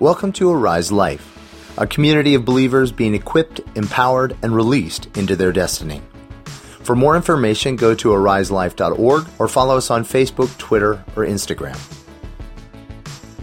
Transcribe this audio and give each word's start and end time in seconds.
Welcome 0.00 0.32
to 0.32 0.50
Arise 0.50 0.90
Life, 0.90 1.72
a 1.78 1.86
community 1.86 2.34
of 2.34 2.44
believers 2.44 2.90
being 2.90 3.14
equipped, 3.14 3.60
empowered, 3.76 4.36
and 4.42 4.52
released 4.52 5.06
into 5.16 5.36
their 5.36 5.52
destiny. 5.52 6.02
For 6.82 6.96
more 6.96 7.14
information, 7.14 7.76
go 7.76 7.94
to 7.94 8.08
ariselife.org 8.08 9.26
or 9.38 9.46
follow 9.46 9.76
us 9.76 9.92
on 9.92 10.04
Facebook, 10.04 10.58
Twitter, 10.58 11.04
or 11.14 11.24
Instagram. 11.24 11.78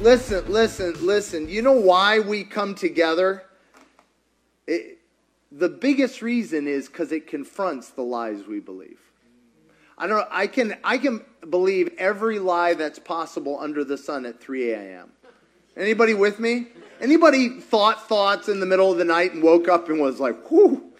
Listen, 0.01 0.43
listen, 0.51 0.93
listen. 1.05 1.47
You 1.47 1.61
know 1.61 1.71
why 1.71 2.19
we 2.19 2.43
come 2.43 2.75
together? 2.75 3.45
It, 4.67 4.99
the 5.53 5.69
biggest 5.69 6.21
reason 6.21 6.67
is 6.67 6.87
because 6.87 7.13
it 7.13 7.27
confronts 7.27 7.91
the 7.91 8.03
lies 8.03 8.45
we 8.45 8.59
believe. 8.59 8.99
I 9.97 10.05
don't. 10.05 10.27
I 10.29 10.47
can 10.47 10.75
I 10.83 10.97
can 10.97 11.23
believe 11.49 11.93
every 11.97 12.39
lie 12.39 12.73
that's 12.73 12.99
possible 12.99 13.57
under 13.57 13.85
the 13.85 13.97
sun 13.97 14.25
at 14.25 14.41
3 14.41 14.73
a.m. 14.73 15.11
Anybody 15.75 16.13
with 16.13 16.39
me? 16.39 16.67
Anybody 16.99 17.49
thought 17.49 18.07
thoughts 18.07 18.49
in 18.49 18.59
the 18.59 18.65
middle 18.65 18.91
of 18.91 18.97
the 18.97 19.05
night 19.05 19.33
and 19.33 19.41
woke 19.41 19.67
up 19.67 19.89
and 19.89 19.99
was 19.99 20.19
like, 20.19 20.49
"Whew, 20.49 20.91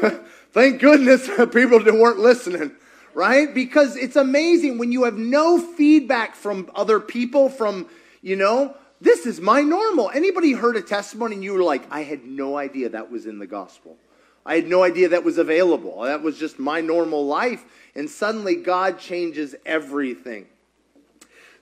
thank 0.52 0.80
goodness 0.80 1.28
people 1.52 1.78
weren't 1.78 2.18
listening." 2.18 2.72
Right? 3.14 3.52
Because 3.52 3.96
it's 3.96 4.16
amazing 4.16 4.78
when 4.78 4.92
you 4.92 5.04
have 5.04 5.16
no 5.16 5.58
feedback 5.58 6.36
from 6.36 6.70
other 6.74 7.00
people, 7.00 7.48
from 7.48 7.88
you 8.22 8.36
know, 8.36 8.76
this 9.00 9.26
is 9.26 9.40
my 9.40 9.62
normal. 9.62 10.10
Anybody 10.10 10.52
heard 10.52 10.76
a 10.76 10.82
testimony 10.82 11.34
and 11.36 11.44
you 11.44 11.52
were 11.52 11.62
like, 11.62 11.82
I 11.90 12.02
had 12.02 12.24
no 12.24 12.56
idea 12.56 12.88
that 12.90 13.10
was 13.10 13.26
in 13.26 13.38
the 13.38 13.46
gospel. 13.46 13.96
I 14.44 14.56
had 14.56 14.66
no 14.66 14.82
idea 14.82 15.10
that 15.10 15.24
was 15.24 15.38
available. 15.38 16.02
That 16.02 16.22
was 16.22 16.38
just 16.38 16.58
my 16.58 16.80
normal 16.80 17.26
life. 17.26 17.64
And 17.94 18.08
suddenly 18.08 18.56
God 18.56 18.98
changes 18.98 19.54
everything. 19.66 20.46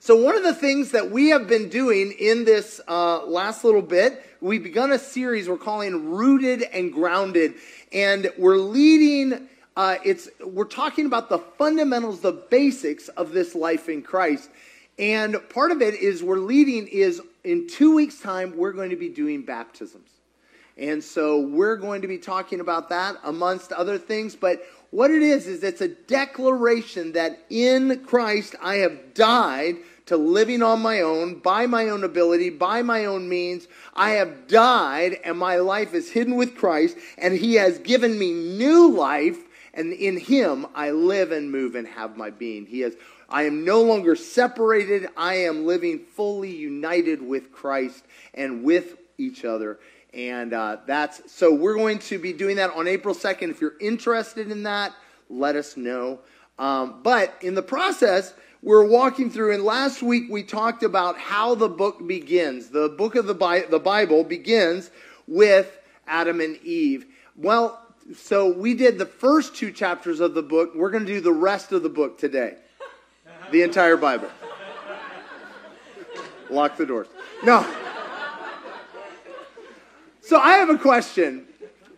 So, 0.07 0.15
one 0.15 0.37
of 0.37 0.43
the 0.43 0.53
things 0.53 0.91
that 0.91 1.11
we 1.11 1.31
have 1.31 1.49
been 1.49 1.67
doing 1.67 2.13
in 2.17 2.45
this 2.45 2.79
uh, 2.87 3.25
last 3.25 3.65
little 3.65 3.81
bit, 3.81 4.23
we've 4.39 4.63
begun 4.63 4.93
a 4.93 4.97
series 4.97 5.49
we're 5.49 5.57
calling 5.57 6.11
Rooted 6.11 6.61
and 6.61 6.93
Grounded. 6.93 7.55
And 7.91 8.31
we're 8.37 8.55
leading, 8.55 9.49
uh, 9.75 9.97
it's, 10.05 10.29
we're 10.39 10.63
talking 10.63 11.07
about 11.07 11.27
the 11.27 11.39
fundamentals, 11.39 12.21
the 12.21 12.31
basics 12.31 13.09
of 13.09 13.33
this 13.33 13.53
life 13.53 13.89
in 13.89 14.01
Christ. 14.01 14.49
And 14.97 15.35
part 15.49 15.71
of 15.71 15.81
it 15.81 15.95
is 15.95 16.23
we're 16.23 16.37
leading 16.37 16.87
is 16.87 17.21
in 17.43 17.67
two 17.67 17.93
weeks' 17.93 18.21
time, 18.21 18.55
we're 18.55 18.71
going 18.71 18.91
to 18.91 18.95
be 18.95 19.09
doing 19.09 19.41
baptisms. 19.41 20.09
And 20.77 21.03
so 21.03 21.41
we're 21.41 21.75
going 21.75 22.03
to 22.03 22.07
be 22.07 22.17
talking 22.17 22.61
about 22.61 22.87
that 22.89 23.17
amongst 23.25 23.73
other 23.73 23.97
things. 23.97 24.37
But 24.37 24.63
what 24.91 25.11
it 25.11 25.21
is, 25.21 25.47
is 25.47 25.63
it's 25.63 25.81
a 25.81 25.89
declaration 25.89 27.11
that 27.11 27.39
in 27.49 28.05
Christ 28.05 28.55
I 28.61 28.75
have 28.75 29.13
died 29.13 29.75
to 30.07 30.17
living 30.17 30.63
on 30.63 30.81
my 30.81 31.01
own, 31.01 31.35
by 31.35 31.67
my 31.67 31.89
own 31.89 32.03
ability, 32.03 32.49
by 32.49 32.81
my 32.81 33.05
own 33.05 33.29
means. 33.29 33.67
I 33.93 34.11
have 34.11 34.47
died 34.47 35.17
and 35.23 35.37
my 35.37 35.57
life 35.57 35.93
is 35.93 36.09
hidden 36.09 36.35
with 36.35 36.55
Christ 36.55 36.97
and 37.17 37.33
he 37.33 37.55
has 37.55 37.77
given 37.79 38.17
me 38.17 38.33
new 38.33 38.91
life 38.91 39.37
and 39.73 39.93
in 39.93 40.17
him 40.17 40.65
I 40.73 40.91
live 40.91 41.31
and 41.31 41.51
move 41.51 41.75
and 41.75 41.87
have 41.87 42.17
my 42.17 42.29
being. 42.29 42.65
He 42.65 42.81
has 42.81 42.95
I 43.29 43.43
am 43.43 43.65
no 43.65 43.81
longer 43.81 44.15
separated. 44.15 45.09
I 45.17 45.35
am 45.35 45.65
living 45.65 45.99
fully 45.99 46.55
united 46.55 47.21
with 47.21 47.51
Christ 47.51 48.05
and 48.33 48.63
with 48.63 48.95
each 49.17 49.43
other. 49.43 49.79
And 50.13 50.53
uh, 50.53 50.77
that's 50.85 51.29
so 51.31 51.53
we're 51.53 51.75
going 51.75 51.99
to 51.99 52.17
be 52.17 52.31
doing 52.31 52.55
that 52.55 52.71
on 52.71 52.87
April 52.87 53.13
2nd. 53.13 53.49
If 53.49 53.59
you're 53.59 53.77
interested 53.81 54.49
in 54.49 54.63
that, 54.63 54.93
let 55.29 55.57
us 55.57 55.75
know. 55.75 56.19
Um, 56.57 57.01
but 57.03 57.35
in 57.41 57.53
the 57.53 57.61
process, 57.61 58.33
we're 58.67 58.85
walking 58.85 59.31
through, 59.31 59.53
and 59.53 59.63
last 59.63 60.03
week 60.03 60.25
we 60.29 60.43
talked 60.43 60.83
about 60.83 61.17
how 61.17 61.55
the 61.55 61.69
book 61.69 62.05
begins. 62.05 62.67
The 62.67 62.89
book 62.89 63.15
of 63.15 63.25
the, 63.25 63.33
Bi- 63.33 63.61
the 63.69 63.79
Bible 63.79 64.25
begins 64.25 64.91
with 65.25 65.79
Adam 66.05 66.41
and 66.41 66.57
Eve. 66.65 67.05
Well, 67.37 67.81
so 68.13 68.51
we 68.51 68.73
did 68.73 68.97
the 68.97 69.05
first 69.05 69.55
two 69.55 69.71
chapters 69.71 70.19
of 70.19 70.33
the 70.33 70.41
book. 70.41 70.75
We're 70.75 70.89
going 70.89 71.05
to 71.05 71.13
do 71.13 71.21
the 71.21 71.31
rest 71.31 71.71
of 71.71 71.81
the 71.81 71.87
book 71.87 72.17
today 72.17 72.57
the 73.51 73.61
entire 73.61 73.95
Bible. 73.95 74.29
Lock 76.49 76.75
the 76.75 76.85
doors. 76.85 77.07
No. 77.45 77.65
So 80.19 80.41
I 80.41 80.57
have 80.57 80.69
a 80.69 80.77
question. 80.77 81.47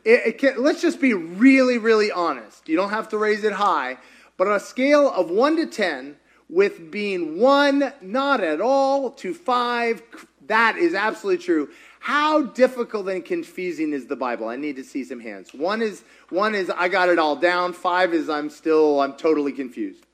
It, 0.05 0.21
it 0.27 0.37
can, 0.37 0.63
let's 0.63 0.83
just 0.83 1.01
be 1.01 1.15
really, 1.15 1.79
really 1.79 2.11
honest. 2.11 2.69
You 2.69 2.75
don't 2.75 2.91
have 2.91 3.09
to 3.09 3.17
raise 3.17 3.43
it 3.43 3.53
high, 3.53 3.97
but 4.37 4.47
on 4.47 4.53
a 4.53 4.59
scale 4.59 5.09
of 5.09 5.31
1 5.31 5.55
to 5.55 5.65
10, 5.65 6.15
with 6.49 6.89
being 6.91 7.39
1 7.39 7.93
not 8.01 8.41
at 8.41 8.59
all 8.59 9.11
to 9.11 9.33
5, 9.33 10.01
that 10.47 10.77
is 10.77 10.95
absolutely 10.95 11.43
true. 11.43 11.69
How 11.99 12.43
difficult 12.43 13.07
and 13.09 13.23
confusing 13.23 13.93
is 13.93 14.07
the 14.07 14.15
Bible? 14.15 14.47
I 14.47 14.55
need 14.55 14.77
to 14.77 14.83
see 14.83 15.03
some 15.03 15.19
hands. 15.19 15.53
One 15.53 15.81
is 15.81 16.03
one 16.29 16.55
is 16.55 16.69
I 16.69 16.87
got 16.87 17.09
it 17.09 17.19
all 17.19 17.35
down. 17.35 17.73
Five 17.73 18.13
is 18.13 18.29
I'm 18.29 18.49
still 18.49 19.01
I'm 19.01 19.13
totally 19.13 19.51
confused. 19.51 20.05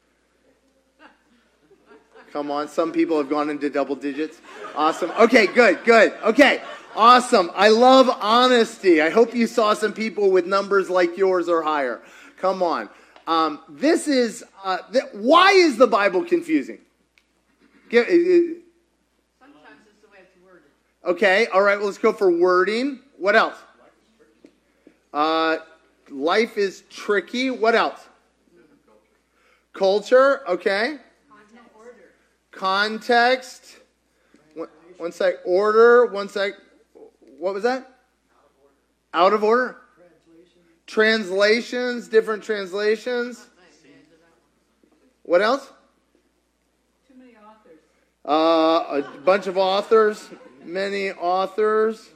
Come 2.34 2.52
on, 2.52 2.68
some 2.68 2.92
people 2.92 3.18
have 3.18 3.30
gone 3.30 3.50
into 3.50 3.70
double 3.70 3.96
digits. 3.96 4.42
Awesome. 4.76 5.12
Okay, 5.12 5.48
good, 5.48 5.86
good. 5.86 6.12
Okay, 6.24 6.62
awesome. 6.96 7.50
I 7.56 7.70
love 7.70 8.10
honesty. 8.10 9.02
I 9.02 9.10
hope 9.10 9.34
you 9.34 9.48
saw 9.48 9.74
some 9.74 9.94
people 9.94 10.32
with 10.32 10.46
numbers 10.46 10.90
like 10.90 11.18
yours 11.18 11.48
or 11.48 11.62
higher. 11.62 12.02
Come 12.38 12.62
on. 12.62 12.90
Um, 13.28 13.60
this 13.70 14.08
is, 14.08 14.44
uh, 14.64 14.80
th- 14.92 15.06
why 15.14 15.52
is 15.52 15.78
the 15.78 15.88
Bible 15.88 16.24
confusing? 16.24 16.80
Get, 17.90 18.08
uh, 18.08 18.12
Sometimes 19.40 19.82
it's 19.88 20.02
the 20.02 20.10
way 20.12 20.20
it's 20.22 20.32
worded. 20.46 20.64
Okay, 21.06 21.48
all 21.48 21.62
right, 21.62 21.78
well, 21.78 21.88
let's 21.88 21.98
go 21.98 22.14
for 22.14 22.30
wording. 22.32 23.00
What 23.18 23.36
else? 23.36 23.58
Uh, 25.14 25.58
life 26.10 26.58
is 26.58 26.84
tricky. 26.90 27.50
What 27.50 27.74
else? 27.74 28.00
Culture, 29.74 30.48
okay 30.48 31.00
context. 32.56 33.78
One, 34.56 34.70
one 34.98 35.12
sec. 35.12 35.36
Order. 35.46 36.08
One 36.08 36.30
sec. 36.30 36.54
What 37.38 37.54
was 37.54 37.64
that? 37.64 37.92
Out 39.14 39.34
of 39.34 39.44
order. 39.44 39.78
Translations. 40.88 42.08
Different 42.08 42.44
translations. 42.44 43.48
What 45.24 45.42
else? 45.42 45.68
Too 47.08 47.16
many 47.18 47.34
authors. 47.36 47.80
Uh, 48.24 49.02
a 49.04 49.20
bunch 49.22 49.48
of 49.48 49.58
authors. 49.58 50.30
Many 50.64 51.12
authors. 51.12 52.10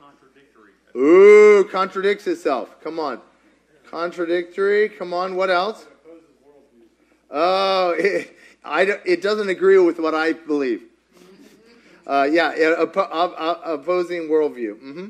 Contradictory. 0.00 0.72
Ooh, 0.96 1.68
contradicts 1.70 2.26
itself. 2.26 2.80
Come 2.82 2.98
on. 2.98 3.20
Contradictory. 3.90 4.88
Come 4.88 5.12
on. 5.12 5.36
What 5.36 5.50
else? 5.50 5.86
Oh, 7.30 7.94
it, 7.98 8.36
I, 8.64 8.82
it 9.04 9.20
doesn't 9.20 9.48
agree 9.48 9.78
with 9.78 9.98
what 9.98 10.14
I 10.14 10.32
believe. 10.32 10.84
Uh, 12.06 12.28
yeah, 12.30 12.54
oppo- 12.78 13.08
opposing 13.64 14.28
worldview. 14.28 14.74
Mm-hmm. 14.76 15.06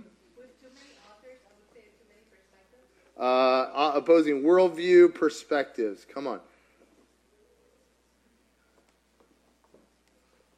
Uh, 3.18 3.92
opposing 3.94 4.42
worldview 4.42 5.14
perspectives. 5.14 6.04
Come 6.04 6.26
on. 6.26 6.40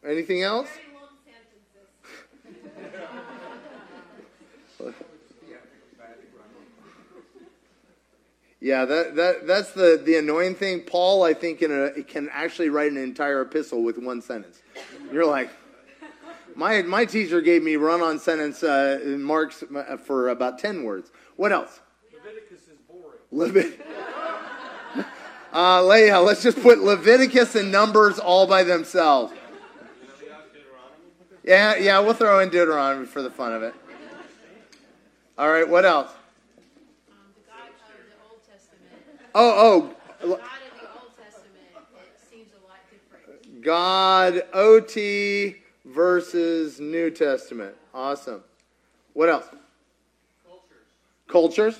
Anything 0.04 0.42
else? 0.42 0.68
Yeah, 8.60 8.86
that, 8.86 9.14
that 9.14 9.46
that's 9.46 9.70
the, 9.70 10.02
the 10.04 10.16
annoying 10.16 10.56
thing. 10.56 10.80
Paul, 10.80 11.22
I 11.22 11.32
think, 11.32 11.62
in 11.62 11.70
a, 11.70 12.02
can 12.02 12.28
actually 12.32 12.70
write 12.70 12.90
an 12.90 12.96
entire 12.96 13.42
epistle 13.42 13.84
with 13.84 13.98
one 13.98 14.20
sentence. 14.20 14.62
You're 15.12 15.26
like, 15.26 15.50
my 16.56 16.82
my 16.82 17.04
teacher 17.04 17.40
gave 17.40 17.62
me 17.62 17.76
run 17.76 18.02
on 18.02 18.18
sentence 18.18 18.64
uh, 18.64 18.98
marks 19.16 19.62
uh, 19.62 19.96
for 19.96 20.30
about 20.30 20.58
ten 20.58 20.82
words. 20.82 21.12
What 21.36 21.52
else? 21.52 21.78
Leviticus. 23.30 23.78
Levit- 23.86 25.06
uh, 25.52 25.84
Leah, 25.84 26.20
let's 26.20 26.42
just 26.42 26.60
put 26.60 26.78
Leviticus 26.78 27.54
and 27.54 27.72
Numbers 27.72 28.18
all 28.18 28.46
by 28.46 28.62
themselves. 28.62 29.32
Yeah, 31.44 31.76
yeah, 31.76 31.98
we'll 32.00 32.14
throw 32.14 32.40
in 32.40 32.50
Deuteronomy 32.50 33.06
for 33.06 33.22
the 33.22 33.30
fun 33.30 33.54
of 33.54 33.62
it. 33.62 33.74
All 35.38 35.50
right, 35.50 35.68
what 35.68 35.84
else? 35.84 36.10
Oh, 39.34 39.94
oh. 40.22 40.38
God, 43.60 44.42
OT 44.52 45.56
versus 45.84 46.80
New 46.80 47.10
Testament. 47.10 47.74
Awesome. 47.92 48.42
What 49.12 49.28
else? 49.28 49.46
Cultures. 50.46 50.86
Cultures? 51.28 51.74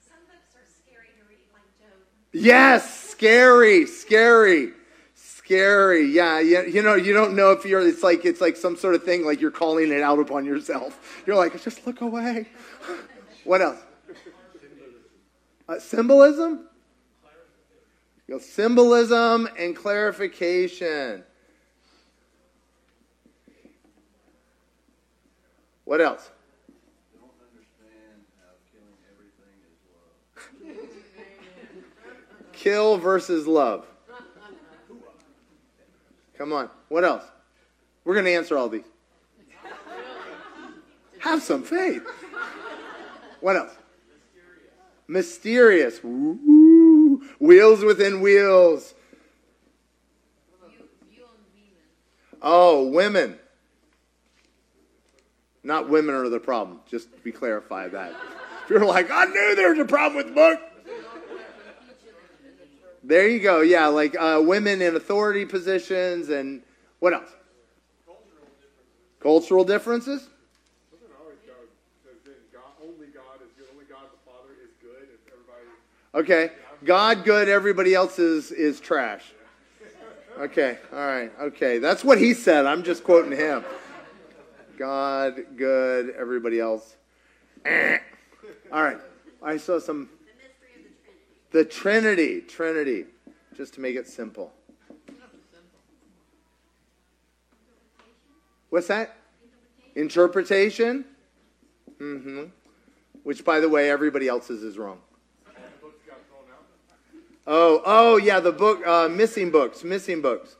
Some 0.00 0.18
books 0.26 0.54
are 0.54 0.68
scary 0.68 1.08
to 1.18 1.24
read, 1.28 1.38
like 1.52 1.62
Job. 1.80 1.98
Yes, 2.32 3.10
scary, 3.10 3.86
scary, 3.86 4.72
scary. 5.14 6.06
Yeah, 6.06 6.40
you, 6.40 6.62
you 6.62 6.82
know, 6.82 6.94
you 6.94 7.12
don't 7.12 7.36
know 7.36 7.50
if 7.50 7.64
you're. 7.64 7.86
It's 7.86 8.02
like 8.02 8.24
it's 8.24 8.40
like 8.40 8.56
some 8.56 8.76
sort 8.76 8.94
of 8.94 9.04
thing. 9.04 9.24
Like 9.24 9.40
you're 9.40 9.50
calling 9.50 9.92
it 9.92 10.00
out 10.00 10.18
upon 10.18 10.44
yourself. 10.44 11.22
You're 11.26 11.36
like, 11.36 11.62
just 11.62 11.86
look 11.86 12.00
away. 12.00 12.48
what 13.44 13.60
else? 13.60 13.78
Uh, 15.68 15.78
symbolism. 15.78 16.68
You 18.28 18.34
know, 18.34 18.38
symbolism 18.38 19.48
and 19.58 19.76
clarification. 19.76 21.24
What 25.84 26.00
else? 26.00 26.30
don't 27.12 27.28
understand 27.52 28.24
how 28.40 28.56
killing 28.72 28.96
everything 29.12 29.60
is 29.68 29.76
love. 29.92 30.12
Kill 32.62 32.96
versus 32.96 33.48
love. 33.48 33.84
Come 36.38 36.52
on. 36.52 36.70
What 36.88 37.02
else? 37.02 37.24
We're 38.04 38.14
going 38.14 38.26
to 38.26 38.32
answer 38.32 38.56
all 38.56 38.68
these. 38.68 38.84
Have 41.18 41.42
some 41.42 41.64
faith. 41.64 42.06
What 43.40 43.56
else? 43.56 43.72
Mysterious. 45.08 45.98
Wheels 47.40 47.82
within 47.82 48.20
wheels. 48.20 48.94
Oh, 52.40 52.86
women. 52.86 53.40
Not 55.64 55.88
women 55.88 56.14
are 56.14 56.28
the 56.28 56.38
problem. 56.38 56.78
Just 56.88 57.12
to 57.12 57.18
be 57.22 57.32
clarify 57.32 57.88
that. 57.88 58.14
If 58.62 58.70
you're 58.70 58.86
like, 58.86 59.10
I 59.10 59.24
knew 59.24 59.56
there 59.56 59.70
was 59.70 59.80
a 59.80 59.84
problem 59.84 60.24
with 60.24 60.32
book. 60.32 60.60
There 63.02 63.28
you 63.28 63.40
go. 63.40 63.60
Yeah, 63.60 63.86
like 63.86 64.16
uh, 64.18 64.40
women 64.44 64.80
in 64.80 64.96
authority 64.96 65.44
positions 65.44 66.28
and 66.28 66.62
what 67.00 67.12
else? 67.12 67.30
Cultural 69.20 69.64
differences. 69.64 70.28
And 70.92 71.00
everybody 75.30 75.62
Okay. 76.14 76.52
God 76.84 77.24
good, 77.24 77.48
everybody 77.48 77.94
else 77.94 78.18
is, 78.18 78.50
is 78.50 78.80
trash. 78.80 79.22
Okay, 80.38 80.78
all 80.92 80.98
right, 80.98 81.30
okay. 81.40 81.78
That's 81.78 82.02
what 82.02 82.18
he 82.18 82.34
said. 82.34 82.66
I'm 82.66 82.82
just 82.82 83.04
quoting 83.04 83.32
him. 83.32 83.64
God 84.78 85.44
good, 85.56 86.10
everybody 86.18 86.58
else. 86.58 86.96
Eh. 87.64 87.98
All 88.72 88.82
right. 88.82 88.98
I 89.42 89.56
saw 89.58 89.78
some. 89.78 90.08
The 91.52 91.64
Trinity. 91.66 92.40
Trinity. 92.40 93.04
Just 93.56 93.74
to 93.74 93.80
make 93.80 93.94
it 93.94 94.08
simple. 94.08 94.52
What's 98.70 98.86
that? 98.86 99.16
Interpretation. 99.94 101.04
Mm-hmm. 102.00 102.44
Which, 103.22 103.44
by 103.44 103.60
the 103.60 103.68
way, 103.68 103.90
everybody 103.90 104.28
else's 104.28 104.62
is 104.62 104.78
wrong. 104.78 104.98
books 105.82 106.00
got 106.06 106.16
thrown 106.26 106.50
out. 106.50 106.64
Oh, 107.46 107.82
oh, 107.84 108.16
yeah, 108.16 108.40
the 108.40 108.50
book, 108.50 108.86
uh, 108.86 109.10
missing 109.10 109.50
books, 109.50 109.84
missing 109.84 110.22
books. 110.22 110.56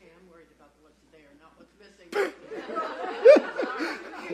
Okay, 0.00 0.12
I'm 0.16 0.30
worried 0.30 0.46
about 0.56 0.70
what's 0.82 1.02
there, 1.10 1.22
not 1.40 1.52
what's 1.58 1.74
missing. 1.82 2.12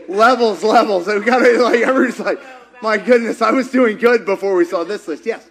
Levels, 0.14 0.62
levels. 0.62 1.06
We 1.06 1.20
got 1.20 1.40
like 1.40 1.80
everybody's 1.80 2.20
like, 2.20 2.40
my 2.82 2.98
goodness, 2.98 3.42
I 3.42 3.50
was 3.50 3.70
doing 3.70 3.98
good 3.98 4.24
before 4.24 4.54
we 4.54 4.64
saw 4.64 4.84
this 4.84 5.08
list. 5.08 5.26
Yes. 5.26 5.48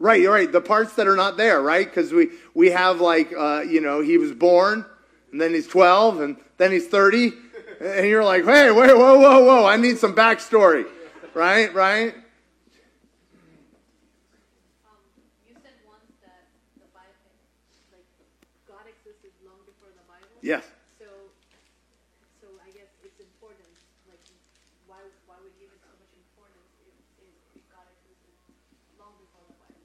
Right, 0.00 0.20
you're 0.20 0.32
right. 0.34 0.50
The 0.50 0.60
parts 0.60 0.94
that 0.96 1.06
are 1.06 1.16
not 1.16 1.36
there, 1.38 1.62
right? 1.62 1.86
Because 1.86 2.12
we 2.12 2.28
we 2.52 2.70
have 2.70 3.00
like, 3.00 3.32
uh, 3.32 3.62
you 3.62 3.80
know, 3.80 4.02
he 4.02 4.18
was 4.18 4.32
born, 4.32 4.84
and 5.32 5.40
then 5.40 5.54
he's 5.54 5.66
12, 5.66 6.20
and 6.20 6.36
then 6.58 6.72
he's 6.72 6.86
30, 6.88 7.32
and 7.80 8.06
you're 8.06 8.24
like, 8.24 8.44
hey, 8.44 8.70
wait, 8.70 8.94
whoa, 8.94 9.18
whoa, 9.18 9.42
whoa! 9.44 9.64
I 9.66 9.76
need 9.76 9.96
some 9.98 10.14
backstory, 10.14 10.84
right, 11.32 11.72
right? 11.72 12.14
Um, 14.84 15.00
you 15.48 15.54
said 15.62 15.72
once 15.88 16.04
that 16.20 16.52
the 16.76 16.84
Bible, 16.92 17.32
like 17.94 18.04
God 18.68 18.84
existed 18.84 19.32
long 19.46 19.64
before 19.64 19.88
the 19.94 20.04
Bible. 20.04 20.26
Yes. 20.42 20.68
So, 20.98 21.06
so 22.42 22.46
I 22.60 22.68
guess 22.76 22.92
it's 23.00 23.20
important. 23.24 23.72
Like, 24.10 24.20
why 24.86 25.00
why 25.24 25.40
would 25.40 25.54
you 25.56 25.64
give 25.64 25.72
it 25.72 25.80
so 25.80 25.96
much 25.96 26.12
importance 26.12 26.68
if, 26.84 26.92
if 27.56 27.64
God 27.72 27.88
existed 27.88 28.36
long 29.00 29.16
before 29.16 29.48
the 29.48 29.56
Bible? 29.56 29.80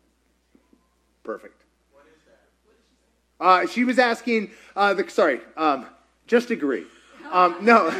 Perfect. 1.29 1.61
What 1.93 2.05
is 2.07 2.23
that? 2.25 3.45
Uh, 3.45 3.67
she 3.67 3.83
was 3.83 3.99
asking, 3.99 4.49
uh, 4.75 4.95
the, 4.95 5.07
sorry, 5.11 5.41
um, 5.55 5.85
just 6.25 6.49
agree. 6.49 6.85
Um, 7.31 7.57
no, 7.61 7.93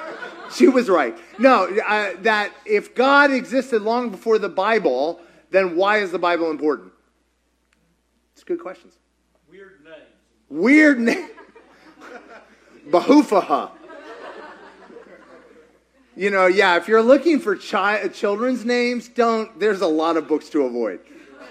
she 0.54 0.66
was 0.66 0.88
right. 0.88 1.14
No, 1.38 1.64
uh, 1.86 2.12
that 2.22 2.54
if 2.64 2.94
God 2.94 3.32
existed 3.32 3.82
long 3.82 4.08
before 4.08 4.38
the 4.38 4.48
Bible, 4.48 5.20
then 5.50 5.76
why 5.76 5.98
is 5.98 6.10
the 6.10 6.18
Bible 6.18 6.50
important? 6.50 6.90
It's 8.32 8.44
good 8.44 8.60
questions. 8.60 8.94
Weird 9.50 9.84
names. 9.84 9.96
Weird 10.48 11.00
name. 11.00 11.28
Bahufaha. 12.88 13.72
You 16.16 16.30
know, 16.30 16.46
yeah, 16.46 16.78
if 16.78 16.88
you're 16.88 17.02
looking 17.02 17.40
for 17.40 17.56
chi- 17.56 18.08
children's 18.08 18.64
names, 18.64 19.06
don't, 19.06 19.60
there's 19.60 19.82
a 19.82 19.86
lot 19.86 20.16
of 20.16 20.26
books 20.26 20.48
to 20.48 20.62
avoid. 20.62 20.98
Uh, 20.98 21.44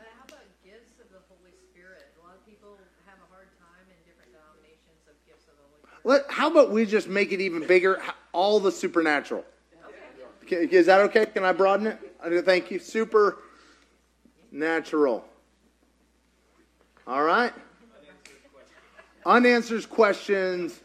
how 0.00 0.24
about 0.24 0.48
gifts 0.64 0.96
of 0.96 1.12
the 1.12 1.20
Holy 1.28 1.52
Spirit? 1.68 2.08
A 2.16 2.24
lot 2.24 2.40
of 2.40 2.46
people 2.48 2.80
have 3.04 3.20
a 3.20 3.28
hard 3.28 3.52
time 3.60 3.84
in 3.92 3.98
different 4.08 4.32
denominations 4.32 5.04
of 5.04 5.14
gifts 5.28 5.44
of 5.44 5.60
the 5.60 5.66
Holy 5.68 5.84
Spirit. 5.84 5.89
Let, 6.04 6.30
how 6.30 6.50
about 6.50 6.70
we 6.70 6.86
just 6.86 7.08
make 7.08 7.32
it 7.32 7.40
even 7.40 7.66
bigger? 7.66 8.00
All 8.32 8.60
the 8.60 8.72
supernatural. 8.72 9.44
Okay, 10.44 10.68
Is 10.70 10.86
that 10.86 11.00
okay? 11.02 11.26
Can 11.26 11.44
I 11.44 11.52
broaden 11.52 11.86
it? 11.86 11.98
Thank 12.44 12.70
you. 12.70 12.78
Supernatural. 12.78 15.24
All 17.06 17.22
right. 17.22 17.52
Unanswered 19.26 19.90
questions. 19.90 20.80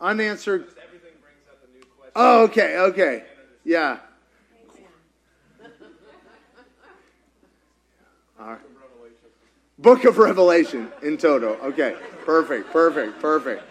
Unanswered. 0.00 0.62
Everything 0.62 1.12
brings 1.20 1.46
up 1.48 1.58
a 1.62 1.66
new 1.72 1.84
question. 1.96 2.12
Oh, 2.16 2.42
okay, 2.44 2.78
okay. 2.78 3.22
Yeah. 3.64 3.98
All 8.40 8.48
right. 8.48 8.58
Book 9.78 10.04
of 10.04 10.18
Revelation 10.18 10.90
in 11.02 11.16
total. 11.16 11.50
Okay. 11.62 11.96
Perfect, 12.24 12.72
perfect, 12.72 13.20
perfect. 13.20 13.62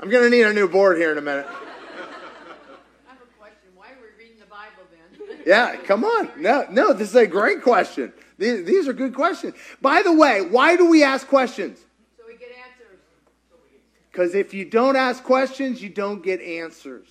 I'm 0.00 0.08
going 0.08 0.24
to 0.24 0.30
need 0.34 0.46
a 0.46 0.52
new 0.54 0.66
board 0.66 0.96
here 0.96 1.12
in 1.12 1.18
a 1.18 1.20
minute. 1.20 1.46
I 1.46 3.10
have 3.10 3.18
a 3.20 3.38
question. 3.38 3.68
Why 3.74 3.88
are 3.88 3.98
we 4.00 4.24
reading 4.24 4.38
the 4.40 4.46
Bible 4.46 4.82
then? 4.90 5.38
Yeah, 5.46 5.76
come 5.76 6.04
on. 6.04 6.30
No, 6.38 6.66
no, 6.70 6.94
this 6.94 7.10
is 7.10 7.16
a 7.16 7.26
great 7.26 7.62
question. 7.62 8.10
These, 8.38 8.64
these 8.64 8.88
are 8.88 8.94
good 8.94 9.14
questions. 9.14 9.54
By 9.82 10.00
the 10.02 10.12
way, 10.12 10.40
why 10.40 10.76
do 10.76 10.88
we 10.88 11.02
ask 11.02 11.28
questions? 11.28 11.80
so 12.16 12.24
we 12.26 12.32
get 12.38 12.48
answers. 12.48 12.98
Because 14.10 14.34
if 14.34 14.54
you 14.54 14.64
don't 14.64 14.96
ask 14.96 15.22
questions, 15.22 15.82
you 15.82 15.90
don't 15.90 16.22
get 16.22 16.40
answers. 16.40 17.08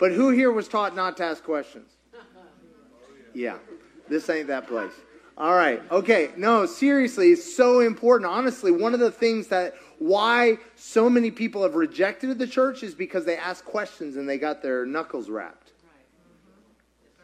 But 0.00 0.10
who 0.10 0.30
here 0.30 0.50
was 0.50 0.66
taught 0.66 0.96
not 0.96 1.16
to 1.18 1.24
ask 1.24 1.44
questions? 1.44 1.92
Yeah, 3.34 3.58
this 4.08 4.28
ain't 4.30 4.48
that 4.48 4.66
place. 4.66 4.90
All 5.36 5.54
right, 5.54 5.80
okay. 5.92 6.30
No, 6.36 6.66
seriously, 6.66 7.28
it's 7.28 7.56
so 7.56 7.78
important. 7.78 8.28
Honestly, 8.28 8.72
one 8.72 8.94
of 8.94 8.98
the 8.98 9.12
things 9.12 9.46
that 9.48 9.74
why 9.98 10.58
so 10.76 11.10
many 11.10 11.30
people 11.30 11.62
have 11.62 11.74
rejected 11.74 12.38
the 12.38 12.46
church 12.46 12.82
is 12.82 12.94
because 12.94 13.24
they 13.24 13.36
ask 13.36 13.64
questions 13.64 14.16
and 14.16 14.28
they 14.28 14.38
got 14.38 14.62
their 14.62 14.86
knuckles 14.86 15.28
rapped. 15.28 15.72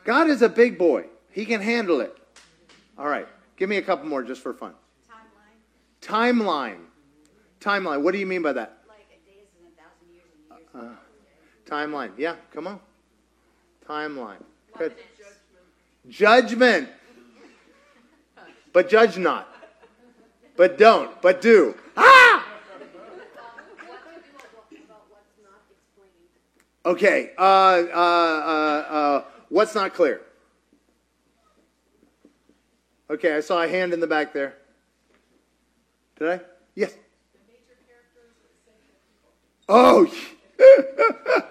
God 0.04 0.28
is 0.28 0.43
a 0.43 0.49
big 0.49 0.76
boy, 0.76 1.07
He 1.31 1.47
can 1.47 1.61
handle 1.61 2.00
it. 2.00 2.16
All 2.99 3.09
right, 3.09 3.26
give 3.57 3.69
me 3.69 3.78
a 3.78 3.83
couple 3.83 4.07
more 4.07 4.23
just 4.23 4.43
for 4.43 4.52
fun. 4.52 4.75
Timeline, 6.02 6.37
Timeline. 6.40 6.78
Timeline. 7.61 8.02
What 8.02 8.12
do 8.12 8.19
you 8.19 8.26
mean 8.26 8.43
by 8.43 8.52
that? 8.52 8.78
like 8.87 9.07
a 9.09 9.31
day 9.31 9.38
is 9.40 9.49
in 9.59 9.66
a 9.66 9.75
thousand 9.81 10.12
years 10.12 10.26
years. 10.83 10.97
Timeline. 11.66 12.11
Yeah, 12.19 12.37
come 12.52 12.66
on. 12.66 12.81
Timeline. 13.88 14.43
Good. 14.76 14.95
Judgment. 16.09 16.88
But 18.73 18.88
judge 18.88 19.16
not. 19.16 19.49
But 20.57 20.78
don't. 20.78 21.21
But 21.23 21.40
do. 21.40 21.75
Ah! 21.97 22.45
what 23.88 24.69
to 24.69 24.76
do 24.76 24.83
about 24.85 25.07
what's 25.09 25.31
not 25.43 25.62
explained? 25.71 26.28
Okay. 26.84 27.30
Uh, 27.38 27.42
uh, 27.42 27.92
uh, 27.94 28.92
uh, 28.92 29.24
what's 29.48 29.74
not 29.74 29.94
clear? 29.94 30.20
Okay, 33.08 33.36
I 33.36 33.40
saw 33.40 33.62
a 33.62 33.68
hand 33.68 33.92
in 33.92 34.00
the 34.00 34.06
back 34.06 34.32
there. 34.32 34.54
Did 36.18 36.28
I? 36.28 36.40
Yes. 36.74 36.94
Oh, 39.68 40.12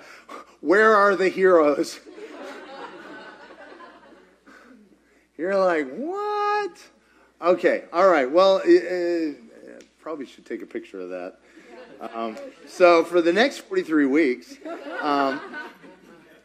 where 0.62 0.96
are 0.96 1.16
the 1.16 1.30
heroes? 1.30 2.00
You're 5.38 5.58
like, 5.58 5.90
what? 5.96 6.78
Okay, 7.42 7.86
all 7.92 8.08
right. 8.08 8.30
Well, 8.30 8.58
uh, 8.58 9.34
probably 10.00 10.26
should 10.26 10.46
take 10.46 10.62
a 10.62 10.66
picture 10.66 11.02
of 11.02 11.10
that. 11.10 11.40
Um, 12.02 12.38
so 12.68 13.04
for 13.04 13.22
the 13.22 13.34
next 13.34 13.60
43 13.60 14.06
weeks, 14.06 14.56
um, 15.02 15.40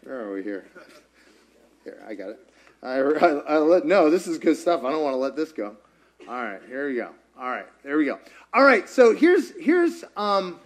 where 0.02 0.20
are 0.20 0.32
we 0.34 0.42
here? 0.42 0.66
Here, 1.84 2.02
I 2.06 2.14
got 2.14 2.30
it. 2.30 2.50
I, 2.82 2.98
I, 2.98 3.28
I 3.54 3.58
let, 3.58 3.84
no, 3.84 4.10
this 4.10 4.26
is 4.26 4.38
good 4.38 4.56
stuff. 4.56 4.84
I 4.84 4.90
don't 4.90 5.02
want 5.02 5.14
to 5.14 5.18
let 5.18 5.36
this 5.36 5.52
go. 5.52 5.76
All 6.28 6.42
right, 6.42 6.60
here 6.66 6.88
we 6.88 6.96
go. 6.96 7.10
All 7.38 7.50
right, 7.50 7.66
there 7.82 7.98
we 7.98 8.04
go. 8.04 8.18
All 8.52 8.64
right, 8.64 8.88
so 8.88 9.14
here's 9.14 9.52
here's 9.60 10.04
um, 10.16 10.58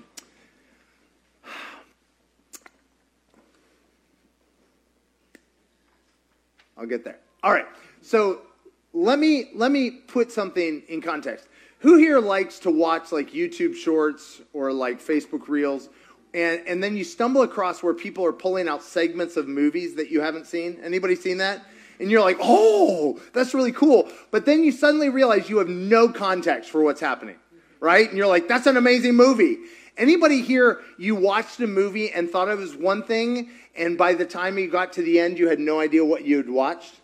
I'll 6.82 6.88
get 6.88 7.04
there. 7.04 7.18
All 7.44 7.52
right. 7.52 7.66
So 8.00 8.40
let 8.92 9.20
me 9.20 9.50
let 9.54 9.70
me 9.70 9.90
put 9.90 10.32
something 10.32 10.82
in 10.88 11.00
context. 11.00 11.46
Who 11.82 11.96
here 11.96 12.20
likes 12.20 12.60
to 12.60 12.70
watch 12.70 13.10
like 13.10 13.32
YouTube 13.32 13.74
shorts 13.74 14.40
or 14.52 14.72
like 14.72 15.00
Facebook 15.00 15.48
reels 15.48 15.88
and 16.32 16.62
and 16.66 16.82
then 16.82 16.96
you 16.96 17.02
stumble 17.02 17.42
across 17.42 17.82
where 17.82 17.92
people 17.92 18.24
are 18.24 18.32
pulling 18.32 18.68
out 18.68 18.84
segments 18.84 19.36
of 19.36 19.48
movies 19.48 19.96
that 19.96 20.08
you 20.08 20.20
haven't 20.20 20.46
seen? 20.46 20.78
Anybody 20.84 21.16
seen 21.16 21.38
that? 21.38 21.66
And 21.98 22.08
you're 22.08 22.20
like, 22.20 22.38
"Oh, 22.40 23.20
that's 23.32 23.52
really 23.52 23.72
cool." 23.72 24.08
But 24.30 24.46
then 24.46 24.62
you 24.62 24.70
suddenly 24.70 25.08
realize 25.08 25.50
you 25.50 25.58
have 25.58 25.68
no 25.68 26.08
context 26.08 26.70
for 26.70 26.82
what's 26.82 27.00
happening. 27.00 27.36
Right? 27.80 28.08
And 28.08 28.16
you're 28.16 28.28
like, 28.28 28.46
"That's 28.46 28.68
an 28.68 28.76
amazing 28.76 29.16
movie." 29.16 29.58
Anybody 29.96 30.40
here 30.40 30.80
you 30.98 31.16
watched 31.16 31.58
a 31.60 31.66
movie 31.66 32.12
and 32.12 32.30
thought 32.30 32.48
it 32.48 32.56
was 32.56 32.76
one 32.76 33.02
thing 33.02 33.50
and 33.74 33.98
by 33.98 34.14
the 34.14 34.24
time 34.24 34.56
you 34.56 34.68
got 34.70 34.92
to 34.94 35.02
the 35.02 35.18
end 35.18 35.38
you 35.38 35.48
had 35.48 35.58
no 35.58 35.80
idea 35.80 36.04
what 36.04 36.24
you 36.24 36.36
had 36.36 36.48
watched? 36.48 37.01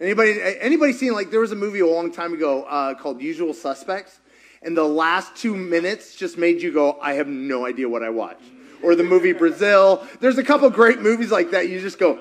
Anybody, 0.00 0.38
anybody 0.60 0.92
seen 0.92 1.12
like 1.12 1.30
there 1.30 1.40
was 1.40 1.52
a 1.52 1.56
movie 1.56 1.80
a 1.80 1.86
long 1.86 2.12
time 2.12 2.34
ago 2.34 2.64
uh, 2.64 2.94
called 2.94 3.22
Usual 3.22 3.54
Suspects, 3.54 4.20
and 4.62 4.76
the 4.76 4.84
last 4.84 5.34
two 5.36 5.56
minutes 5.56 6.14
just 6.14 6.36
made 6.36 6.60
you 6.60 6.70
go, 6.70 6.98
I 7.00 7.14
have 7.14 7.28
no 7.28 7.64
idea 7.64 7.88
what 7.88 8.02
I 8.02 8.10
watched. 8.10 8.44
Or 8.82 8.94
the 8.94 9.04
movie 9.04 9.32
Brazil. 9.32 10.06
There's 10.20 10.36
a 10.36 10.44
couple 10.44 10.68
great 10.68 11.00
movies 11.00 11.30
like 11.30 11.52
that. 11.52 11.70
You 11.70 11.80
just 11.80 11.98
go, 11.98 12.20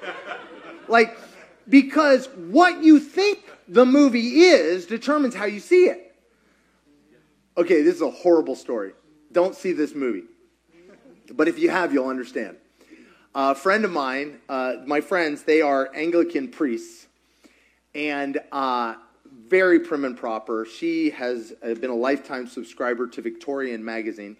like, 0.88 1.18
because 1.68 2.28
what 2.28 2.82
you 2.82 2.98
think 2.98 3.40
the 3.68 3.84
movie 3.84 4.40
is 4.44 4.86
determines 4.86 5.34
how 5.34 5.44
you 5.44 5.60
see 5.60 5.86
it. 5.86 6.14
Okay, 7.58 7.82
this 7.82 7.94
is 7.94 8.02
a 8.02 8.10
horrible 8.10 8.54
story. 8.54 8.92
Don't 9.32 9.54
see 9.54 9.72
this 9.72 9.94
movie. 9.94 10.24
But 11.30 11.48
if 11.48 11.58
you 11.58 11.68
have, 11.68 11.92
you'll 11.92 12.08
understand. 12.08 12.56
A 13.38 13.54
friend 13.54 13.84
of 13.84 13.92
mine, 13.92 14.38
uh, 14.48 14.76
my 14.86 15.02
friends, 15.02 15.42
they 15.42 15.60
are 15.60 15.90
Anglican 15.94 16.48
priests 16.48 17.06
and 17.94 18.40
uh, 18.50 18.94
very 19.46 19.78
prim 19.78 20.06
and 20.06 20.16
proper. 20.16 20.64
She 20.64 21.10
has 21.10 21.52
uh, 21.62 21.74
been 21.74 21.90
a 21.90 21.94
lifetime 21.94 22.46
subscriber 22.46 23.06
to 23.08 23.20
Victorian 23.20 23.84
magazine. 23.84 24.38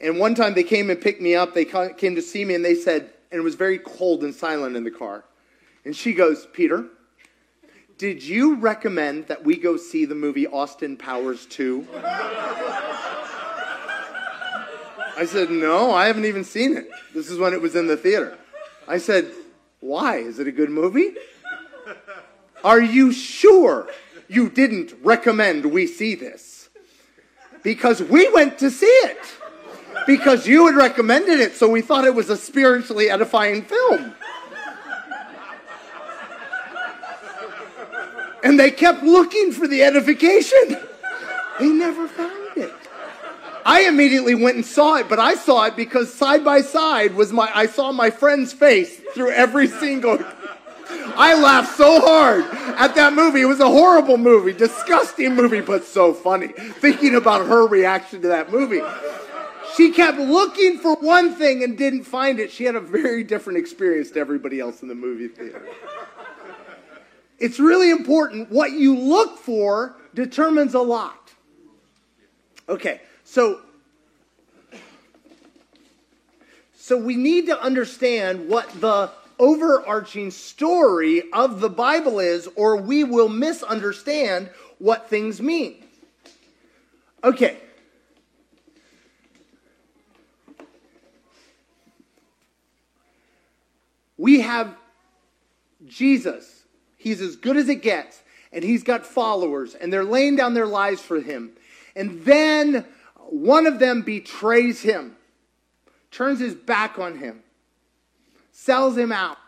And 0.00 0.18
one 0.18 0.34
time 0.34 0.54
they 0.54 0.64
came 0.64 0.90
and 0.90 1.00
picked 1.00 1.20
me 1.20 1.36
up. 1.36 1.54
They 1.54 1.64
came 1.64 2.16
to 2.16 2.20
see 2.20 2.44
me 2.44 2.56
and 2.56 2.64
they 2.64 2.74
said, 2.74 3.12
and 3.30 3.38
it 3.38 3.44
was 3.44 3.54
very 3.54 3.78
cold 3.78 4.24
and 4.24 4.34
silent 4.34 4.74
in 4.74 4.82
the 4.82 4.90
car. 4.90 5.22
And 5.84 5.94
she 5.94 6.12
goes, 6.12 6.48
Peter, 6.52 6.86
did 7.96 8.24
you 8.24 8.56
recommend 8.56 9.28
that 9.28 9.44
we 9.44 9.56
go 9.56 9.76
see 9.76 10.04
the 10.04 10.16
movie 10.16 10.48
Austin 10.48 10.96
Powers 10.96 11.46
2? 11.46 11.86
I 15.16 15.26
said, 15.26 15.50
No, 15.50 15.92
I 15.92 16.06
haven't 16.06 16.24
even 16.24 16.44
seen 16.44 16.76
it. 16.76 16.88
This 17.14 17.30
is 17.30 17.38
when 17.38 17.52
it 17.52 17.60
was 17.60 17.76
in 17.76 17.86
the 17.86 17.96
theater. 17.96 18.38
I 18.88 18.98
said, 18.98 19.30
Why? 19.80 20.16
Is 20.16 20.38
it 20.38 20.46
a 20.46 20.52
good 20.52 20.70
movie? 20.70 21.14
Are 22.62 22.80
you 22.80 23.12
sure 23.12 23.88
you 24.28 24.48
didn't 24.48 24.92
recommend 25.02 25.66
we 25.66 25.86
see 25.86 26.14
this? 26.14 26.68
Because 27.62 28.02
we 28.02 28.30
went 28.32 28.58
to 28.58 28.70
see 28.70 28.86
it. 28.86 29.18
Because 30.06 30.46
you 30.46 30.66
had 30.66 30.76
recommended 30.76 31.40
it, 31.40 31.54
so 31.54 31.68
we 31.68 31.82
thought 31.82 32.04
it 32.04 32.14
was 32.14 32.30
a 32.30 32.36
spiritually 32.36 33.10
edifying 33.10 33.62
film. 33.62 34.14
And 38.42 38.58
they 38.58 38.70
kept 38.70 39.02
looking 39.02 39.52
for 39.52 39.68
the 39.68 39.82
edification. 39.82 40.76
They 41.58 41.68
never 41.68 42.08
found 42.08 42.39
I 43.64 43.82
immediately 43.82 44.34
went 44.34 44.56
and 44.56 44.64
saw 44.64 44.96
it, 44.96 45.08
but 45.08 45.18
I 45.18 45.34
saw 45.34 45.64
it 45.64 45.76
because 45.76 46.12
side 46.12 46.44
by 46.44 46.62
side 46.62 47.14
was 47.14 47.32
my, 47.32 47.50
I 47.54 47.66
saw 47.66 47.92
my 47.92 48.10
friend's 48.10 48.52
face 48.52 49.00
through 49.14 49.30
every 49.30 49.66
single. 49.66 50.18
I 51.16 51.34
laughed 51.34 51.76
so 51.76 52.00
hard 52.00 52.44
at 52.78 52.94
that 52.94 53.12
movie. 53.12 53.42
It 53.42 53.46
was 53.46 53.60
a 53.60 53.68
horrible 53.68 54.16
movie, 54.16 54.52
disgusting 54.52 55.34
movie, 55.34 55.60
but 55.60 55.84
so 55.84 56.12
funny. 56.14 56.48
Thinking 56.48 57.14
about 57.14 57.46
her 57.46 57.66
reaction 57.66 58.22
to 58.22 58.28
that 58.28 58.50
movie. 58.50 58.80
She 59.76 59.92
kept 59.92 60.18
looking 60.18 60.78
for 60.78 60.96
one 60.96 61.34
thing 61.34 61.62
and 61.62 61.76
didn't 61.78 62.04
find 62.04 62.40
it. 62.40 62.50
She 62.50 62.64
had 62.64 62.74
a 62.74 62.80
very 62.80 63.22
different 63.22 63.58
experience 63.58 64.10
to 64.12 64.20
everybody 64.20 64.60
else 64.60 64.82
in 64.82 64.88
the 64.88 64.94
movie 64.94 65.28
theater. 65.28 65.66
It's 67.38 67.58
really 67.58 67.90
important. 67.90 68.50
What 68.50 68.72
you 68.72 68.96
look 68.96 69.38
for 69.38 69.96
determines 70.14 70.74
a 70.74 70.80
lot. 70.80 71.32
Okay, 72.68 73.00
so, 73.30 73.60
so 76.74 76.96
we 76.98 77.14
need 77.14 77.46
to 77.46 77.62
understand 77.62 78.48
what 78.48 78.68
the 78.80 79.08
overarching 79.38 80.32
story 80.32 81.30
of 81.32 81.60
the 81.60 81.68
Bible 81.68 82.18
is, 82.18 82.48
or 82.56 82.74
we 82.74 83.04
will 83.04 83.28
misunderstand 83.28 84.50
what 84.78 85.08
things 85.08 85.40
mean. 85.40 85.76
Okay. 87.22 87.58
We 94.18 94.40
have 94.40 94.74
Jesus. 95.86 96.64
He's 96.96 97.20
as 97.20 97.36
good 97.36 97.56
as 97.56 97.68
it 97.68 97.80
gets, 97.80 98.20
and 98.52 98.64
he's 98.64 98.82
got 98.82 99.06
followers, 99.06 99.76
and 99.76 99.92
they're 99.92 100.02
laying 100.02 100.34
down 100.34 100.54
their 100.54 100.66
lives 100.66 101.00
for 101.00 101.20
him. 101.20 101.52
And 101.94 102.24
then 102.24 102.84
one 103.30 103.66
of 103.66 103.78
them 103.78 104.02
betrays 104.02 104.82
him, 104.82 105.16
turns 106.10 106.40
his 106.40 106.54
back 106.54 106.98
on 106.98 107.16
him, 107.18 107.42
sells 108.52 108.96
him 108.96 109.12
out. 109.12 109.38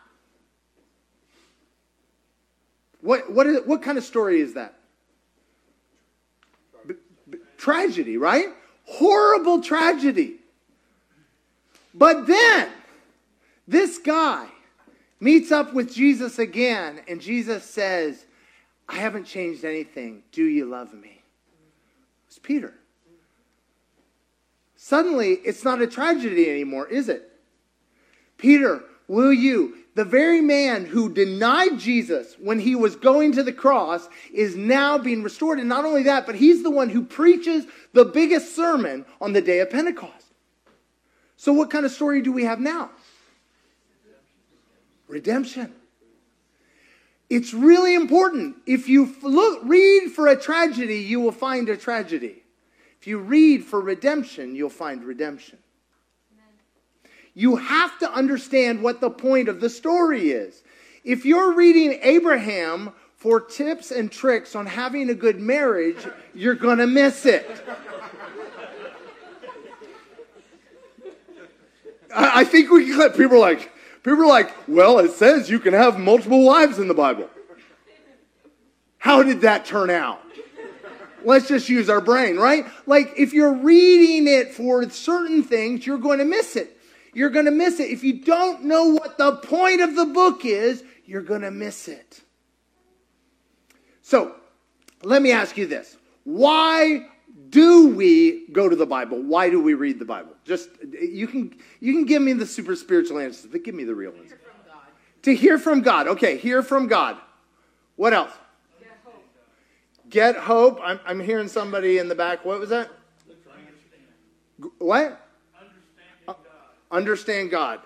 What, 3.01 3.31
what, 3.31 3.45
is, 3.45 3.59
what 3.65 3.81
kind 3.81 3.97
of 3.97 4.03
story 4.05 4.39
is 4.39 4.53
that? 4.53 4.75
B- 6.87 6.93
b- 7.29 7.37
tragedy, 7.57 8.17
right? 8.17 8.47
Horrible 8.85 9.61
tragedy. 9.61 10.35
But 11.93 12.25
then, 12.25 12.69
this 13.67 13.97
guy 13.97 14.47
meets 15.19 15.51
up 15.51 15.73
with 15.73 15.93
Jesus 15.93 16.39
again, 16.39 17.01
and 17.09 17.19
Jesus 17.19 17.65
says, 17.65 18.25
I 18.87 18.95
haven't 18.95 19.25
changed 19.25 19.65
anything. 19.65 20.23
Do 20.31 20.43
you 20.43 20.65
love 20.65 20.93
me? 20.93 21.21
It's 22.27 22.39
Peter. 22.39 22.73
Suddenly, 24.85 25.35
it's 25.45 25.63
not 25.63 25.81
a 25.81 25.87
tragedy 25.87 26.49
anymore, 26.49 26.89
is 26.89 27.07
it? 27.07 27.31
Peter, 28.37 28.83
will 29.07 29.31
you? 29.31 29.77
The 29.95 30.03
very 30.03 30.41
man 30.41 30.83
who 30.83 31.07
denied 31.07 31.79
Jesus 31.79 32.35
when 32.37 32.59
he 32.59 32.75
was 32.75 32.97
going 32.97 33.31
to 33.31 33.43
the 33.43 33.53
cross 33.53 34.09
is 34.33 34.57
now 34.57 34.97
being 34.97 35.23
restored. 35.23 35.59
And 35.59 35.69
not 35.69 35.85
only 35.85 36.03
that, 36.03 36.25
but 36.25 36.35
he's 36.35 36.63
the 36.63 36.69
one 36.69 36.89
who 36.89 37.01
preaches 37.01 37.65
the 37.93 38.03
biggest 38.03 38.57
sermon 38.57 39.05
on 39.21 39.31
the 39.31 39.39
day 39.39 39.61
of 39.61 39.69
Pentecost. 39.69 40.33
So, 41.37 41.53
what 41.53 41.69
kind 41.69 41.85
of 41.85 41.91
story 41.93 42.21
do 42.21 42.33
we 42.33 42.43
have 42.43 42.59
now? 42.59 42.89
Redemption. 45.07 45.71
It's 47.29 47.53
really 47.53 47.95
important. 47.95 48.57
If 48.65 48.89
you 48.89 49.15
look, 49.21 49.61
read 49.63 50.09
for 50.09 50.27
a 50.27 50.35
tragedy, 50.35 50.97
you 50.97 51.21
will 51.21 51.31
find 51.31 51.69
a 51.69 51.77
tragedy. 51.77 52.42
If 53.03 53.07
you 53.07 53.19
read 53.19 53.65
for 53.65 53.81
redemption, 53.81 54.55
you'll 54.55 54.69
find 54.69 55.03
redemption. 55.03 55.57
You 57.33 57.57
have 57.57 57.99
to 57.99 58.09
understand 58.09 58.81
what 58.81 59.01
the 59.01 59.09
point 59.09 59.49
of 59.49 59.59
the 59.59 59.69
story 59.69 60.31
is. 60.31 60.63
If 61.03 61.25
you're 61.25 61.51
reading 61.51 61.99
Abraham 62.01 62.93
for 63.17 63.41
tips 63.41 63.91
and 63.91 64.09
tricks 64.09 64.55
on 64.55 64.67
having 64.67 65.09
a 65.09 65.13
good 65.13 65.41
marriage, 65.41 65.97
you're 66.33 66.55
going 66.55 66.77
to 66.77 66.87
miss 66.87 67.25
it. 67.25 67.45
I 72.15 72.45
think 72.45 72.71
we 72.71 72.85
can 72.85 72.97
let 72.97 73.17
people 73.17 73.35
are 73.35 73.39
like 73.39 73.69
people 74.01 74.21
are 74.21 74.27
like, 74.27 74.55
well, 74.65 74.99
it 74.99 75.11
says 75.11 75.49
you 75.49 75.59
can 75.59 75.73
have 75.73 75.99
multiple 75.99 76.45
wives 76.45 76.79
in 76.79 76.87
the 76.87 76.93
Bible. 76.93 77.29
How 78.97 79.23
did 79.23 79.41
that 79.41 79.65
turn 79.65 79.89
out? 79.89 80.21
Let's 81.25 81.47
just 81.47 81.69
use 81.69 81.89
our 81.89 82.01
brain, 82.01 82.37
right? 82.37 82.65
Like 82.85 83.13
if 83.17 83.33
you're 83.33 83.53
reading 83.53 84.27
it 84.27 84.53
for 84.53 84.89
certain 84.89 85.43
things, 85.43 85.85
you're 85.85 85.97
going 85.97 86.19
to 86.19 86.25
miss 86.25 86.55
it. 86.55 86.77
you're 87.13 87.29
going 87.29 87.45
to 87.45 87.51
miss 87.51 87.79
it. 87.79 87.89
If 87.89 88.03
you 88.03 88.21
don't 88.23 88.63
know 88.63 88.85
what 88.85 89.17
the 89.17 89.35
point 89.37 89.81
of 89.81 89.95
the 89.95 90.05
book 90.05 90.45
is, 90.45 90.83
you're 91.05 91.21
going 91.21 91.41
to 91.41 91.51
miss 91.51 91.87
it. 91.87 92.21
So, 94.01 94.35
let 95.03 95.21
me 95.21 95.31
ask 95.31 95.57
you 95.57 95.67
this. 95.67 95.97
Why 96.23 97.07
do 97.49 97.89
we 97.89 98.47
go 98.51 98.67
to 98.67 98.75
the 98.75 98.85
Bible? 98.85 99.21
Why 99.21 99.49
do 99.49 99.61
we 99.61 99.73
read 99.73 99.99
the 99.99 100.05
Bible? 100.05 100.33
Just 100.45 100.69
you 100.99 101.27
can 101.27 101.55
you 101.79 101.93
can 101.93 102.05
give 102.05 102.21
me 102.21 102.33
the 102.33 102.45
super 102.45 102.75
spiritual 102.75 103.19
answers, 103.19 103.49
but 103.51 103.63
give 103.63 103.75
me 103.75 103.83
the 103.83 103.95
real 103.95 104.11
ones. 104.11 104.33
To 105.23 105.35
hear 105.35 105.57
from 105.57 105.81
God. 105.81 106.07
Okay, 106.07 106.37
hear 106.37 106.61
from 106.61 106.87
God. 106.87 107.17
What 107.95 108.13
else? 108.13 108.31
Get 110.13 110.35
hope. 110.35 110.79
I'm, 110.83 110.99
I'm 111.07 111.19
hearing 111.19 111.47
somebody 111.47 111.97
in 111.97 112.07
the 112.07 112.13
back. 112.13 112.45
What 112.45 112.59
was 112.59 112.69
that? 112.69 112.87
G- 114.61 114.69
What? 114.77 115.19
Uh, 116.27 116.33
Understand 116.91 117.49
God. 117.49 117.79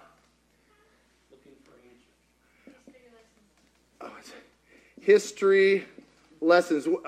Oh, 4.01 4.07
it's- 4.07 4.33
History 4.99 5.85
lessons. 6.41 6.85
Uh, 6.85 6.99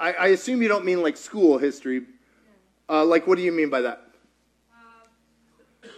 I, 0.00 0.12
I 0.18 0.26
assume 0.28 0.60
you 0.60 0.66
don't 0.66 0.84
mean 0.84 1.02
like 1.02 1.16
school 1.16 1.56
history. 1.56 2.02
Uh, 2.88 3.04
like, 3.04 3.28
what 3.28 3.36
do 3.36 3.42
you 3.44 3.52
mean 3.52 3.70
by 3.70 3.80
that? 3.82 4.02
to 5.82 5.88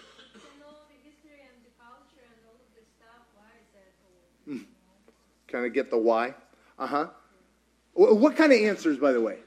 know 0.61 0.67
the 0.87 1.09
history 1.09 1.41
and 1.41 1.65
the 1.65 1.73
culture 1.83 2.29
and 2.29 2.45
all 2.45 2.53
of 2.53 2.75
this 2.75 2.85
stuff, 3.01 3.25
why 3.35 3.49
is 3.57 3.73
that? 3.73 4.53
Or, 4.53 4.61
Kind 5.51 5.65
of 5.65 5.73
get 5.73 5.91
the 5.91 5.97
why. 5.97 6.35
Uh 6.79 6.87
huh. 6.87 7.07
What 7.97 8.37
kind 8.37 8.53
of 8.53 8.61
answers, 8.61 8.99
by 8.99 9.13
the 9.13 9.21
way? 9.23 9.39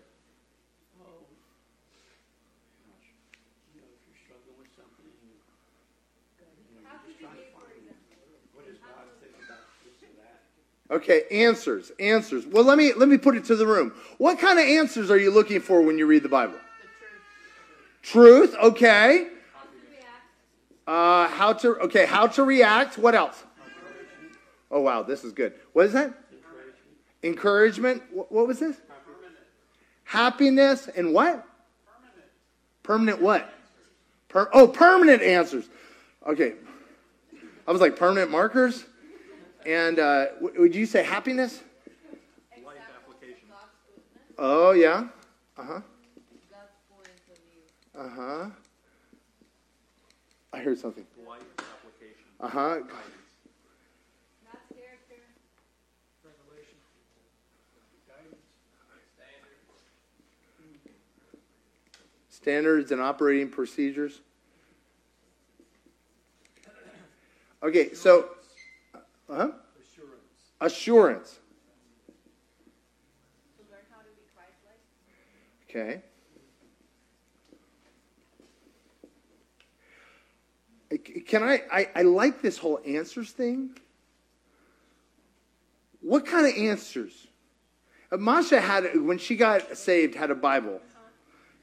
Okay, 10.92 11.22
answers, 11.30 11.92
answers. 12.00 12.48
Well, 12.48 12.64
let 12.64 12.76
me 12.76 12.94
let 12.94 13.08
me 13.08 13.20
put 13.20 13.36
it 13.36 13.46
to 13.46 13.56
the 13.56 13.68
room. 13.68 13.94
What 14.18 14.40
kind 14.40 14.58
of 14.58 14.66
answers 14.66 15.12
are 15.12 15.20
you 15.20 15.30
looking 15.30 15.62
for 15.62 15.84
when 15.84 16.00
you 16.00 16.08
read 16.08 16.24
the 16.24 16.30
Bible? 16.30 16.58
Truth. 18.02 18.56
Okay. 18.60 19.28
Uh, 20.88 21.28
how 21.28 21.54
to 21.54 21.76
okay? 21.82 22.08
How 22.08 22.26
to 22.26 22.44
react? 22.44 22.98
What 22.98 23.14
else? 23.14 23.44
Oh 24.72 24.82
wow, 24.82 25.04
this 25.04 25.24
is 25.24 25.32
good. 25.32 25.54
What 25.74 25.86
is 25.86 25.94
that? 25.94 26.12
Encouragement. 27.24 28.04
What, 28.12 28.48
was 28.48 28.60
this? 28.60 28.78
Happiness 30.04 30.88
and 30.88 31.14
what? 31.14 31.46
Permanent 31.86 32.30
permanent 32.84 33.22
what? 33.22 33.54
Per, 34.30 34.50
oh, 34.54 34.68
permanent 34.68 35.22
answers. 35.22 35.66
Okay. 36.26 36.54
I 37.68 37.72
was 37.72 37.82
like 37.82 37.96
permanent 37.96 38.32
markers. 38.32 38.86
And 39.66 40.00
uh, 40.00 40.28
w- 40.42 40.62
would 40.62 40.76
you 40.76 40.86
say 40.86 41.04
happiness? 41.04 41.62
Life 42.64 42.78
application. 42.96 43.48
Oh 44.38 44.72
yeah. 44.72 45.08
Uh 45.58 45.64
huh. 45.64 45.82
God's 46.50 46.74
point 46.90 47.08
of 47.30 47.38
view. 47.38 48.20
Uh 48.20 48.44
huh. 48.44 48.50
I 50.54 50.60
heard 50.60 50.80
something. 50.80 51.06
Life 51.28 51.42
application. 51.60 52.24
Uh 52.40 52.48
huh. 52.48 52.80
Standards 62.50 62.92
and 62.92 63.00
operating 63.00 63.48
procedures. 63.48 64.22
Okay, 67.62 67.94
so, 67.94 68.30
uh 69.30 69.36
huh. 69.36 69.52
Assurance. 70.60 71.38
Christ-like. 75.70 76.02
Okay. 80.90 81.22
Can 81.28 81.44
I, 81.44 81.62
I? 81.72 81.90
I 81.98 82.02
like 82.02 82.42
this 82.42 82.58
whole 82.58 82.80
answers 82.84 83.30
thing. 83.30 83.78
What 86.02 86.26
kind 86.26 86.48
of 86.48 86.54
answers? 86.58 87.28
Masha 88.12 88.60
had 88.60 89.00
when 89.00 89.20
she 89.20 89.36
got 89.36 89.78
saved 89.78 90.16
had 90.16 90.32
a 90.32 90.36
Bible. 90.36 90.82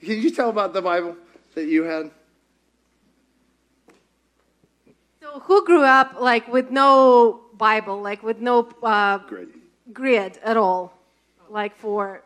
Can 0.03 0.21
you 0.21 0.31
tell 0.31 0.51
about 0.51 0.73
the 0.73 0.83
Bible 0.83 1.17
that 1.55 1.67
you 1.67 1.85
had? 1.85 2.11
So 5.21 5.41
who 5.41 5.65
grew 5.65 5.83
up 5.83 6.17
like 6.21 6.47
with 6.49 6.71
no 6.71 7.41
Bible, 7.55 8.01
like 8.01 8.23
with 8.23 8.41
no 8.41 8.69
uh, 8.83 9.19
Great. 9.19 9.49
grid 9.93 10.39
at 10.45 10.57
all, 10.57 10.93
like 11.49 11.77
for 11.77 12.23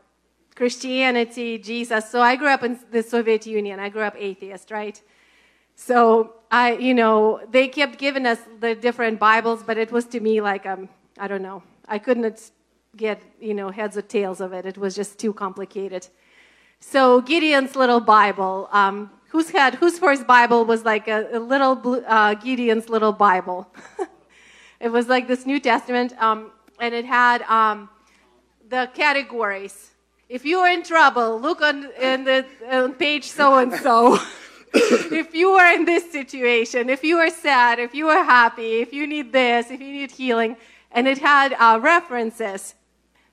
Christianity, 0.54 1.58
Jesus. 1.58 2.10
So 2.10 2.20
I 2.20 2.36
grew 2.36 2.48
up 2.48 2.62
in 2.62 2.78
the 2.90 3.02
Soviet 3.02 3.46
Union. 3.46 3.80
I 3.80 3.88
grew 3.88 4.02
up 4.02 4.14
atheist, 4.18 4.70
right? 4.70 5.00
So 5.74 6.34
I, 6.50 6.74
you 6.74 6.92
know, 6.92 7.40
they 7.50 7.68
kept 7.68 7.98
giving 7.98 8.26
us 8.26 8.40
the 8.58 8.74
different 8.74 9.18
Bibles, 9.18 9.62
but 9.62 9.78
it 9.78 9.90
was 9.90 10.04
to 10.06 10.20
me 10.20 10.40
like 10.40 10.66
um, 10.66 10.88
I 11.18 11.28
don't 11.28 11.42
know. 11.42 11.62
I 11.88 11.98
couldn't 11.98 12.50
get 12.96 13.22
you 13.40 13.54
know 13.54 13.70
heads 13.70 13.96
or 13.96 14.02
tails 14.02 14.40
of 14.40 14.52
it. 14.52 14.66
It 14.66 14.76
was 14.76 14.94
just 14.94 15.18
too 15.18 15.32
complicated. 15.32 16.08
So 16.80 17.20
Gideon's 17.20 17.76
little 17.76 18.00
Bible. 18.00 18.68
Um, 18.72 19.10
whose 19.30 19.50
had 19.50 19.74
whose 19.76 19.98
first 19.98 20.26
Bible 20.26 20.64
was 20.64 20.84
like 20.84 21.06
a, 21.08 21.28
a 21.32 21.38
little 21.38 21.76
blue, 21.76 22.02
uh, 22.02 22.34
Gideon's 22.34 22.88
little 22.88 23.12
Bible. 23.12 23.68
it 24.80 24.88
was 24.88 25.08
like 25.08 25.28
this 25.28 25.46
New 25.46 25.60
Testament, 25.60 26.12
um, 26.20 26.50
and 26.80 26.92
it 26.94 27.04
had 27.04 27.42
um, 27.42 27.88
the 28.68 28.90
categories. 28.94 29.90
If 30.28 30.44
you 30.44 30.58
are 30.58 30.70
in 30.70 30.82
trouble, 30.82 31.40
look 31.40 31.62
on 31.62 31.90
in 32.00 32.24
the 32.24 32.44
on 32.70 32.94
page 32.94 33.24
so 33.24 33.58
and 33.58 33.72
so. 33.72 34.18
If 34.72 35.34
you 35.34 35.48
are 35.50 35.74
in 35.74 35.84
this 35.84 36.12
situation, 36.12 36.90
if 36.90 37.02
you 37.02 37.18
are 37.18 37.30
sad, 37.30 37.80
if 37.80 37.92
you 37.92 38.08
are 38.08 38.22
happy, 38.22 38.80
if 38.80 38.92
you 38.92 39.04
need 39.04 39.32
this, 39.32 39.68
if 39.68 39.80
you 39.80 39.92
need 39.92 40.12
healing, 40.12 40.56
and 40.92 41.08
it 41.08 41.18
had 41.18 41.54
uh, 41.54 41.80
references. 41.82 42.76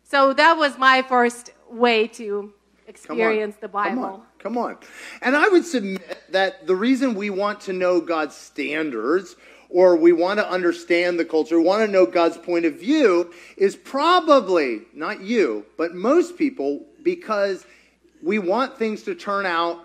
So 0.02 0.34
that 0.34 0.58
was 0.58 0.80
my 0.80 1.04
first 1.04 1.52
way 1.70 2.08
to. 2.08 2.54
Experience 2.88 3.56
the 3.58 3.68
Bible. 3.68 3.96
Come 3.96 4.04
on. 4.04 4.22
Come 4.40 4.58
on. 4.58 4.78
And 5.22 5.36
I 5.36 5.48
would 5.50 5.66
submit 5.66 6.24
that 6.32 6.66
the 6.66 6.76
reason 6.76 7.16
we 7.16 7.30
want 7.30 7.62
to 7.62 7.74
know 7.74 8.02
God's 8.02 8.36
standards 8.36 9.36
or 9.70 9.96
we 9.96 10.14
want 10.14 10.40
to 10.40 10.50
understand 10.50 11.20
the 11.20 11.26
culture, 11.26 11.60
want 11.60 11.86
to 11.86 11.92
know 11.92 12.06
God's 12.06 12.38
point 12.38 12.66
of 12.66 12.80
view 12.80 13.34
is 13.58 13.76
probably 13.76 14.82
not 14.94 15.22
you, 15.22 15.66
but 15.78 15.94
most 15.94 16.38
people 16.38 16.86
because 17.04 17.66
we 18.24 18.40
want 18.40 18.78
things 18.78 19.04
to 19.04 19.16
turn 19.16 19.46
out 19.46 19.84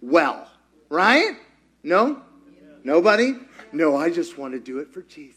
well, 0.00 0.50
right? 0.88 1.36
No? 1.82 2.20
Nobody? 2.84 3.34
No, 3.72 3.96
I 3.96 4.10
just 4.10 4.36
want 4.36 4.54
to 4.54 4.60
do 4.60 4.78
it 4.78 4.92
for 4.92 5.02
Jesus. 5.02 5.36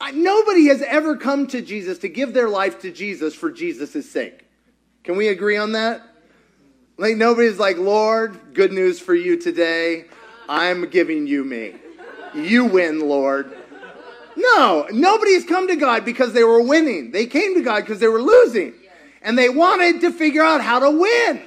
I, 0.00 0.10
nobody 0.10 0.66
has 0.66 0.82
ever 0.82 1.16
come 1.16 1.46
to 1.48 1.62
Jesus 1.62 1.98
to 1.98 2.08
give 2.08 2.34
their 2.34 2.48
life 2.48 2.80
to 2.80 2.90
Jesus 2.90 3.36
for 3.36 3.52
Jesus' 3.52 4.10
sake. 4.10 4.46
Can 5.04 5.16
we 5.16 5.28
agree 5.28 5.56
on 5.56 5.72
that? 5.72 6.02
Like 6.96 7.16
nobody's 7.16 7.58
like, 7.58 7.78
Lord, 7.78 8.54
good 8.54 8.72
news 8.72 9.00
for 9.00 9.14
you 9.14 9.36
today. 9.36 10.04
I'm 10.48 10.88
giving 10.90 11.26
you 11.26 11.44
me. 11.44 11.74
You 12.34 12.66
win, 12.66 13.00
Lord. 13.00 13.56
No, 14.36 14.86
nobody's 14.90 15.44
come 15.44 15.68
to 15.68 15.76
God 15.76 16.04
because 16.04 16.32
they 16.32 16.44
were 16.44 16.62
winning. 16.62 17.10
They 17.10 17.26
came 17.26 17.54
to 17.54 17.62
God 17.62 17.80
because 17.80 18.00
they 18.00 18.08
were 18.08 18.22
losing. 18.22 18.74
And 19.20 19.38
they 19.38 19.48
wanted 19.48 20.00
to 20.02 20.10
figure 20.10 20.42
out 20.42 20.60
how 20.60 20.78
to 20.78 20.90
win. 20.90 21.42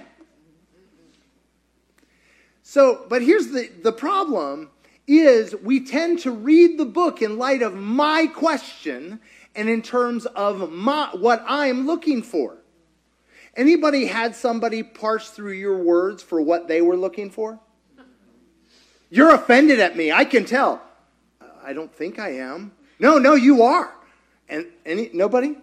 So, 2.63 3.05
but 3.09 3.21
here's 3.21 3.49
the, 3.49 3.69
the 3.83 3.91
problem 3.91 4.69
is 5.07 5.55
we 5.55 5.85
tend 5.85 6.19
to 6.19 6.31
read 6.31 6.77
the 6.77 6.85
book 6.85 7.21
in 7.21 7.37
light 7.37 7.61
of 7.61 7.75
my 7.75 8.27
question 8.27 9.19
and 9.55 9.69
in 9.69 9.81
terms 9.81 10.25
of 10.25 10.71
my, 10.71 11.09
what 11.13 11.43
I'm 11.47 11.85
looking 11.85 12.21
for. 12.21 12.57
Anybody 13.55 14.05
had 14.05 14.35
somebody 14.35 14.83
parse 14.83 15.29
through 15.29 15.53
your 15.53 15.77
words 15.77 16.21
for 16.21 16.41
what 16.41 16.67
they 16.67 16.81
were 16.81 16.97
looking 16.97 17.29
for? 17.29 17.59
You're 19.09 19.33
offended 19.33 19.79
at 19.79 19.95
me. 19.95 20.11
I 20.11 20.25
can 20.25 20.45
tell. 20.45 20.81
I 21.63 21.73
don't 21.73 21.93
think 21.93 22.19
I 22.19 22.33
am. 22.35 22.73
No, 22.99 23.17
no, 23.17 23.35
you 23.35 23.63
are. 23.63 23.93
And 24.49 24.67
any 24.85 25.09
nobody? 25.13 25.55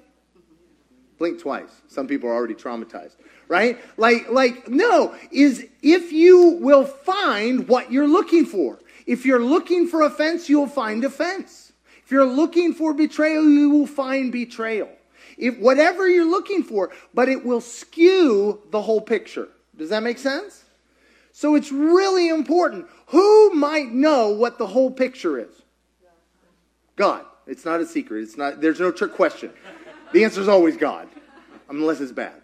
Blink 1.18 1.40
twice. 1.40 1.70
Some 1.88 2.08
people 2.08 2.28
are 2.28 2.34
already 2.34 2.54
traumatized, 2.54 3.16
right? 3.46 3.78
Like, 3.96 4.30
like, 4.30 4.68
no, 4.68 5.14
is 5.30 5.66
if 5.82 6.12
you 6.12 6.58
will 6.60 6.84
find 6.84 7.68
what 7.68 7.92
you're 7.92 8.08
looking 8.08 8.44
for. 8.44 8.80
If 9.06 9.26
you're 9.26 9.42
looking 9.42 9.86
for 9.86 10.02
offense, 10.02 10.48
you'll 10.48 10.66
find 10.66 11.04
offense. 11.04 11.72
If 12.04 12.10
you're 12.10 12.24
looking 12.24 12.72
for 12.72 12.94
betrayal, 12.94 13.44
you 13.44 13.70
will 13.70 13.86
find 13.86 14.32
betrayal. 14.32 14.88
If 15.36 15.58
whatever 15.58 16.08
you're 16.08 16.30
looking 16.30 16.62
for, 16.62 16.90
but 17.14 17.28
it 17.28 17.44
will 17.44 17.60
skew 17.60 18.60
the 18.70 18.82
whole 18.82 19.00
picture. 19.00 19.48
Does 19.76 19.90
that 19.90 20.02
make 20.02 20.18
sense? 20.18 20.64
So 21.32 21.54
it's 21.54 21.72
really 21.72 22.28
important. 22.28 22.86
Who 23.06 23.54
might 23.54 23.90
know 23.90 24.28
what 24.30 24.58
the 24.58 24.66
whole 24.66 24.90
picture 24.90 25.38
is? 25.38 25.62
God. 26.96 27.24
It's 27.46 27.64
not 27.64 27.80
a 27.80 27.86
secret. 27.86 28.22
It's 28.22 28.36
not 28.36 28.60
there's 28.60 28.80
no 28.80 28.92
trick 28.92 29.14
question. 29.14 29.50
The 30.12 30.24
answer 30.24 30.40
is 30.40 30.48
always 30.48 30.76
God. 30.76 31.08
Unless 31.68 32.00
it's 32.00 32.12
bad. 32.12 32.34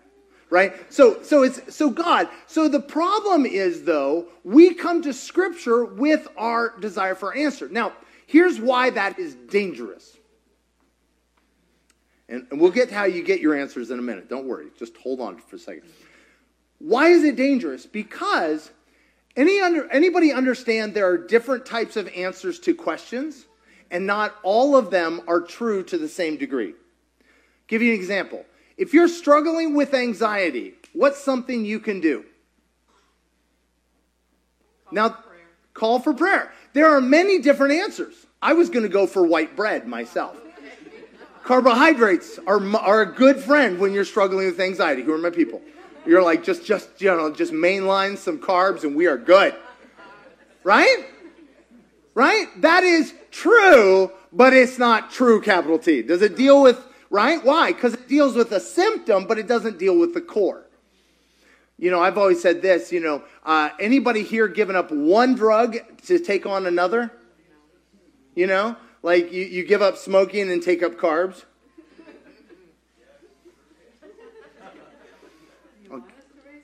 Right? 0.51 0.73
So 0.93 1.23
so 1.23 1.43
it's 1.43 1.75
so 1.75 1.91
God. 1.91 2.29
So 2.47 2.69
the 2.69 2.81
problem 2.81 3.47
is 3.47 3.85
though, 3.85 4.27
we 4.43 4.75
come 4.75 5.03
to 5.03 5.13
scripture 5.13 5.85
with 5.85 6.27
our 6.37 6.77
desire 6.81 7.15
for 7.15 7.35
answer. 7.37 7.69
Now, 7.69 7.93
here's 8.27 8.59
why 8.59 8.91
that 8.91 9.19
is 9.19 9.35
dangerous. 9.35 10.18
And, 12.29 12.47
and 12.51 12.61
we'll 12.61 12.71
get 12.71 12.91
to 12.91 12.95
how 12.95 13.05
you 13.05 13.23
get 13.23 13.41
your 13.41 13.57
answers 13.57 13.91
in 13.91 13.99
a 13.99 14.03
minute. 14.03 14.29
Don't 14.29 14.47
worry. 14.47 14.67
Just 14.79 14.97
hold 14.97 15.21
on 15.21 15.39
for 15.39 15.57
a 15.57 15.59
second. 15.59 15.85
Why 16.79 17.09
is 17.09 17.25
it 17.25 17.37
dangerous? 17.37 17.87
Because 17.87 18.71
any 19.37 19.61
under, 19.61 19.91
anybody 19.91 20.33
understand 20.33 20.95
there 20.95 21.09
are 21.09 21.19
different 21.19 21.65
types 21.65 21.97
of 21.97 22.09
answers 22.09 22.59
to 22.61 22.75
questions, 22.75 23.47
and 23.91 24.07
not 24.07 24.35
all 24.43 24.77
of 24.77 24.91
them 24.91 25.23
are 25.27 25.41
true 25.41 25.83
to 25.85 25.97
the 25.97 26.09
same 26.09 26.37
degree. 26.37 26.75
Give 27.67 27.83
you 27.83 27.93
an 27.93 27.99
example. 27.99 28.45
If 28.77 28.95
you're 28.95 29.09
struggling 29.09 29.75
with 29.75 29.95
anxiety, 29.95 30.75
what's 30.93 31.23
something 31.23 31.65
you 31.65 31.81
can 31.81 32.01
do? 32.01 32.25
now, 34.91 35.19
call 35.75 35.99
for 36.01 36.15
prayer. 36.15 36.53
There 36.73 36.87
are 36.87 37.01
many 37.01 37.41
different 37.41 37.75
answers. 37.75 38.15
I 38.41 38.53
was 38.55 38.71
going 38.71 38.85
to 38.85 38.89
go 38.89 39.07
for 39.07 39.27
white 39.27 39.57
bread 39.57 39.87
myself. 39.87 40.39
Carbohydrates 41.49 42.39
are, 42.47 42.61
are 42.77 43.01
a 43.01 43.07
good 43.07 43.39
friend 43.39 43.79
when 43.79 43.95
you're 43.95 44.05
struggling 44.05 44.45
with 44.45 44.61
anxiety. 44.61 45.01
Who 45.01 45.15
are 45.15 45.19
my 45.19 45.31
people? 45.31 45.63
You're 46.05 46.23
like, 46.23 46.45
just, 46.45 46.67
just, 46.67 47.01
you 47.01 47.09
know, 47.09 47.33
just 47.33 47.55
mainline 47.55 48.19
some 48.19 48.39
carbs 48.39 48.85
and 48.85 48.95
we 48.95 49.07
are 49.07 49.17
good. 49.17 49.55
Right? 50.63 51.07
Right? 52.13 52.49
That 52.61 52.85
is 52.85 53.15
true, 53.31 54.13
but 54.31 54.53
it's 54.53 54.79
not 54.79 55.11
true, 55.11 55.41
capital 55.41 55.79
T. 55.79 56.03
Does 56.03 56.21
it 56.21 56.37
deal 56.37 56.61
with, 56.61 56.85
right? 57.09 57.43
Why? 57.43 57.73
Because 57.73 57.95
it 57.95 58.09
deals 58.09 58.35
with 58.35 58.53
a 58.53 58.61
symptom, 58.61 59.27
but 59.27 59.39
it 59.39 59.47
doesn't 59.47 59.79
deal 59.79 59.99
with 59.99 60.13
the 60.13 60.21
core. 60.21 60.67
You 61.79 61.91
know, 61.91 62.03
I've 62.03 62.19
always 62.19 62.43
said 62.43 62.61
this, 62.61 62.93
you 62.93 63.01
know, 63.01 63.25
uh, 63.47 63.71
anybody 63.81 64.23
here 64.23 64.49
giving 64.49 64.77
up 64.77 64.91
one 64.91 65.35
drug 65.35 65.79
to 66.09 66.19
take 66.19 66.45
on 66.45 66.67
another? 66.67 67.11
You 68.35 68.49
know, 68.49 68.77
like 69.03 69.33
you, 69.33 69.45
you 69.45 69.65
give 69.65 69.83
up 69.83 69.97
smoking 69.97 70.51
and 70.51 70.63
take 70.63 70.83
up 70.83 70.97
carbs? 70.97 71.45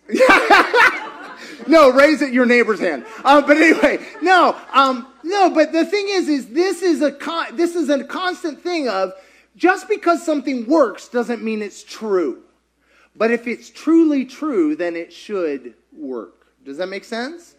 no, 1.66 1.90
raise 1.90 2.20
it 2.20 2.33
your 2.33 2.44
neighbor's 2.44 2.81
hand. 2.81 3.07
Uh, 3.25 3.40
but 3.40 3.57
anyway, 3.57 3.99
no, 4.20 4.57
um, 4.73 5.07
no. 5.23 5.51
But 5.51 5.73
the 5.73 5.87
thing 5.87 6.07
is, 6.11 6.29
is 6.29 6.49
this 6.49 6.83
is 6.83 7.01
a 7.01 7.11
con- 7.11 7.57
this 7.57 7.75
is 7.75 7.88
a 7.88 8.05
constant 8.05 8.62
thing 8.62 8.88
of 8.88 9.12
just 9.57 9.88
because 9.88 10.25
something 10.25 10.66
works 10.66 11.09
doesn't 11.09 11.42
mean 11.42 11.62
it's 11.62 11.83
true. 11.83 12.42
But 13.16 13.31
if 13.31 13.47
it's 13.47 13.70
truly 13.70 14.25
true, 14.25 14.77
then 14.77 14.97
it 14.97 15.12
should 15.12 15.75
work. 15.92 16.47
Does 16.64 16.79
that 16.79 16.88
make 16.88 17.05
sense? 17.05 17.55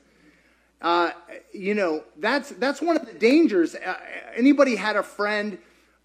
Uh, 0.81 1.11
you 1.53 1.73
know, 1.73 2.03
that's 2.17 2.49
that's 2.51 2.81
one 2.81 2.95
of 2.95 3.05
the 3.05 3.13
dangers. 3.13 3.75
Uh, 3.75 3.95
anybody 4.35 4.75
had 4.75 4.95
a 4.95 5.03
friend? 5.03 5.57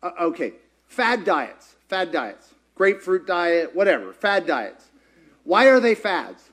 Uh, 0.02 0.10
okay, 0.20 0.54
fad 0.86 1.24
diets, 1.24 1.76
fad 1.88 2.12
diets, 2.12 2.54
grapefruit 2.74 3.26
diet, 3.26 3.74
whatever, 3.74 4.12
fad 4.12 4.46
diets. 4.46 4.86
Why 5.44 5.66
are 5.66 5.80
they 5.80 5.94
fads? 5.94 6.50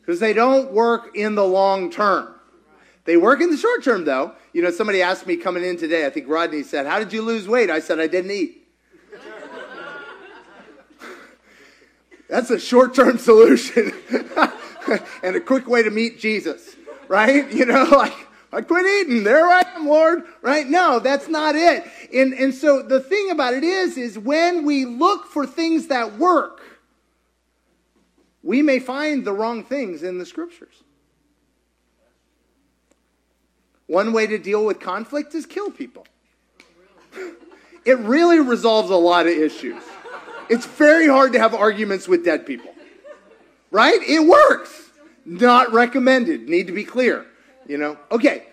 Because 0.00 0.20
they 0.20 0.32
don't 0.32 0.72
work 0.72 1.16
in 1.16 1.34
the 1.34 1.44
long 1.44 1.90
term. 1.90 2.34
They 3.04 3.16
work 3.16 3.40
in 3.40 3.50
the 3.50 3.56
short 3.56 3.82
term, 3.82 4.04
though. 4.04 4.34
You 4.52 4.62
know, 4.62 4.70
somebody 4.70 5.02
asked 5.02 5.26
me 5.26 5.36
coming 5.36 5.64
in 5.64 5.78
today, 5.78 6.04
I 6.04 6.10
think 6.10 6.28
Rodney 6.28 6.62
said, 6.62 6.86
How 6.86 6.98
did 6.98 7.12
you 7.12 7.22
lose 7.22 7.48
weight? 7.48 7.70
I 7.70 7.80
said, 7.80 7.98
I 7.98 8.06
didn't 8.06 8.30
eat. 8.30 8.68
That's 12.28 12.50
a 12.50 12.58
short 12.58 12.94
term 12.94 13.16
solution 13.30 13.92
and 15.22 15.36
a 15.36 15.40
quick 15.40 15.68
way 15.68 15.82
to 15.82 15.90
meet 15.90 16.18
Jesus, 16.18 16.76
right? 17.08 17.50
You 17.52 17.66
know, 17.66 17.84
like, 17.84 18.14
I 18.52 18.62
quit 18.62 18.86
eating. 18.86 19.24
There 19.24 19.46
I 19.46 19.62
am, 19.74 19.86
Lord. 19.86 20.24
Right? 20.40 20.66
No, 20.66 21.00
that's 21.00 21.28
not 21.28 21.54
it. 21.54 21.84
And, 22.14 22.32
and 22.32 22.54
so 22.54 22.82
the 22.82 23.00
thing 23.00 23.30
about 23.30 23.54
it 23.54 23.64
is, 23.64 23.98
is 23.98 24.18
when 24.18 24.64
we 24.64 24.84
look 24.84 25.26
for 25.26 25.46
things 25.46 25.88
that 25.88 26.16
work, 26.18 26.60
we 28.42 28.62
may 28.62 28.78
find 28.78 29.24
the 29.24 29.32
wrong 29.32 29.64
things 29.64 30.02
in 30.02 30.18
the 30.18 30.24
scriptures. 30.24 30.82
One 33.86 34.12
way 34.12 34.26
to 34.26 34.38
deal 34.38 34.64
with 34.64 34.80
conflict 34.80 35.34
is 35.34 35.46
kill 35.46 35.70
people. 35.70 36.06
It 37.84 37.98
really 38.00 38.38
resolves 38.38 38.90
a 38.90 38.96
lot 38.96 39.26
of 39.26 39.32
issues. 39.32 39.82
It's 40.50 40.66
very 40.66 41.08
hard 41.08 41.32
to 41.32 41.38
have 41.38 41.54
arguments 41.54 42.06
with 42.06 42.22
dead 42.22 42.44
people. 42.44 42.74
Right? 43.70 44.00
It 44.02 44.26
works. 44.26 44.90
Not 45.24 45.72
recommended. 45.72 46.48
Need 46.48 46.66
to 46.68 46.72
be 46.72 46.84
clear. 46.84 47.26
You 47.66 47.78
know? 47.78 47.98
Okay. 48.10 48.44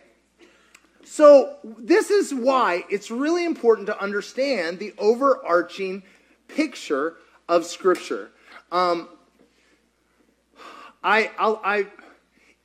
So, 1.04 1.58
this 1.64 2.10
is 2.12 2.34
why 2.34 2.84
it's 2.90 3.10
really 3.10 3.46
important 3.46 3.88
to 3.88 4.02
understand 4.02 4.80
the 4.80 4.94
overarching 4.98 6.04
picture 6.48 7.16
of 7.48 7.66
Scripture. 7.66 8.32
Um, 8.72 9.08
I, 11.04 11.32
I'll, 11.38 11.62
I, 11.64 11.88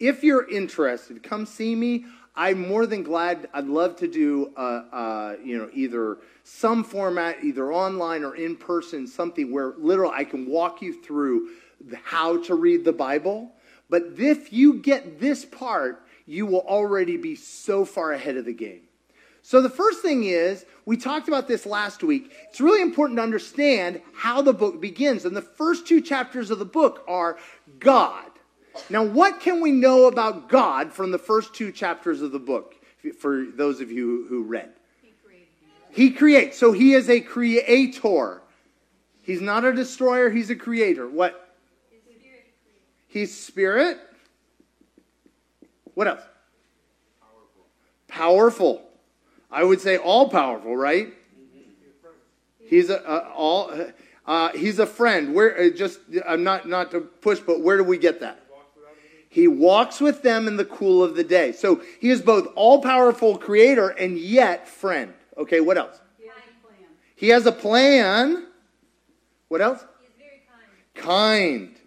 if 0.01 0.25
you're 0.25 0.49
interested, 0.49 1.23
come 1.23 1.45
see 1.47 1.75
me. 1.75 2.07
I'm 2.35 2.67
more 2.67 2.87
than 2.87 3.03
glad. 3.03 3.49
I'd 3.53 3.67
love 3.67 3.97
to 3.97 4.09
do, 4.09 4.53
uh, 4.57 4.61
uh, 4.61 5.37
you 5.45 5.59
know, 5.59 5.69
either 5.75 6.19
some 6.43 6.83
format, 6.83 7.45
either 7.45 7.73
online 7.73 8.25
or 8.25 8.35
in 8.35 8.57
person, 8.57 9.07
something 9.07 9.53
where 9.53 9.75
literally 9.77 10.15
I 10.17 10.25
can 10.25 10.49
walk 10.49 10.81
you 10.81 11.03
through 11.03 11.51
how 12.05 12.43
to 12.45 12.55
read 12.55 12.85
the 12.85 12.93
Bible. 12.93 13.53
But 13.89 14.03
if 14.19 14.53
you 14.53 14.75
get 14.75 15.21
this 15.21 15.45
part, 15.45 16.05
you 16.27 16.47
will 16.47 16.61
already 16.61 17.17
be 17.17 17.35
so 17.35 17.85
far 17.85 18.13
ahead 18.13 18.37
of 18.37 18.45
the 18.45 18.53
game. 18.53 18.83
So 19.43 19.61
the 19.61 19.71
first 19.71 20.03
thing 20.03 20.25
is, 20.25 20.65
we 20.85 20.97
talked 20.97 21.27
about 21.27 21.49
this 21.49 21.67
last 21.67 22.03
week. 22.03 22.31
It's 22.49 22.61
really 22.61 22.83
important 22.83 23.17
to 23.17 23.23
understand 23.23 24.01
how 24.15 24.43
the 24.43 24.53
book 24.53 24.81
begins. 24.81 25.25
And 25.25 25.35
the 25.35 25.43
first 25.43 25.87
two 25.87 26.01
chapters 26.01 26.51
of 26.51 26.59
the 26.59 26.65
book 26.65 27.05
are 27.09 27.39
God. 27.79 28.27
Now, 28.89 29.03
what 29.03 29.41
can 29.41 29.61
we 29.61 29.73
know 29.73 30.07
about 30.07 30.49
God 30.49 30.93
from 30.93 31.11
the 31.11 31.19
first 31.19 31.55
two 31.55 31.73
chapters 31.73 32.23
of 32.23 32.33
the 32.33 32.39
book, 32.39 32.77
for 33.19 33.45
those 33.45 33.81
of 33.81 33.91
you 33.91 34.27
who 34.29 34.43
read? 34.43 34.71
He 35.91 36.11
creates. 36.11 36.57
So 36.57 36.73
he 36.73 36.93
is 36.93 37.11
a 37.11 37.21
creator. 37.21 38.43
He's 39.23 39.41
not 39.41 39.65
a 39.65 39.73
destroyer, 39.73 40.31
he's 40.31 40.51
a 40.51 40.57
creator. 40.57 41.09
What? 41.09 41.50
He's 43.11 43.37
spirit. 43.37 43.99
What 45.95 46.07
else? 46.07 46.23
Powerful. 48.09 48.79
powerful. 48.79 48.83
I 49.51 49.65
would 49.65 49.81
say 49.81 49.97
all 49.97 50.29
powerful, 50.29 50.77
right? 50.77 51.13
He's 52.61 52.89
a, 52.89 52.99
a 52.99 53.33
all. 53.35 53.73
Uh, 54.25 54.51
he's 54.51 54.79
a 54.79 54.87
friend. 54.87 55.35
Where 55.35 55.59
uh, 55.59 55.71
just 55.71 55.99
I'm 56.27 56.45
not 56.45 56.69
not 56.69 56.93
to 56.93 57.01
push, 57.01 57.41
but 57.41 57.61
where 57.61 57.77
do 57.77 57.83
we 57.83 57.99
get 57.99 58.21
that? 58.21 58.47
He 59.29 59.49
walks 59.49 60.01
with 60.01 60.23
them 60.23 60.47
in 60.47 60.57
the 60.57 60.65
cool 60.65 61.03
of 61.03 61.17
the 61.17 61.25
day. 61.25 61.53
So 61.53 61.83
he 62.01 62.11
is 62.11 62.23
both 62.23 62.49
all 62.55 62.81
powerful 62.81 63.39
creator 63.39 63.89
and 63.89 64.19
yet 64.19 64.69
friend. 64.69 65.15
Okay, 65.37 65.61
what 65.61 65.77
else? 65.77 66.01
He 67.17 67.29
has 67.29 67.45
a 67.45 67.53
plan. 67.53 68.47
What 69.49 69.61
else? 69.61 69.85
kind. 70.95 71.71
Kind. 71.71 71.80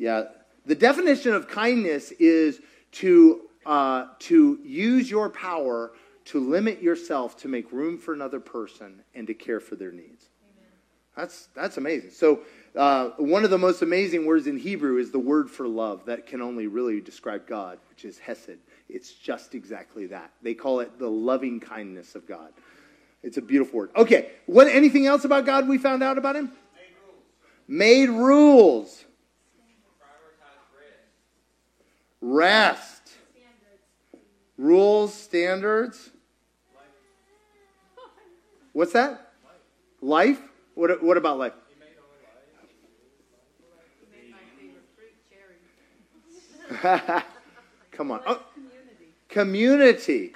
Yeah. 0.00 0.24
The 0.64 0.74
definition 0.74 1.34
of 1.34 1.46
kindness 1.46 2.10
is 2.12 2.60
to, 2.92 3.42
uh, 3.66 4.06
to 4.20 4.58
use 4.64 5.10
your 5.10 5.28
power 5.28 5.92
to 6.24 6.40
limit 6.40 6.80
yourself 6.80 7.36
to 7.38 7.48
make 7.48 7.70
room 7.70 7.98
for 7.98 8.14
another 8.14 8.40
person 8.40 9.02
and 9.14 9.26
to 9.26 9.34
care 9.34 9.60
for 9.60 9.76
their 9.76 9.92
needs. 9.92 10.30
That's, 11.16 11.48
that's 11.54 11.76
amazing. 11.76 12.10
So, 12.10 12.40
uh, 12.74 13.10
one 13.18 13.44
of 13.44 13.50
the 13.50 13.58
most 13.58 13.82
amazing 13.82 14.24
words 14.24 14.46
in 14.46 14.56
Hebrew 14.56 14.98
is 14.98 15.10
the 15.10 15.18
word 15.18 15.50
for 15.50 15.68
love 15.68 16.06
that 16.06 16.26
can 16.26 16.40
only 16.40 16.66
really 16.66 17.00
describe 17.00 17.46
God, 17.46 17.78
which 17.90 18.04
is 18.04 18.16
hesed. 18.18 18.58
It's 18.88 19.12
just 19.12 19.54
exactly 19.54 20.06
that. 20.06 20.30
They 20.40 20.54
call 20.54 20.80
it 20.80 20.98
the 20.98 21.10
loving 21.10 21.60
kindness 21.60 22.14
of 22.14 22.26
God. 22.26 22.52
It's 23.22 23.36
a 23.36 23.42
beautiful 23.42 23.80
word. 23.80 23.90
Okay, 23.96 24.30
what 24.46 24.66
anything 24.68 25.06
else 25.06 25.24
about 25.24 25.44
God 25.44 25.68
we 25.68 25.76
found 25.76 26.02
out 26.02 26.16
about 26.16 26.36
him? 26.36 26.52
Made 27.66 28.08
rules. 28.08 28.08
Made 28.08 28.08
rules. 28.08 29.04
Rest. 32.20 33.10
Rules, 34.58 35.14
standards. 35.14 36.10
What's 38.72 38.92
that? 38.92 39.32
Life? 40.00 40.40
What, 40.74 41.02
what 41.02 41.16
about 41.16 41.38
life? 41.38 41.52
Come 47.90 48.12
on. 48.12 48.20
Oh, 48.26 48.40
community. 49.28 50.34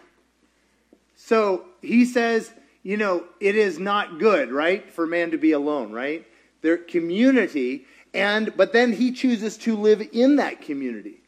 So 1.16 1.64
he 1.80 2.04
says, 2.04 2.52
you 2.82 2.96
know, 2.96 3.24
it 3.40 3.56
is 3.56 3.78
not 3.78 4.18
good, 4.18 4.50
right, 4.52 4.92
for 4.92 5.06
man 5.06 5.30
to 5.30 5.38
be 5.38 5.52
alone, 5.52 5.92
right? 5.92 6.26
Their 6.60 6.76
community, 6.76 7.86
and 8.12 8.54
but 8.56 8.72
then 8.72 8.92
he 8.92 9.12
chooses 9.12 9.56
to 9.58 9.76
live 9.76 10.06
in 10.12 10.36
that 10.36 10.60
community. 10.60 11.22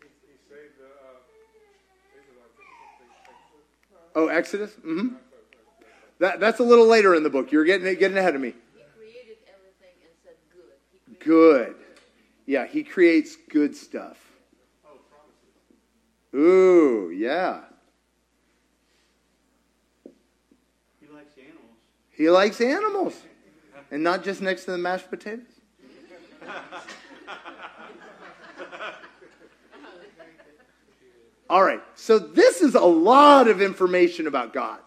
He 0.00 0.08
saved 0.48 0.76
the, 0.78 0.84
uh, 0.84 1.24
Israelites. 2.12 2.52
Oh, 4.14 4.28
Exodus. 4.28 4.72
hmm 4.82 5.08
That, 6.18 6.40
that's 6.40 6.60
a 6.60 6.64
little 6.64 6.86
later 6.86 7.14
in 7.14 7.22
the 7.22 7.30
book. 7.30 7.52
You're 7.52 7.64
getting 7.64 7.86
getting 7.98 8.18
ahead 8.18 8.34
of 8.34 8.40
me. 8.40 8.54
He 8.74 8.82
created 8.96 9.36
everything 9.48 9.96
and 10.02 10.12
said 10.24 10.36
good. 10.52 11.24
Good. 11.24 11.76
Yeah, 12.46 12.66
he 12.66 12.82
creates 12.82 13.36
good 13.48 13.76
stuff. 13.76 14.18
Ooh, 16.34 17.10
yeah. 17.14 17.60
He 21.00 21.08
likes 21.08 21.32
animals. 21.38 21.64
He 22.10 22.30
likes 22.30 22.60
animals. 22.60 23.14
And 23.90 24.04
not 24.04 24.22
just 24.22 24.40
next 24.40 24.64
to 24.66 24.72
the 24.72 24.78
mashed 24.78 25.10
potatoes. 25.10 25.46
All 31.50 31.64
right, 31.64 31.82
so 31.96 32.20
this 32.20 32.60
is 32.60 32.76
a 32.76 32.80
lot 32.80 33.48
of 33.48 33.60
information 33.60 34.28
about 34.28 34.52
God. 34.52 34.78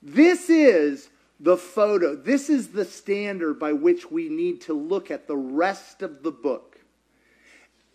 This 0.00 0.48
is 0.48 1.08
the 1.40 1.56
photo, 1.56 2.14
this 2.14 2.48
is 2.48 2.68
the 2.68 2.84
standard 2.84 3.58
by 3.58 3.72
which 3.72 4.08
we 4.08 4.28
need 4.28 4.60
to 4.62 4.74
look 4.74 5.10
at 5.10 5.26
the 5.26 5.36
rest 5.36 6.02
of 6.02 6.22
the 6.22 6.30
book. 6.30 6.78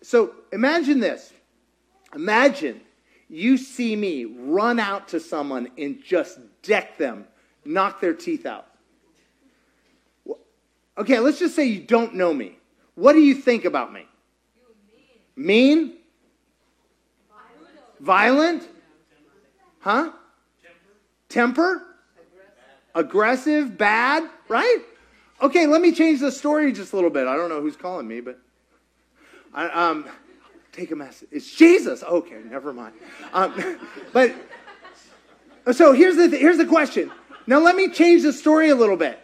So 0.03 0.35
imagine 0.51 0.99
this. 0.99 1.31
Imagine 2.13 2.81
you 3.29 3.57
see 3.57 3.95
me 3.95 4.25
run 4.25 4.77
out 4.77 5.07
to 5.07 5.21
someone 5.21 5.69
and 5.77 6.03
just 6.03 6.39
deck 6.63 6.97
them, 6.97 7.25
knock 7.63 8.01
their 8.01 8.13
teeth 8.13 8.45
out. 8.45 8.67
Okay, 10.97 11.19
let's 11.19 11.39
just 11.39 11.55
say 11.55 11.67
you 11.67 11.79
don't 11.79 12.15
know 12.15 12.33
me. 12.33 12.57
What 12.95 13.13
do 13.13 13.21
you 13.21 13.33
think 13.33 13.63
about 13.63 13.93
me? 13.93 14.05
Mean? 15.37 15.99
Violent? 18.01 18.67
Huh? 19.79 20.11
Temper? 21.29 21.83
Aggressive? 22.95 23.77
Bad? 23.77 24.27
Right? 24.47 24.79
Okay, 25.39 25.67
let 25.67 25.81
me 25.81 25.91
change 25.91 26.19
the 26.19 26.31
story 26.31 26.71
just 26.73 26.93
a 26.93 26.95
little 26.95 27.11
bit. 27.11 27.27
I 27.27 27.35
don't 27.35 27.49
know 27.49 27.61
who's 27.61 27.75
calling 27.75 28.07
me, 28.07 28.19
but 28.19 28.39
I, 29.53 29.67
um, 29.69 30.07
take 30.71 30.91
a 30.91 30.95
message. 30.95 31.29
It's 31.31 31.55
Jesus. 31.55 32.03
Okay, 32.03 32.41
never 32.49 32.73
mind. 32.73 32.95
Um, 33.33 33.79
but 34.13 34.33
so 35.71 35.93
here's 35.93 36.15
the 36.15 36.27
here's 36.29 36.57
the 36.57 36.65
question. 36.65 37.11
Now 37.45 37.59
let 37.59 37.75
me 37.75 37.89
change 37.89 38.23
the 38.23 38.33
story 38.33 38.69
a 38.69 38.75
little 38.75 38.97
bit. 38.97 39.19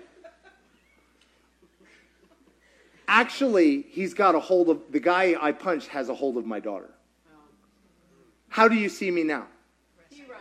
Actually, 3.07 3.83
he's 3.89 4.13
got 4.13 4.35
a 4.35 4.39
hold 4.39 4.69
of 4.69 4.81
the 4.91 4.99
guy 4.99 5.35
I 5.39 5.51
punched 5.51 5.87
has 5.89 6.09
a 6.09 6.15
hold 6.15 6.37
of 6.37 6.45
my 6.45 6.59
daughter. 6.59 6.89
How 8.57 8.67
do 8.67 8.73
you 8.73 8.89
see 8.89 9.11
me 9.11 9.21
now? 9.21 9.45
Hero. 10.09 10.35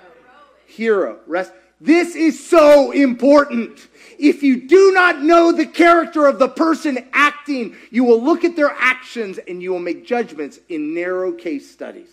Hero. 0.65 1.19
Rest. 1.27 1.53
This 1.83 2.17
is 2.17 2.49
so 2.49 2.91
important. 2.91 3.89
If 4.19 4.43
you 4.43 4.67
do 4.67 4.91
not 4.95 5.21
know 5.21 5.53
the 5.53 5.67
character 5.67 6.27
of 6.27 6.39
the 6.39 6.49
person 6.49 7.07
acting, 7.13 7.77
you 7.91 8.05
will 8.05 8.23
look 8.23 8.43
at 8.43 8.57
their 8.57 8.71
actions 8.71 9.37
and 9.47 9.63
you 9.63 9.71
will 9.71 9.81
make 9.81 10.07
judgments 10.07 10.59
in 10.71 10.95
narrow 10.95 11.31
case 11.33 11.71
studies. 11.71 12.09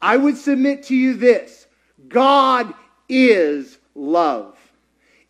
I 0.00 0.16
would 0.16 0.38
submit 0.38 0.84
to 0.84 0.96
you 0.96 1.12
this 1.12 1.66
God 2.08 2.72
is 3.06 3.76
love. 3.94 4.56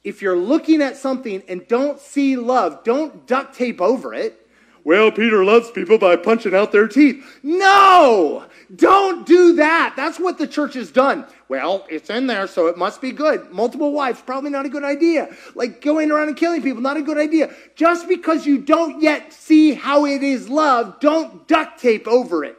If 0.04 0.22
you're 0.22 0.38
looking 0.38 0.80
at 0.80 0.96
something 0.96 1.42
and 1.48 1.66
don't 1.66 1.98
see 1.98 2.36
love, 2.36 2.84
don't 2.84 3.26
duct 3.26 3.56
tape 3.56 3.80
over 3.80 4.14
it. 4.14 4.43
Well, 4.84 5.10
Peter 5.10 5.44
loves 5.44 5.70
people 5.70 5.96
by 5.96 6.16
punching 6.16 6.54
out 6.54 6.70
their 6.70 6.86
teeth. 6.86 7.40
No! 7.42 8.44
Don't 8.74 9.26
do 9.26 9.54
that. 9.56 9.94
That's 9.96 10.20
what 10.20 10.36
the 10.36 10.46
church 10.46 10.74
has 10.74 10.90
done. 10.90 11.24
Well, 11.48 11.86
it's 11.88 12.10
in 12.10 12.26
there, 12.26 12.46
so 12.46 12.66
it 12.66 12.76
must 12.76 13.00
be 13.00 13.10
good. 13.10 13.50
Multiple 13.50 13.92
wives, 13.92 14.20
probably 14.20 14.50
not 14.50 14.66
a 14.66 14.68
good 14.68 14.84
idea. 14.84 15.34
Like 15.54 15.80
going 15.80 16.10
around 16.10 16.28
and 16.28 16.36
killing 16.36 16.62
people, 16.62 16.82
not 16.82 16.98
a 16.98 17.02
good 17.02 17.16
idea. 17.16 17.54
Just 17.74 18.08
because 18.08 18.46
you 18.46 18.58
don't 18.58 19.00
yet 19.00 19.32
see 19.32 19.72
how 19.72 20.04
it 20.04 20.22
is 20.22 20.50
love, 20.50 21.00
don't 21.00 21.48
duct 21.48 21.80
tape 21.80 22.06
over 22.06 22.44
it. 22.44 22.58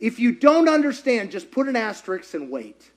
If 0.00 0.18
you 0.18 0.32
don't 0.32 0.68
understand, 0.68 1.30
just 1.30 1.52
put 1.52 1.68
an 1.68 1.76
asterisk 1.76 2.34
and 2.34 2.50
wait. 2.50 2.90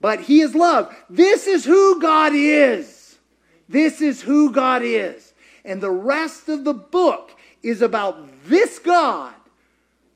But 0.00 0.20
He 0.20 0.40
is 0.40 0.54
love. 0.54 0.94
This 1.10 1.46
is 1.46 1.66
who 1.66 2.00
God 2.00 2.32
is. 2.34 3.18
This 3.68 4.00
is 4.00 4.22
who 4.22 4.52
God 4.52 4.82
is. 4.82 5.33
And 5.64 5.80
the 5.80 5.90
rest 5.90 6.48
of 6.48 6.64
the 6.64 6.74
book 6.74 7.32
is 7.62 7.80
about 7.80 8.28
this 8.46 8.78
God 8.78 9.34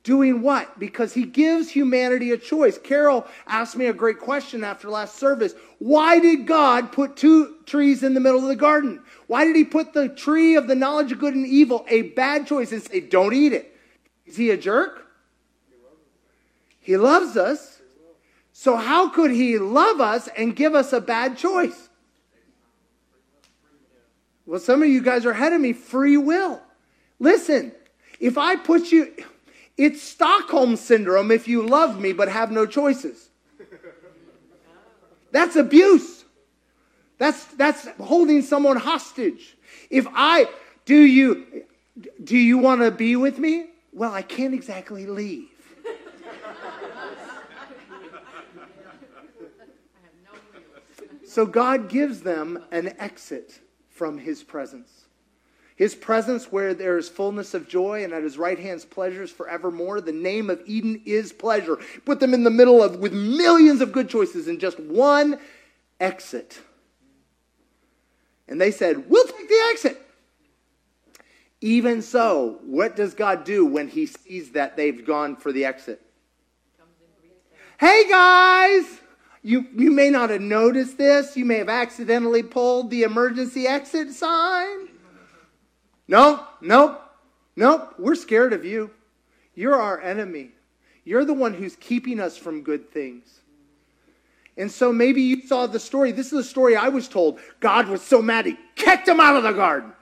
doing 0.02 0.40
what? 0.40 0.78
Because 0.78 1.12
he 1.12 1.24
gives 1.24 1.68
humanity 1.68 2.30
a 2.30 2.38
choice. 2.38 2.78
Carol 2.78 3.26
asked 3.46 3.76
me 3.76 3.86
a 3.86 3.92
great 3.92 4.18
question 4.18 4.64
after 4.64 4.88
last 4.88 5.16
service. 5.16 5.54
Why 5.78 6.18
did 6.18 6.46
God 6.46 6.92
put 6.92 7.16
two 7.16 7.56
trees 7.66 8.02
in 8.02 8.14
the 8.14 8.20
middle 8.20 8.40
of 8.40 8.48
the 8.48 8.56
garden? 8.56 9.02
Why 9.26 9.44
did 9.44 9.54
he 9.54 9.64
put 9.64 9.92
the 9.92 10.08
tree 10.08 10.56
of 10.56 10.66
the 10.66 10.74
knowledge 10.74 11.12
of 11.12 11.18
good 11.18 11.34
and 11.34 11.46
evil, 11.46 11.84
a 11.88 12.02
bad 12.02 12.46
choice, 12.46 12.72
and 12.72 12.82
say, 12.82 13.00
don't 13.00 13.34
eat 13.34 13.52
it? 13.52 13.76
Is 14.24 14.36
he 14.36 14.50
a 14.50 14.56
jerk? 14.56 15.06
He 16.80 16.96
loves 16.96 17.36
us. 17.36 17.82
So, 18.54 18.76
how 18.76 19.10
could 19.10 19.30
he 19.30 19.58
love 19.58 20.00
us 20.00 20.28
and 20.36 20.56
give 20.56 20.74
us 20.74 20.92
a 20.92 21.02
bad 21.02 21.36
choice? 21.36 21.87
Well, 24.48 24.58
some 24.58 24.82
of 24.82 24.88
you 24.88 25.02
guys 25.02 25.26
are 25.26 25.32
ahead 25.32 25.52
of 25.52 25.60
me. 25.60 25.74
Free 25.74 26.16
will. 26.16 26.58
Listen, 27.18 27.70
if 28.18 28.38
I 28.38 28.56
put 28.56 28.90
you, 28.90 29.12
it's 29.76 30.00
Stockholm 30.00 30.76
syndrome 30.76 31.30
if 31.30 31.46
you 31.46 31.66
love 31.66 32.00
me 32.00 32.14
but 32.14 32.30
have 32.30 32.50
no 32.50 32.64
choices. 32.64 33.28
That's 35.32 35.54
abuse. 35.54 36.24
That's, 37.18 37.44
that's 37.44 37.88
holding 38.00 38.40
someone 38.40 38.78
hostage. 38.78 39.54
If 39.90 40.06
I, 40.14 40.48
do 40.86 40.96
you, 40.98 41.66
do 42.24 42.38
you 42.38 42.56
want 42.56 42.80
to 42.80 42.90
be 42.90 43.16
with 43.16 43.38
me? 43.38 43.66
Well, 43.92 44.14
I 44.14 44.22
can't 44.22 44.54
exactly 44.54 45.04
leave. 45.04 45.50
So 51.26 51.44
God 51.44 51.90
gives 51.90 52.22
them 52.22 52.64
an 52.70 52.94
exit 52.98 53.60
from 53.98 54.16
his 54.16 54.44
presence. 54.44 55.06
His 55.74 55.94
presence 55.94 56.50
where 56.50 56.72
there 56.72 56.96
is 56.96 57.08
fullness 57.08 57.52
of 57.52 57.68
joy 57.68 58.02
and 58.02 58.12
at 58.12 58.22
his 58.22 58.38
right 58.38 58.58
hand's 58.58 58.84
pleasures 58.84 59.30
forevermore. 59.30 60.00
The 60.00 60.12
name 60.12 60.50
of 60.50 60.62
Eden 60.66 61.02
is 61.04 61.32
pleasure. 61.32 61.78
Put 62.04 62.20
them 62.20 62.32
in 62.32 62.44
the 62.44 62.50
middle 62.50 62.82
of 62.82 62.96
with 62.96 63.12
millions 63.12 63.80
of 63.80 63.92
good 63.92 64.08
choices 64.08 64.48
and 64.48 64.58
just 64.58 64.80
one 64.80 65.38
exit. 66.00 66.60
And 68.48 68.60
they 68.60 68.70
said, 68.70 69.08
We'll 69.08 69.26
take 69.26 69.48
the 69.48 69.66
exit. 69.70 70.02
Even 71.60 72.02
so, 72.02 72.60
what 72.64 72.96
does 72.96 73.14
God 73.14 73.44
do 73.44 73.66
when 73.66 73.88
he 73.88 74.06
sees 74.06 74.52
that 74.52 74.76
they've 74.76 75.04
gone 75.04 75.36
for 75.36 75.52
the 75.52 75.64
exit? 75.64 76.00
Hey 77.78 78.08
guys! 78.08 79.00
You, 79.42 79.66
you 79.74 79.90
may 79.90 80.10
not 80.10 80.30
have 80.30 80.40
noticed 80.40 80.98
this. 80.98 81.36
You 81.36 81.44
may 81.44 81.58
have 81.58 81.68
accidentally 81.68 82.42
pulled 82.42 82.90
the 82.90 83.02
emergency 83.02 83.66
exit 83.66 84.10
sign. 84.10 84.88
No, 86.08 86.46
nope, 86.60 87.00
nope. 87.54 87.94
We're 87.98 88.14
scared 88.14 88.52
of 88.52 88.64
you. 88.64 88.90
You're 89.54 89.76
our 89.76 90.00
enemy. 90.00 90.50
You're 91.04 91.24
the 91.24 91.34
one 91.34 91.54
who's 91.54 91.76
keeping 91.76 92.20
us 92.20 92.36
from 92.36 92.62
good 92.62 92.90
things. 92.90 93.40
And 94.56 94.70
so 94.70 94.92
maybe 94.92 95.22
you 95.22 95.46
saw 95.46 95.66
the 95.66 95.78
story. 95.78 96.10
This 96.12 96.26
is 96.26 96.32
the 96.32 96.44
story 96.44 96.76
I 96.76 96.88
was 96.88 97.08
told. 97.08 97.38
God 97.60 97.88
was 97.88 98.02
so 98.02 98.20
mad, 98.20 98.46
he 98.46 98.58
kicked 98.74 99.06
him 99.06 99.20
out 99.20 99.36
of 99.36 99.44
the 99.44 99.52
garden. 99.52 99.92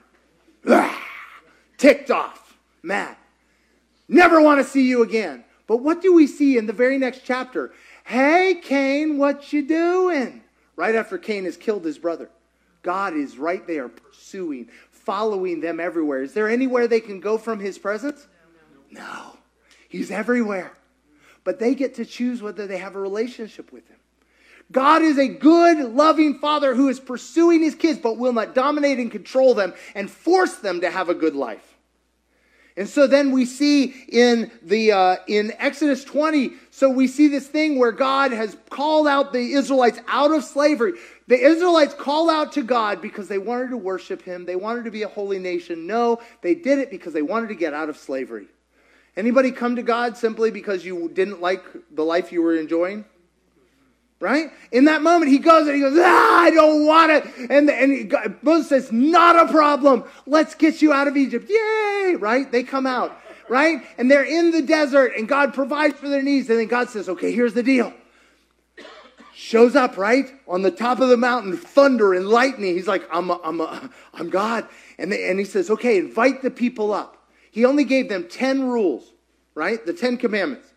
Ticked 1.76 2.10
off, 2.10 2.56
mad. 2.82 3.16
Never 4.08 4.40
want 4.40 4.64
to 4.64 4.64
see 4.64 4.88
you 4.88 5.02
again. 5.02 5.44
But 5.66 5.78
what 5.78 6.00
do 6.00 6.14
we 6.14 6.26
see 6.26 6.56
in 6.56 6.66
the 6.66 6.72
very 6.72 6.96
next 6.96 7.22
chapter? 7.24 7.72
Hey, 8.06 8.60
Cain, 8.62 9.18
what 9.18 9.52
you 9.52 9.66
doing? 9.66 10.44
Right 10.76 10.94
after 10.94 11.18
Cain 11.18 11.44
has 11.44 11.56
killed 11.56 11.84
his 11.84 11.98
brother. 11.98 12.30
God 12.82 13.14
is 13.16 13.36
right 13.36 13.66
there 13.66 13.88
pursuing, 13.88 14.68
following 14.92 15.60
them 15.60 15.80
everywhere. 15.80 16.22
Is 16.22 16.32
there 16.32 16.48
anywhere 16.48 16.86
they 16.86 17.00
can 17.00 17.18
go 17.18 17.36
from 17.36 17.58
his 17.58 17.78
presence? 17.78 18.28
No. 18.92 19.36
He's 19.88 20.12
everywhere. 20.12 20.72
But 21.42 21.58
they 21.58 21.74
get 21.74 21.96
to 21.96 22.04
choose 22.04 22.40
whether 22.40 22.68
they 22.68 22.78
have 22.78 22.94
a 22.94 23.00
relationship 23.00 23.72
with 23.72 23.88
him. 23.88 23.98
God 24.70 25.02
is 25.02 25.18
a 25.18 25.26
good, 25.26 25.92
loving 25.92 26.38
father 26.38 26.76
who 26.76 26.88
is 26.88 27.00
pursuing 27.00 27.60
his 27.60 27.74
kids 27.74 27.98
but 27.98 28.18
will 28.18 28.32
not 28.32 28.54
dominate 28.54 28.98
and 28.98 29.10
control 29.10 29.52
them 29.52 29.74
and 29.96 30.08
force 30.08 30.54
them 30.54 30.80
to 30.82 30.92
have 30.92 31.08
a 31.08 31.14
good 31.14 31.34
life. 31.34 31.75
And 32.78 32.88
so 32.88 33.06
then 33.06 33.30
we 33.30 33.46
see 33.46 33.84
in 34.08 34.50
the 34.62 34.92
uh, 34.92 35.16
in 35.26 35.52
Exodus 35.58 36.04
20, 36.04 36.52
so 36.70 36.90
we 36.90 37.08
see 37.08 37.26
this 37.28 37.46
thing 37.46 37.78
where 37.78 37.92
God 37.92 38.32
has 38.32 38.54
called 38.68 39.08
out 39.08 39.32
the 39.32 39.52
Israelites 39.52 39.98
out 40.06 40.30
of 40.30 40.44
slavery. 40.44 40.92
The 41.26 41.42
Israelites 41.42 41.94
called 41.94 42.28
out 42.28 42.52
to 42.52 42.62
God 42.62 43.00
because 43.00 43.28
they 43.28 43.38
wanted 43.38 43.70
to 43.70 43.78
worship 43.78 44.20
him. 44.20 44.44
They 44.44 44.56
wanted 44.56 44.84
to 44.84 44.90
be 44.90 45.02
a 45.02 45.08
holy 45.08 45.38
nation. 45.38 45.86
No, 45.86 46.20
they 46.42 46.54
did 46.54 46.78
it 46.78 46.90
because 46.90 47.14
they 47.14 47.22
wanted 47.22 47.48
to 47.48 47.54
get 47.54 47.72
out 47.72 47.88
of 47.88 47.96
slavery. 47.96 48.46
Anybody 49.16 49.52
come 49.52 49.76
to 49.76 49.82
God 49.82 50.18
simply 50.18 50.50
because 50.50 50.84
you 50.84 51.08
didn't 51.08 51.40
like 51.40 51.64
the 51.90 52.04
life 52.04 52.30
you 52.30 52.42
were 52.42 52.56
enjoying? 52.56 53.06
Right? 54.18 54.50
In 54.72 54.86
that 54.86 55.02
moment, 55.02 55.30
he 55.30 55.38
goes 55.38 55.66
and 55.66 55.76
he 55.76 55.82
goes, 55.82 55.98
ah, 55.98 56.40
I 56.40 56.50
don't 56.50 56.86
want 56.86 57.12
it. 57.12 57.50
And, 57.50 57.68
and 57.68 57.92
he, 57.92 58.04
God, 58.04 58.36
Moses 58.40 58.68
says, 58.68 58.92
not 58.92 59.36
a 59.36 59.52
problem. 59.52 60.04
Let's 60.26 60.54
get 60.54 60.80
you 60.80 60.92
out 60.92 61.06
of 61.06 61.18
Egypt. 61.18 61.50
Yay! 61.50 62.16
Right? 62.18 62.50
They 62.50 62.62
come 62.62 62.86
out. 62.86 63.20
Right? 63.48 63.82
And 63.98 64.10
they're 64.10 64.24
in 64.24 64.52
the 64.52 64.62
desert 64.62 65.12
and 65.16 65.28
God 65.28 65.52
provides 65.52 65.98
for 65.98 66.08
their 66.08 66.22
needs. 66.22 66.48
And 66.48 66.58
then 66.58 66.66
God 66.66 66.88
says, 66.88 67.10
okay, 67.10 67.30
here's 67.30 67.52
the 67.52 67.62
deal. 67.62 67.92
Shows 69.34 69.76
up, 69.76 69.98
right? 69.98 70.32
On 70.48 70.62
the 70.62 70.70
top 70.70 70.98
of 71.00 71.10
the 71.10 71.16
mountain, 71.18 71.54
thunder 71.54 72.14
and 72.14 72.26
lightning. 72.26 72.74
He's 72.74 72.88
like, 72.88 73.06
I'm, 73.12 73.28
a, 73.28 73.38
I'm, 73.44 73.60
a, 73.60 73.90
I'm 74.14 74.30
God. 74.30 74.66
And, 74.98 75.12
and 75.12 75.38
he 75.38 75.44
says, 75.44 75.68
okay, 75.68 75.98
invite 75.98 76.40
the 76.40 76.50
people 76.50 76.90
up. 76.94 77.28
He 77.50 77.66
only 77.66 77.84
gave 77.84 78.08
them 78.08 78.28
10 78.28 78.66
rules, 78.66 79.12
right? 79.54 79.84
The 79.84 79.92
10 79.92 80.16
commandments. 80.16 80.68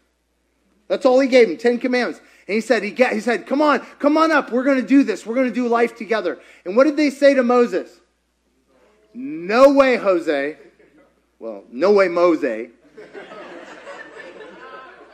That's 0.90 1.06
all 1.06 1.20
he 1.20 1.28
gave 1.28 1.48
them, 1.48 1.58
10 1.58 1.80
commandments. 1.80 2.20
And 2.50 2.56
he 2.56 2.62
said, 2.62 2.82
he, 2.82 2.90
get, 2.90 3.14
he 3.14 3.20
said, 3.20 3.46
come 3.46 3.62
on, 3.62 3.82
come 4.00 4.18
on 4.18 4.32
up. 4.32 4.52
We're 4.52 4.64
going 4.64 4.82
to 4.82 4.88
do 4.88 5.04
this. 5.04 5.24
We're 5.24 5.36
going 5.36 5.50
to 5.50 5.54
do 5.54 5.68
life 5.68 5.96
together. 5.96 6.40
And 6.66 6.76
what 6.76 6.86
did 6.86 6.98
they 6.98 7.12
say 7.12 7.36
to 7.36 7.44
Moses? 7.44 7.92
No 9.14 9.72
way, 9.72 9.98
Jose. 9.98 10.58
Well, 11.38 11.64
no 11.70 11.92
way, 11.92 12.08
Mose. 12.08 12.72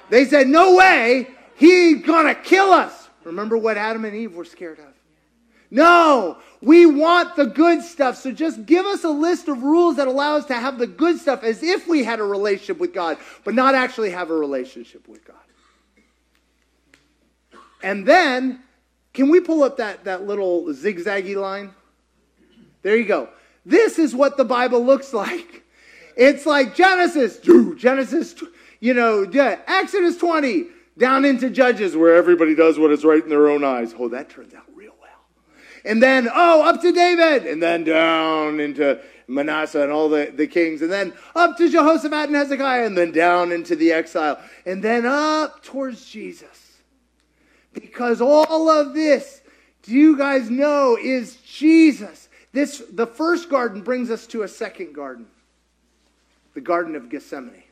They 0.09 0.23
said, 0.23 0.47
no 0.47 0.75
way. 0.77 1.27
He's 1.55 2.03
going 2.03 2.27
to 2.27 2.35
kill 2.35 2.71
us. 2.71 3.09
Remember 3.25 3.57
what 3.57 3.75
Adam 3.75 4.05
and 4.05 4.15
Eve 4.15 4.33
were 4.33 4.45
scared 4.45 4.79
of? 4.79 4.93
No, 5.69 6.37
we 6.61 6.85
want 6.85 7.35
the 7.35 7.47
good 7.47 7.81
stuff. 7.81 8.15
So 8.15 8.31
just 8.31 8.65
give 8.65 8.85
us 8.85 9.03
a 9.03 9.09
list 9.09 9.49
of 9.49 9.61
rules 9.61 9.97
that 9.97 10.07
allow 10.07 10.37
us 10.37 10.45
to 10.45 10.53
have 10.53 10.77
the 10.77 10.87
good 10.87 11.19
stuff 11.19 11.43
as 11.43 11.63
if 11.63 11.85
we 11.85 12.01
had 12.01 12.21
a 12.21 12.23
relationship 12.23 12.77
with 12.77 12.93
God, 12.93 13.17
but 13.43 13.55
not 13.55 13.75
actually 13.75 14.11
have 14.11 14.29
a 14.29 14.35
relationship 14.35 15.05
with 15.09 15.25
God. 15.25 15.35
And 17.85 18.03
then, 18.03 18.63
can 19.13 19.29
we 19.29 19.39
pull 19.39 19.63
up 19.63 19.77
that, 19.77 20.05
that 20.05 20.25
little 20.25 20.63
zigzaggy 20.69 21.35
line? 21.35 21.69
There 22.81 22.95
you 22.95 23.05
go. 23.05 23.29
This 23.63 23.99
is 23.99 24.15
what 24.15 24.37
the 24.37 24.43
Bible 24.43 24.83
looks 24.83 25.13
like. 25.13 25.63
It's 26.17 26.47
like 26.47 26.73
Genesis, 26.73 27.37
Genesis, 27.77 28.33
you 28.79 28.95
know, 28.95 29.21
Exodus 29.67 30.17
20, 30.17 30.63
down 30.97 31.25
into 31.25 31.51
Judges, 31.51 31.95
where 31.95 32.15
everybody 32.15 32.55
does 32.55 32.79
what 32.79 32.89
is 32.89 33.05
right 33.05 33.21
in 33.21 33.29
their 33.29 33.49
own 33.49 33.63
eyes. 33.63 33.93
Oh, 33.99 34.09
that 34.09 34.31
turns 34.31 34.55
out 34.55 34.63
real 34.73 34.93
well. 34.99 35.51
And 35.85 36.01
then, 36.01 36.27
oh, 36.33 36.67
up 36.67 36.81
to 36.81 36.91
David, 36.91 37.45
and 37.45 37.61
then 37.61 37.83
down 37.83 38.59
into 38.59 38.99
Manasseh 39.27 39.83
and 39.83 39.91
all 39.91 40.09
the, 40.09 40.33
the 40.35 40.47
kings, 40.47 40.81
and 40.81 40.91
then 40.91 41.13
up 41.35 41.55
to 41.57 41.69
Jehoshaphat 41.69 42.29
and 42.29 42.35
Hezekiah, 42.35 42.87
and 42.87 42.97
then 42.97 43.11
down 43.11 43.51
into 43.51 43.75
the 43.75 43.91
exile, 43.91 44.39
and 44.65 44.83
then 44.83 45.05
up 45.05 45.63
towards 45.63 46.03
Jesus. 46.09 46.64
Because 47.75 48.21
all 48.21 48.69
of 48.69 48.93
this, 48.93 49.41
do 49.83 49.91
you 49.91 50.17
guys 50.17 50.49
know, 50.49 50.97
is 50.99 51.35
Jesus. 51.37 52.29
This, 52.53 52.81
the 52.91 53.05
first 53.05 53.49
garden 53.49 53.81
brings 53.81 54.09
us 54.09 54.25
to 54.27 54.43
a 54.43 54.47
second 54.47 54.95
garden, 54.95 55.27
the 56.53 56.61
Garden 56.61 56.95
of 56.95 57.09
Gethsemane, 57.09 57.63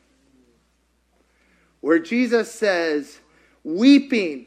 where 1.80 1.98
Jesus 1.98 2.52
says, 2.52 3.18
weeping, 3.64 4.46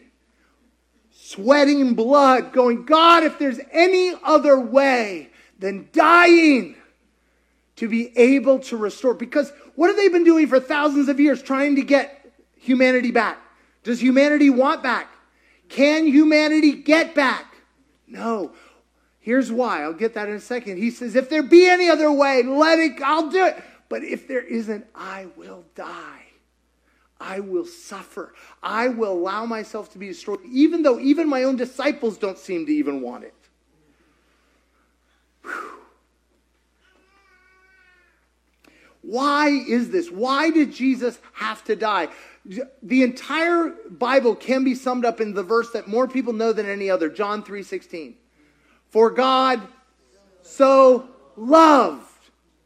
sweating 1.12 1.96
blood, 1.96 2.54
going, 2.54 2.86
God, 2.86 3.24
if 3.24 3.40
there's 3.40 3.60
any 3.72 4.14
other 4.24 4.60
way 4.60 5.32
than 5.60 5.90
dying 5.92 6.76
to 7.78 7.88
be 7.88 8.16
able 8.18 8.60
to 8.60 8.78
restore. 8.78 9.16
Because 9.16 9.52
what 9.76 9.88
have 9.88 9.98
they 9.98 10.08
been 10.08 10.24
doing 10.24 10.48
for 10.48 10.60
thousands 10.60 11.10
of 11.10 11.20
years 11.20 11.42
trying 11.42 11.76
to 11.76 11.82
get 11.82 12.32
humanity 12.58 13.12
back? 13.12 13.40
Does 13.84 14.02
humanity 14.02 14.50
want 14.50 14.84
back? 14.84 15.10
Can 15.70 16.08
humanity 16.08 16.74
get 16.74 17.14
back? 17.14 17.56
No. 18.08 18.54
Here's 19.20 19.52
why. 19.52 19.84
I'll 19.84 19.94
get 19.94 20.14
that 20.14 20.30
in 20.30 20.36
a 20.36 20.40
second. 20.40 20.78
He 20.78 20.90
says, 20.90 21.16
if 21.16 21.30
there 21.30 21.44
be 21.44 21.68
any 21.68 21.90
other 21.90 22.12
way, 22.12 22.44
let 22.44 22.80
it, 22.80 23.02
I'll 23.02 23.30
do 23.30 23.46
it. 23.46 23.62
But 23.90 24.04
if 24.04 24.28
there 24.28 24.42
isn't, 24.42 24.86
I 24.96 25.28
will 25.36 25.66
die. 25.76 26.24
I 27.20 27.40
will 27.40 27.66
suffer. 27.66 28.34
I 28.62 28.90
will 28.90 29.12
allow 29.12 29.46
myself 29.46 29.92
to 29.94 29.98
be 29.98 30.08
destroyed, 30.08 30.40
even 30.50 30.84
though 30.84 31.00
even 31.00 31.28
my 31.28 31.44
own 31.44 31.56
disciples 31.56 32.18
don't 32.18 32.38
seem 32.38 32.66
to 32.68 32.72
even 32.72 33.02
want 33.02 33.24
it. 33.24 33.34
Whew. 35.44 35.77
Why 39.08 39.48
is 39.48 39.90
this? 39.90 40.12
Why 40.12 40.50
did 40.50 40.74
Jesus 40.74 41.18
have 41.32 41.64
to 41.64 41.78
die? 41.78 42.10
The 42.84 43.04
entire 43.04 43.74
Bible 43.90 44.36
can 44.36 44.66
be 44.66 44.76
summed 44.76 45.06
up 45.06 45.22
in 45.22 45.34
the 45.34 45.44
verse 45.44 45.72
that 45.72 45.88
more 45.88 46.10
people 46.10 46.34
know 46.34 46.52
than 46.52 46.66
any 46.66 46.90
other, 46.90 47.08
John 47.08 47.42
3:16. 47.42 48.16
For 48.90 49.10
God 49.10 49.62
so 50.42 51.08
loved 51.38 52.12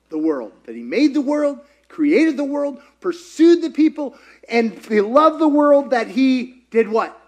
the 0.10 0.17
world 0.17 0.54
that 0.63 0.75
he 0.75 0.82
made 0.82 1.13
the 1.13 1.21
world, 1.21 1.60
created 1.88 2.38
the 2.38 2.43
world, 2.43 2.82
pursued 3.01 3.62
the 3.62 3.69
people, 3.69 4.17
and 4.49 4.73
he 4.86 4.99
loved 4.99 5.38
the 5.38 5.47
world 5.47 5.91
that 5.91 6.08
he 6.08 6.63
did 6.71 6.89
what? 6.89 7.21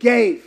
Gave. 0.00 0.44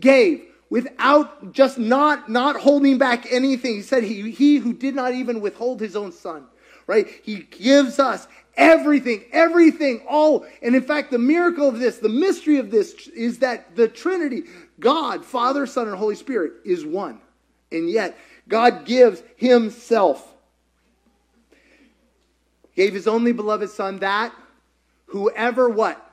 Gave 0.00 0.47
without 0.70 1.52
just 1.52 1.78
not 1.78 2.28
not 2.28 2.56
holding 2.56 2.98
back 2.98 3.26
anything. 3.30 3.74
He 3.76 3.82
said 3.82 4.04
he, 4.04 4.30
he 4.30 4.56
who 4.56 4.72
did 4.72 4.94
not 4.94 5.14
even 5.14 5.40
withhold 5.40 5.80
his 5.80 5.96
own 5.96 6.12
son, 6.12 6.46
right? 6.86 7.06
He 7.22 7.46
gives 7.50 7.98
us 7.98 8.26
everything, 8.56 9.24
everything, 9.32 10.02
all. 10.08 10.46
And 10.62 10.74
in 10.74 10.82
fact, 10.82 11.10
the 11.10 11.18
miracle 11.18 11.68
of 11.68 11.78
this, 11.78 11.98
the 11.98 12.08
mystery 12.08 12.58
of 12.58 12.70
this 12.70 13.08
is 13.08 13.38
that 13.38 13.76
the 13.76 13.88
Trinity, 13.88 14.44
God, 14.80 15.24
Father, 15.24 15.66
Son, 15.66 15.88
and 15.88 15.96
Holy 15.96 16.16
Spirit, 16.16 16.52
is 16.64 16.84
one. 16.84 17.20
And 17.72 17.88
yet, 17.88 18.18
God 18.48 18.84
gives 18.84 19.22
Himself. 19.36 20.34
Gave 22.74 22.94
His 22.94 23.08
only 23.08 23.32
beloved 23.32 23.70
Son 23.70 24.00
that 24.00 24.34
whoever 25.06 25.68
what? 25.68 26.04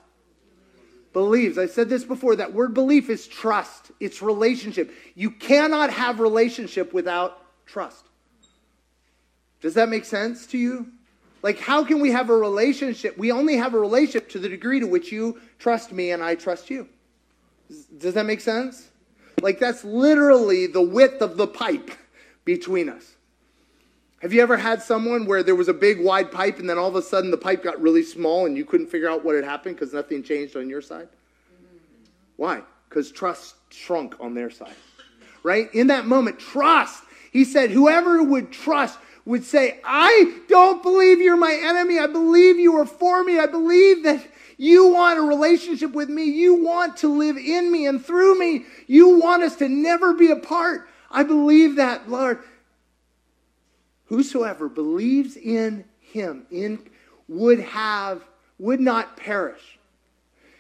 Believes. 1.16 1.58
I 1.58 1.68
said 1.68 1.88
this 1.88 2.04
before. 2.04 2.36
That 2.36 2.52
word 2.52 2.74
belief 2.74 3.10
is 3.10 3.26
trust. 3.26 3.90
It's 4.02 4.22
relationship. 4.22 4.94
You 5.16 5.32
cannot 5.32 5.90
have 5.90 6.20
relationship 6.20 6.92
without 6.92 7.42
trust. 7.66 8.04
Does 9.62 9.76
that 9.76 9.88
make 9.88 10.04
sense 10.04 10.46
to 10.48 10.58
you? 10.58 10.88
Like, 11.42 11.58
how 11.58 11.86
can 11.86 12.02
we 12.02 12.12
have 12.12 12.30
a 12.30 12.36
relationship? 12.36 13.18
We 13.18 13.32
only 13.32 13.56
have 13.56 13.74
a 13.74 13.80
relationship 13.80 14.28
to 14.32 14.40
the 14.40 14.50
degree 14.50 14.82
to 14.82 14.88
which 14.88 15.10
you 15.10 15.40
trust 15.58 15.94
me 15.94 16.12
and 16.12 16.22
I 16.22 16.36
trust 16.36 16.70
you. 16.70 16.90
Does 17.98 18.16
that 18.16 18.26
make 18.26 18.42
sense? 18.42 18.90
Like, 19.42 19.58
that's 19.58 19.86
literally 19.86 20.68
the 20.68 20.82
width 20.82 21.22
of 21.22 21.38
the 21.38 21.48
pipe 21.48 21.92
between 22.44 22.90
us. 22.90 23.15
Have 24.26 24.34
you 24.34 24.42
ever 24.42 24.58
had 24.58 24.82
someone 24.82 25.28
where 25.28 25.44
there 25.44 25.54
was 25.54 25.68
a 25.68 25.74
big 25.74 26.04
wide 26.04 26.32
pipe 26.32 26.58
and 26.58 26.68
then 26.68 26.80
all 26.80 26.88
of 26.88 26.96
a 26.96 27.02
sudden 27.04 27.30
the 27.30 27.38
pipe 27.38 27.62
got 27.62 27.80
really 27.80 28.02
small 28.02 28.48
and 28.48 28.58
you 28.58 28.66
couldn't 28.66 28.88
figure 28.88 29.08
out 29.08 29.24
what 29.24 29.36
had 29.36 29.44
happened 29.44 29.76
because 29.76 29.94
nothing 29.94 30.24
changed 30.24 30.56
on 30.56 30.68
your 30.68 30.82
side? 30.82 31.08
Mm-hmm. 31.08 32.06
Why? 32.38 32.64
Because 32.90 33.12
trust 33.12 33.54
shrunk 33.70 34.16
on 34.20 34.34
their 34.34 34.50
side. 34.50 34.74
Right? 35.44 35.72
In 35.76 35.86
that 35.88 36.08
moment, 36.08 36.40
trust. 36.40 37.04
He 37.32 37.46
said, 37.46 37.70
whoever 37.70 38.24
would 38.24 38.52
trust 38.52 38.98
would 39.26 39.44
say, 39.44 39.80
I 39.86 40.40
don't 40.50 40.82
believe 40.82 41.20
you're 41.20 41.38
my 41.38 41.60
enemy. 41.62 42.00
I 42.00 42.08
believe 42.08 42.58
you 42.58 42.78
are 42.78 42.88
for 42.88 43.24
me. 43.24 43.38
I 43.38 43.46
believe 43.46 44.02
that 44.06 44.28
you 44.58 44.92
want 44.92 45.20
a 45.20 45.22
relationship 45.22 45.92
with 45.92 46.10
me. 46.10 46.24
You 46.24 46.64
want 46.64 46.98
to 46.98 47.16
live 47.16 47.38
in 47.38 47.72
me 47.72 47.86
and 47.86 48.04
through 48.04 48.40
me. 48.40 48.66
You 48.88 49.20
want 49.20 49.44
us 49.44 49.56
to 49.58 49.70
never 49.70 50.16
be 50.16 50.32
apart. 50.32 50.90
I 51.12 51.22
believe 51.22 51.76
that, 51.76 52.10
Lord. 52.10 52.40
Whosoever 54.06 54.70
believes 54.70 55.36
in 55.36 55.86
him 56.00 56.46
in, 56.52 56.80
would 57.28 57.60
have, 57.60 58.24
would 58.60 58.80
not 58.80 59.18
perish. 59.18 59.80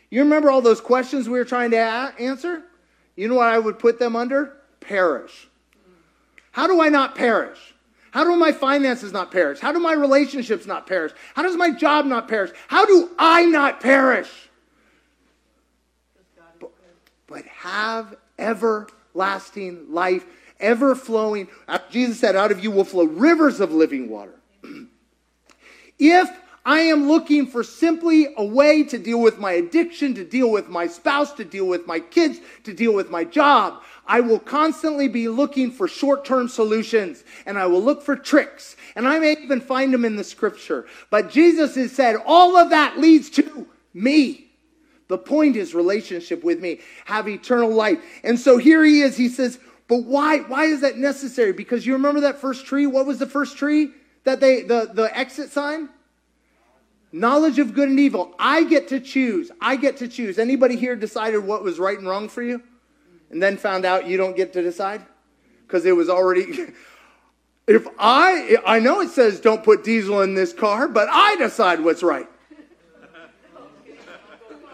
You 0.10 0.24
remember 0.24 0.50
all 0.50 0.62
those 0.62 0.82
questions 0.82 1.28
we 1.28 1.38
were 1.38 1.46
trying 1.46 1.72
to 1.72 1.78
a- 1.78 2.14
answer? 2.20 2.64
You 3.16 3.28
know 3.28 3.36
what 3.36 3.48
I 3.48 3.60
would 3.60 3.80
put 3.80 4.00
them 4.00 4.16
under? 4.16 4.58
Perish. 4.80 5.48
How 6.52 6.68
do 6.68 6.82
I 6.82 6.90
not 6.90 7.16
perish? 7.16 7.74
How 8.12 8.24
do 8.24 8.36
my 8.36 8.52
finances 8.52 9.12
not 9.12 9.32
perish? 9.32 9.60
How 9.60 9.72
do 9.74 9.80
my 9.80 9.94
relationships 9.94 10.66
not 10.66 10.88
perish? 10.88 11.12
How 11.36 11.44
does 11.44 11.58
my 11.58 11.72
job 11.72 12.06
not 12.06 12.28
perish? 12.28 12.52
How 12.68 12.86
do 12.86 13.10
I 13.20 13.46
not 13.46 13.82
perish? 13.82 14.30
but 17.28 17.46
have 17.46 18.16
everlasting 18.38 19.92
life, 19.92 20.26
ever 20.60 20.96
flowing. 20.96 21.48
Jesus 21.90 22.20
said, 22.20 22.36
Out 22.36 22.52
of 22.52 22.64
you 22.64 22.72
will 22.72 22.84
flow 22.84 23.06
rivers 23.06 23.60
of 23.60 23.72
living 23.72 24.10
water. 24.10 24.36
if 26.00 26.30
I 26.66 26.80
am 26.80 27.08
looking 27.08 27.46
for 27.46 27.64
simply 27.64 28.34
a 28.38 28.44
way 28.44 28.84
to 28.86 28.98
deal 28.98 29.22
with 29.22 29.38
my 29.38 29.52
addiction, 29.52 30.16
to 30.16 30.24
deal 30.26 30.50
with 30.50 30.68
my 30.68 30.88
spouse, 30.88 31.32
to 31.34 31.46
deal 31.46 31.68
with 31.68 31.86
my 31.86 32.00
kids, 32.00 32.40
to 32.64 32.74
deal 32.74 32.92
with 32.92 33.12
my 33.12 33.24
job. 33.24 33.84
I 34.08 34.22
will 34.22 34.40
constantly 34.40 35.08
be 35.08 35.28
looking 35.28 35.70
for 35.70 35.88
short 35.88 36.26
term 36.26 36.48
solutions 36.48 37.24
and 37.46 37.60
I 37.60 37.68
will 37.68 37.84
look 37.84 38.02
for 38.02 38.16
tricks. 38.16 38.76
And 38.96 39.08
I 39.08 39.20
may 39.20 39.34
even 39.34 39.62
find 39.62 39.94
them 39.94 40.06
in 40.06 40.16
the 40.16 40.24
scripture. 40.24 40.88
But 41.12 41.30
Jesus 41.30 41.76
has 41.76 41.92
said 41.92 42.16
all 42.26 42.58
of 42.58 42.72
that 42.72 42.98
leads 42.98 43.30
to 43.32 43.68
me. 43.94 44.48
The 45.08 45.18
point 45.20 45.56
is 45.56 45.76
relationship 45.76 46.44
with 46.44 46.60
me, 46.60 46.80
have 47.06 47.28
eternal 47.30 47.70
life. 47.70 48.00
And 48.24 48.40
so 48.40 48.58
here 48.58 48.84
he 48.84 49.02
is. 49.02 49.16
He 49.16 49.30
says, 49.30 49.60
but 49.88 50.04
why, 50.04 50.40
why 50.40 50.66
is 50.66 50.82
that 50.82 50.98
necessary? 50.98 51.54
Because 51.54 51.86
you 51.86 51.94
remember 51.94 52.22
that 52.22 52.40
first 52.40 52.66
tree? 52.66 52.88
What 52.88 53.06
was 53.06 53.20
the 53.20 53.28
first 53.28 53.58
tree 53.58 53.92
that 54.24 54.40
they, 54.40 54.64
the, 54.64 54.90
the 54.92 55.16
exit 55.16 55.52
sign? 55.52 55.90
Knowledge 57.12 57.60
of 57.60 57.74
good 57.74 57.90
and 57.90 58.00
evil. 58.00 58.34
I 58.40 58.64
get 58.64 58.88
to 58.90 59.00
choose. 59.00 59.52
I 59.62 59.76
get 59.76 59.98
to 59.98 60.08
choose. 60.08 60.40
Anybody 60.40 60.76
here 60.76 60.96
decided 60.96 61.40
what 61.40 61.64
was 61.64 61.80
right 61.80 61.98
and 61.98 62.08
wrong 62.08 62.30
for 62.30 62.42
you? 62.42 62.62
And 63.30 63.42
then 63.42 63.58
found 63.58 63.86
out 63.86 64.08
you 64.08 64.18
don't 64.18 64.36
get 64.36 64.54
to 64.54 64.62
decide? 64.62 65.02
Because 65.66 65.86
it 65.86 65.94
was 65.94 66.10
already. 66.10 66.68
If 67.68 67.88
I, 67.98 68.58
I 68.64 68.78
know 68.78 69.02
it 69.02 69.10
says 69.10 69.40
don't 69.40 69.64
put 69.64 69.84
diesel 69.84 70.22
in 70.22 70.36
this 70.36 70.54
car, 70.54 70.88
but 70.88 71.08
I 71.12 71.36
decide 71.38 71.80
what's 71.80 72.04
right. 72.04 72.28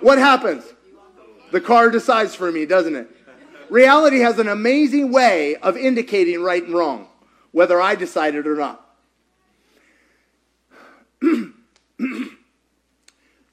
What 0.02 0.18
happens? 0.18 0.66
The 1.54 1.62
car 1.62 1.90
decides 1.90 2.36
for 2.36 2.52
me, 2.52 2.66
doesn't 2.66 2.96
it? 2.96 3.08
Reality 3.72 4.20
has 4.20 4.38
an 4.38 4.50
amazing 4.50 5.14
way 5.14 5.56
of 5.56 5.78
indicating 5.78 6.44
right 6.44 6.62
and 6.62 6.74
wrong, 6.74 7.08
whether 7.52 7.82
I 7.82 7.96
decide 7.96 8.36
it 8.36 8.46
or 8.46 8.56
not. 8.56 8.86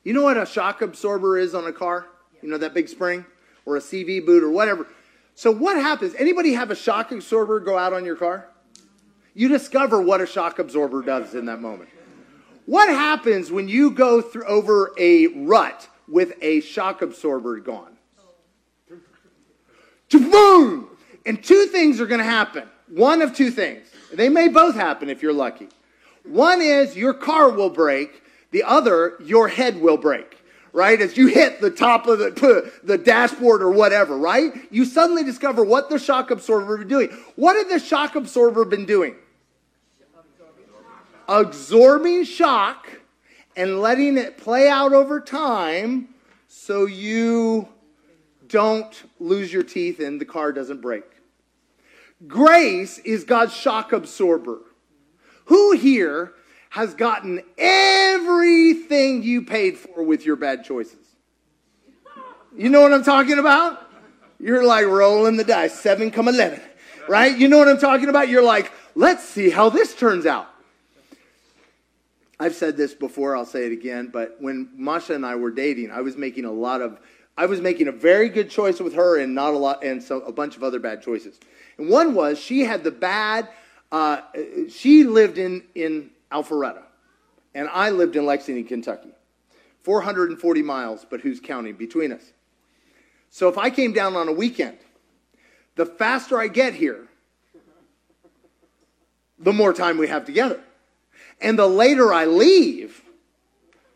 You 0.04 0.14
know 0.14 0.22
what 0.22 0.38
a 0.38 0.46
shock 0.46 0.80
absorber 0.80 1.36
is 1.36 1.54
on 1.54 1.66
a 1.66 1.72
car? 1.72 2.06
You 2.40 2.48
know 2.48 2.56
that 2.56 2.72
big 2.72 2.88
spring 2.88 3.26
or 3.66 3.76
a 3.76 3.78
CV 3.78 4.24
boot 4.24 4.42
or 4.42 4.48
whatever. 4.48 4.86
So 5.34 5.50
what 5.50 5.76
happens? 5.76 6.14
Anybody 6.14 6.54
have 6.54 6.70
a 6.70 6.74
shock 6.74 7.12
absorber 7.12 7.60
go 7.60 7.76
out 7.76 7.92
on 7.92 8.06
your 8.06 8.16
car? 8.16 8.48
You 9.34 9.48
discover 9.48 10.00
what 10.00 10.22
a 10.22 10.26
shock 10.26 10.58
absorber 10.58 11.02
does 11.02 11.34
in 11.34 11.44
that 11.44 11.60
moment. 11.60 11.90
What 12.64 12.88
happens 12.88 13.52
when 13.52 13.68
you 13.68 13.90
go 13.90 14.22
through 14.22 14.46
over 14.46 14.94
a 14.98 15.26
rut 15.26 15.86
with 16.08 16.32
a 16.40 16.60
shock 16.62 17.02
absorber 17.02 17.60
gone? 17.60 17.97
Boom! 20.10 20.88
And 21.26 21.42
two 21.42 21.66
things 21.66 22.00
are 22.00 22.06
going 22.06 22.20
to 22.20 22.24
happen. 22.24 22.68
One 22.88 23.20
of 23.22 23.34
two 23.34 23.50
things. 23.50 23.86
They 24.12 24.28
may 24.28 24.48
both 24.48 24.74
happen 24.74 25.10
if 25.10 25.22
you're 25.22 25.32
lucky. 25.32 25.68
One 26.24 26.60
is 26.60 26.96
your 26.96 27.14
car 27.14 27.50
will 27.50 27.70
break 27.70 28.22
the 28.50 28.62
other, 28.62 29.16
your 29.22 29.48
head 29.48 29.80
will 29.80 29.98
break, 29.98 30.38
right? 30.72 31.00
As 31.00 31.16
you 31.16 31.26
hit 31.26 31.60
the 31.60 31.70
top 31.70 32.06
of 32.06 32.18
the, 32.18 32.72
the 32.82 32.96
dashboard 32.96 33.62
or 33.62 33.70
whatever, 33.70 34.16
right? 34.16 34.52
You 34.70 34.84
suddenly 34.84 35.22
discover 35.22 35.62
what 35.62 35.90
the 35.90 35.98
shock 35.98 36.30
absorber 36.30 36.78
been 36.78 36.88
doing. 36.88 37.08
What 37.36 37.56
had 37.56 37.68
the 37.68 37.84
shock 37.84 38.16
absorber 38.16 38.64
been 38.64 38.86
doing? 38.86 39.16
Absorbing 41.28 42.24
shock 42.24 42.88
and 43.54 43.82
letting 43.82 44.16
it 44.16 44.38
play 44.38 44.68
out 44.68 44.94
over 44.94 45.20
time 45.20 46.08
so 46.46 46.86
you 46.86 47.68
don't 48.48 48.92
lose 49.20 49.52
your 49.52 49.62
teeth 49.62 50.00
and 50.00 50.20
the 50.20 50.24
car 50.24 50.52
doesn't 50.52 50.80
break. 50.80 51.04
Grace 52.26 52.98
is 52.98 53.24
God's 53.24 53.54
shock 53.54 53.92
absorber. 53.92 54.60
Who 55.46 55.72
here 55.72 56.34
has 56.70 56.94
gotten 56.94 57.42
everything 57.56 59.22
you 59.22 59.42
paid 59.42 59.78
for 59.78 60.02
with 60.02 60.26
your 60.26 60.36
bad 60.36 60.64
choices. 60.64 60.96
You 62.56 62.68
know 62.68 62.80
what 62.80 62.92
I'm 62.92 63.04
talking 63.04 63.38
about? 63.38 63.90
You're 64.40 64.64
like 64.64 64.86
rolling 64.86 65.36
the 65.36 65.44
dice, 65.44 65.78
7 65.78 66.10
come 66.10 66.28
11, 66.28 66.60
right? 67.08 67.36
You 67.36 67.48
know 67.48 67.58
what 67.58 67.68
I'm 67.68 67.78
talking 67.78 68.08
about? 68.08 68.28
You're 68.28 68.42
like, 68.42 68.72
let's 68.94 69.24
see 69.24 69.50
how 69.50 69.70
this 69.70 69.94
turns 69.94 70.26
out. 70.26 70.48
I've 72.40 72.54
said 72.54 72.76
this 72.76 72.94
before, 72.94 73.36
I'll 73.36 73.46
say 73.46 73.66
it 73.66 73.72
again, 73.72 74.10
but 74.12 74.36
when 74.38 74.70
Masha 74.76 75.14
and 75.14 75.26
I 75.26 75.34
were 75.34 75.50
dating, 75.50 75.90
I 75.90 76.02
was 76.02 76.16
making 76.16 76.44
a 76.44 76.52
lot 76.52 76.80
of 76.80 77.00
I 77.38 77.46
was 77.46 77.60
making 77.60 77.86
a 77.86 77.92
very 77.92 78.28
good 78.28 78.50
choice 78.50 78.80
with 78.80 78.94
her 78.94 79.16
and 79.16 79.32
not 79.32 79.54
a 79.54 79.56
lot 79.56 79.84
and 79.84 80.02
so 80.02 80.20
a 80.22 80.32
bunch 80.32 80.56
of 80.56 80.64
other 80.64 80.80
bad 80.80 81.02
choices. 81.02 81.38
And 81.78 81.88
one 81.88 82.12
was 82.12 82.36
she 82.36 82.64
had 82.64 82.82
the 82.82 82.90
bad 82.90 83.48
uh, 83.92 84.22
she 84.68 85.04
lived 85.04 85.38
in 85.38 85.62
in 85.76 86.10
Alpharetta. 86.32 86.82
And 87.54 87.68
I 87.68 87.90
lived 87.90 88.16
in 88.16 88.26
Lexington, 88.26 88.64
Kentucky. 88.64 89.10
440 89.82 90.62
miles, 90.62 91.06
but 91.08 91.20
who's 91.20 91.38
counting 91.38 91.74
between 91.74 92.10
us? 92.10 92.32
So 93.30 93.48
if 93.48 93.56
I 93.56 93.70
came 93.70 93.92
down 93.92 94.16
on 94.16 94.26
a 94.26 94.32
weekend, 94.32 94.78
the 95.76 95.86
faster 95.86 96.40
I 96.40 96.48
get 96.48 96.74
here, 96.74 97.06
the 99.38 99.52
more 99.52 99.72
time 99.72 99.96
we 99.96 100.08
have 100.08 100.24
together. 100.24 100.60
And 101.40 101.56
the 101.56 101.68
later 101.68 102.12
I 102.12 102.24
leave, 102.24 103.00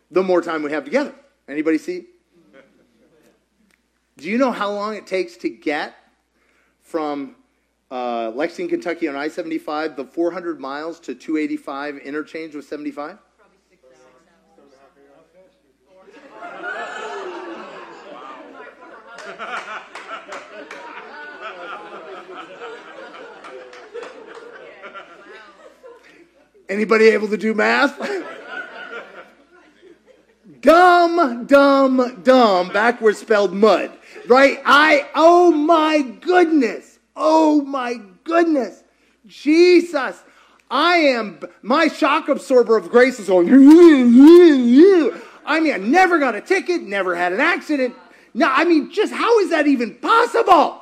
the 0.09 0.23
more 0.23 0.41
time 0.41 0.63
we 0.63 0.71
have 0.71 0.85
together. 0.85 1.13
Anybody 1.47 1.77
see? 1.77 2.05
Do 4.23 4.29
you 4.29 4.37
know 4.37 4.53
how 4.53 4.71
long 4.71 4.95
it 4.95 5.05
takes 5.05 5.35
to 5.35 5.49
get 5.49 5.95
from 6.81 7.35
uh, 7.91 8.31
Lexington, 8.33 8.69
Kentucky 8.69 9.09
on 9.09 9.17
I 9.17 9.27
75, 9.27 9.97
the 9.97 10.05
400 10.05 10.61
miles 10.61 11.01
to 11.01 11.13
285 11.13 11.97
interchange 11.97 12.55
with 12.55 12.63
75? 12.63 13.17
Anybody 26.69 27.09
able 27.09 27.27
to 27.27 27.35
do 27.35 27.53
math? 27.53 27.99
dumb, 30.61 31.45
dumb, 31.45 32.21
dumb, 32.23 32.69
backwards 32.69 33.19
spelled 33.19 33.53
mud. 33.53 33.91
Right? 34.27 34.59
I, 34.65 35.09
oh 35.15 35.51
my 35.51 36.01
goodness. 36.01 36.99
Oh 37.15 37.61
my 37.61 38.01
goodness. 38.23 38.83
Jesus. 39.27 40.23
I 40.69 40.95
am, 40.95 41.39
my 41.61 41.87
shock 41.87 42.29
absorber 42.29 42.77
of 42.77 42.89
grace 42.89 43.19
is 43.19 43.27
going, 43.27 43.47
I 45.45 45.59
mean, 45.59 45.73
I 45.73 45.77
never 45.77 46.17
got 46.17 46.35
a 46.35 46.41
ticket, 46.41 46.81
never 46.81 47.15
had 47.15 47.31
an 47.31 47.39
accident. 47.39 47.95
No, 48.33 48.49
I 48.51 48.63
mean, 48.63 48.91
just 48.91 49.13
how 49.13 49.39
is 49.39 49.51
that 49.51 49.67
even 49.67 49.95
possible? 49.95 50.81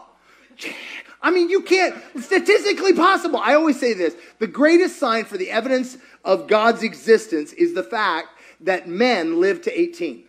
I 1.22 1.30
mean, 1.30 1.50
you 1.50 1.62
can't, 1.62 1.96
statistically 2.20 2.94
possible. 2.94 3.40
I 3.40 3.54
always 3.56 3.80
say 3.80 3.94
this 3.94 4.16
the 4.40 4.48
greatest 4.48 4.98
sign 4.98 5.26
for 5.26 5.38
the 5.38 5.52
evidence 5.52 5.98
of 6.24 6.48
God's 6.48 6.84
existence 6.84 7.54
is 7.54 7.74
the 7.74 7.84
fact 7.84 8.30
that 8.62 8.88
men 8.88 9.40
live 9.42 9.62
to 9.64 9.80
18. 9.80 10.24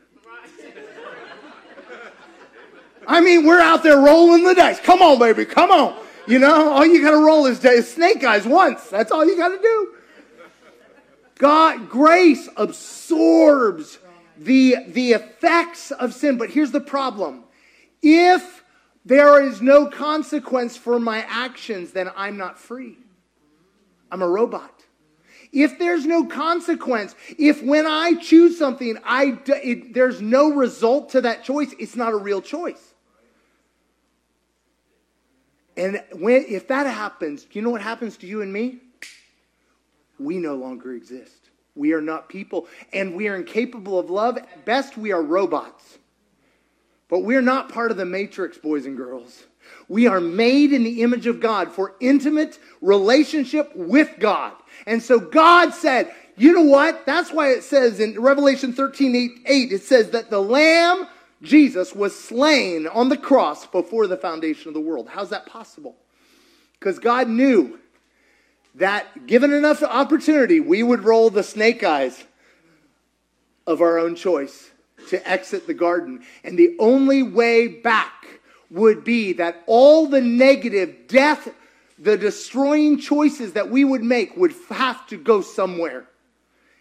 I 3.06 3.20
mean, 3.20 3.46
we're 3.46 3.60
out 3.60 3.82
there 3.82 3.98
rolling 3.98 4.44
the 4.44 4.54
dice. 4.54 4.80
Come 4.80 5.02
on, 5.02 5.18
baby, 5.18 5.44
come 5.44 5.70
on. 5.70 5.98
You 6.26 6.38
know, 6.38 6.72
all 6.72 6.86
you 6.86 7.02
got 7.02 7.10
to 7.10 7.24
roll 7.24 7.46
is, 7.46 7.58
snake 7.88 8.22
eyes 8.22 8.46
once. 8.46 8.88
That's 8.88 9.10
all 9.10 9.24
you 9.24 9.36
got 9.36 9.48
to 9.48 9.58
do. 9.58 9.94
God, 11.38 11.88
grace 11.88 12.48
absorbs 12.56 13.98
the, 14.38 14.76
the 14.88 15.12
effects 15.12 15.90
of 15.90 16.14
sin. 16.14 16.38
But 16.38 16.50
here's 16.50 16.70
the 16.70 16.80
problem 16.80 17.44
if 18.00 18.62
there 19.04 19.42
is 19.42 19.60
no 19.60 19.86
consequence 19.86 20.76
for 20.76 21.00
my 21.00 21.24
actions, 21.28 21.92
then 21.92 22.10
I'm 22.16 22.36
not 22.36 22.58
free. 22.58 22.98
I'm 24.10 24.22
a 24.22 24.28
robot. 24.28 24.84
If 25.52 25.78
there's 25.78 26.06
no 26.06 26.24
consequence, 26.24 27.14
if 27.38 27.62
when 27.62 27.86
I 27.86 28.14
choose 28.14 28.58
something, 28.58 28.96
I, 29.04 29.38
it, 29.46 29.92
there's 29.92 30.22
no 30.22 30.52
result 30.52 31.10
to 31.10 31.20
that 31.22 31.44
choice, 31.44 31.74
it's 31.78 31.96
not 31.96 32.12
a 32.12 32.16
real 32.16 32.40
choice. 32.40 32.91
And 35.76 36.02
when, 36.12 36.44
if 36.48 36.68
that 36.68 36.86
happens, 36.86 37.46
you 37.52 37.62
know 37.62 37.70
what 37.70 37.80
happens 37.80 38.16
to 38.18 38.26
you 38.26 38.42
and 38.42 38.52
me? 38.52 38.78
We 40.18 40.38
no 40.38 40.54
longer 40.54 40.92
exist. 40.92 41.50
We 41.74 41.94
are 41.94 42.02
not 42.02 42.28
people, 42.28 42.68
and 42.92 43.16
we 43.16 43.28
are 43.28 43.36
incapable 43.36 43.98
of 43.98 44.10
love. 44.10 44.36
At 44.36 44.64
best, 44.66 44.98
we 44.98 45.12
are 45.12 45.22
robots. 45.22 45.98
But 47.08 47.20
we're 47.20 47.42
not 47.42 47.70
part 47.70 47.90
of 47.90 47.96
the 47.96 48.04
matrix, 48.04 48.58
boys 48.58 48.84
and 48.84 48.96
girls. 48.96 49.44
We 49.88 50.06
are 50.06 50.20
made 50.20 50.72
in 50.72 50.84
the 50.84 51.02
image 51.02 51.26
of 51.26 51.40
God 51.40 51.72
for 51.72 51.94
intimate 52.00 52.58
relationship 52.80 53.74
with 53.74 54.18
God. 54.18 54.52
And 54.86 55.02
so 55.02 55.18
God 55.18 55.72
said, 55.74 56.12
you 56.36 56.52
know 56.52 56.62
what? 56.62 57.06
That's 57.06 57.32
why 57.32 57.50
it 57.50 57.62
says 57.62 58.00
in 58.00 58.20
Revelation 58.20 58.72
13 58.72 59.14
8, 59.14 59.30
8 59.46 59.72
it 59.72 59.82
says 59.82 60.10
that 60.10 60.30
the 60.30 60.40
Lamb 60.40 61.06
Jesus 61.42 61.94
was 61.94 62.18
slain 62.18 62.86
on 62.86 63.08
the 63.08 63.16
cross 63.16 63.66
before 63.66 64.06
the 64.06 64.16
foundation 64.16 64.68
of 64.68 64.74
the 64.74 64.80
world. 64.80 65.08
How's 65.08 65.30
that 65.30 65.46
possible? 65.46 65.96
Because 66.78 66.98
God 66.98 67.28
knew 67.28 67.78
that 68.76 69.26
given 69.26 69.52
enough 69.52 69.82
opportunity, 69.82 70.60
we 70.60 70.82
would 70.82 71.04
roll 71.04 71.30
the 71.30 71.42
snake 71.42 71.82
eyes 71.84 72.24
of 73.66 73.80
our 73.80 73.98
own 73.98 74.14
choice 74.14 74.70
to 75.08 75.28
exit 75.28 75.66
the 75.66 75.74
garden. 75.74 76.24
And 76.44 76.58
the 76.58 76.76
only 76.78 77.22
way 77.22 77.68
back 77.68 78.40
would 78.70 79.04
be 79.04 79.34
that 79.34 79.62
all 79.66 80.06
the 80.06 80.20
negative 80.20 81.06
death, 81.08 81.52
the 81.98 82.16
destroying 82.16 82.98
choices 82.98 83.52
that 83.52 83.68
we 83.68 83.84
would 83.84 84.02
make 84.02 84.36
would 84.36 84.54
have 84.70 85.06
to 85.08 85.16
go 85.16 85.40
somewhere 85.40 86.08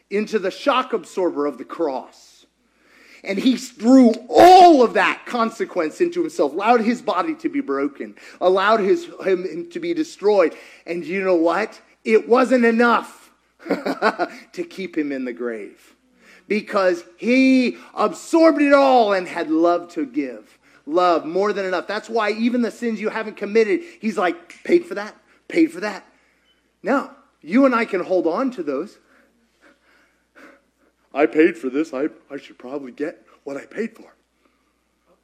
into 0.10 0.40
the 0.40 0.52
shock 0.52 0.94
absorber 0.94 1.46
of 1.46 1.58
the 1.58 1.66
cross. 1.66 2.31
And 3.24 3.38
he 3.38 3.56
threw 3.56 4.14
all 4.28 4.84
of 4.84 4.94
that 4.94 5.26
consequence 5.26 6.02
into 6.02 6.22
himself, 6.22 6.54
allowed 6.54 6.82
his 6.82 7.02
body 7.02 7.36
to 7.36 7.50
be 7.50 7.62
broken, 7.62 8.16
allowed 8.40 8.80
his, 8.80 9.06
him, 9.24 9.44
him 9.44 9.70
to 9.72 9.80
be 9.80 9.94
destroyed. 9.94 10.56
And 10.88 11.06
you 11.06 11.24
know 11.24 11.36
what? 11.36 11.80
It 12.04 12.28
wasn't 12.28 12.66
enough 12.66 13.32
to 13.68 14.64
keep 14.68 14.98
him 14.98 15.12
in 15.12 15.26
the 15.26 15.34
grave 15.34 15.96
because 16.48 17.04
he 17.18 17.78
absorbed 17.94 18.62
it 18.62 18.74
all 18.74 19.14
and 19.14 19.28
had 19.28 19.50
love 19.50 19.90
to 19.94 20.06
give. 20.06 20.58
Love 20.86 21.26
more 21.26 21.54
than 21.54 21.66
enough. 21.66 21.88
That's 21.88 22.10
why 22.10 22.32
even 22.32 22.62
the 22.62 22.72
sins 22.72 23.00
you 23.00 23.10
haven't 23.10 23.38
committed, 23.38 23.82
he's 24.02 24.18
like, 24.18 24.64
paid 24.64 24.86
for 24.86 24.96
that, 24.96 25.16
paid 25.48 25.72
for 25.72 25.80
that. 25.82 26.06
No, 26.84 27.12
you 27.42 27.66
and 27.66 27.76
I 27.76 27.86
can 27.86 28.04
hold 28.04 28.28
on 28.28 28.52
to 28.52 28.64
those. 28.64 28.98
I 31.14 31.26
paid 31.26 31.58
for 31.58 31.70
this. 31.70 31.94
I, 31.94 32.10
I 32.30 32.38
should 32.38 32.58
probably 32.58 32.92
get 32.92 33.26
what 33.44 33.58
I 33.58 33.66
paid 33.66 33.96
for. 33.96 34.16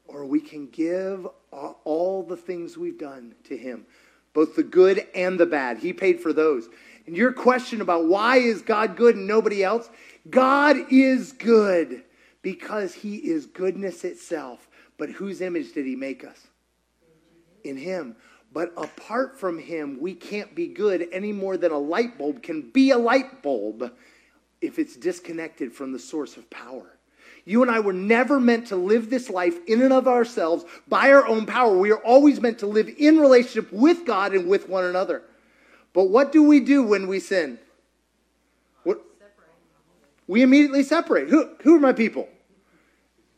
Or 0.08 0.26
we 0.26 0.40
can 0.40 0.68
give 0.68 1.28
all, 1.52 2.24
the 2.24 2.38
things 2.38 2.78
we've 2.78 2.98
done 2.98 3.36
to 3.46 3.58
him, 3.58 3.86
both 4.34 4.56
the 4.56 4.64
good 4.64 5.06
and 5.16 5.40
the 5.40 5.46
bad. 5.46 5.78
He 5.80 5.94
paid 5.94 6.20
for 6.22 6.34
those. 6.34 6.70
And 7.06 7.16
your 7.16 7.34
question 7.34 7.82
about 7.82 8.06
why 8.06 8.38
is 8.38 8.62
God 8.62 8.96
good 8.96 9.16
and 9.16 9.28
nobody 9.28 9.64
else? 9.64 9.90
God 10.30 10.78
is 10.92 11.32
good 11.32 12.04
because 12.42 12.94
he 12.94 13.16
is 13.16 13.46
goodness 13.46 14.04
itself. 14.04 14.68
But 14.98 15.10
whose 15.10 15.42
image 15.42 15.74
did 15.74 15.86
he 15.86 15.96
make 15.96 16.24
us? 16.24 16.48
In 17.64 17.78
him. 17.78 18.16
But 18.54 18.74
apart 18.78 19.40
from 19.40 19.60
him, 19.60 20.00
we 20.00 20.14
can't 20.14 20.56
be 20.56 20.68
good 20.68 21.08
any 21.12 21.32
more 21.32 21.58
than 21.58 21.72
a 21.72 21.78
light 21.78 22.18
bulb 22.18 22.42
can 22.42 22.70
be 22.72 22.92
a 22.92 22.98
light 22.98 23.42
bulb 23.44 23.92
if 24.62 24.80
it's 24.80 24.96
disconnected 24.96 25.74
from 25.74 25.92
the 25.92 26.00
source 26.00 26.38
of 26.38 26.50
power. 26.50 26.98
You 27.46 27.62
and 27.62 27.72
I 27.72 27.80
were 27.80 27.94
never 27.94 28.42
meant 28.42 28.68
to 28.68 28.76
live 28.76 29.10
this 29.10 29.30
life 29.30 29.58
in 29.68 29.82
and 29.82 29.94
of 29.94 30.08
ourselves 30.08 30.66
by 30.88 31.12
our 31.12 31.26
own 31.26 31.46
power. 31.46 31.78
We 31.78 31.92
are 31.92 32.04
always 32.04 32.42
meant 32.42 32.60
to 32.60 32.68
live 32.68 32.94
in 32.98 33.20
relationship 33.20 33.72
with 33.72 34.06
God 34.06 34.34
and 34.34 34.50
with 34.50 34.68
one 34.68 34.84
another. 34.84 35.24
But 35.94 36.10
what 36.10 36.32
do 36.34 36.44
we 36.44 36.60
do 36.60 36.84
when 36.84 37.08
we 37.08 37.22
sin? 37.22 37.58
What? 38.84 39.02
We 40.28 40.42
immediately 40.42 40.84
separate. 40.84 41.30
Who, 41.30 41.50
who 41.64 41.78
are 41.78 41.80
my 41.80 41.94
people? 41.94 42.28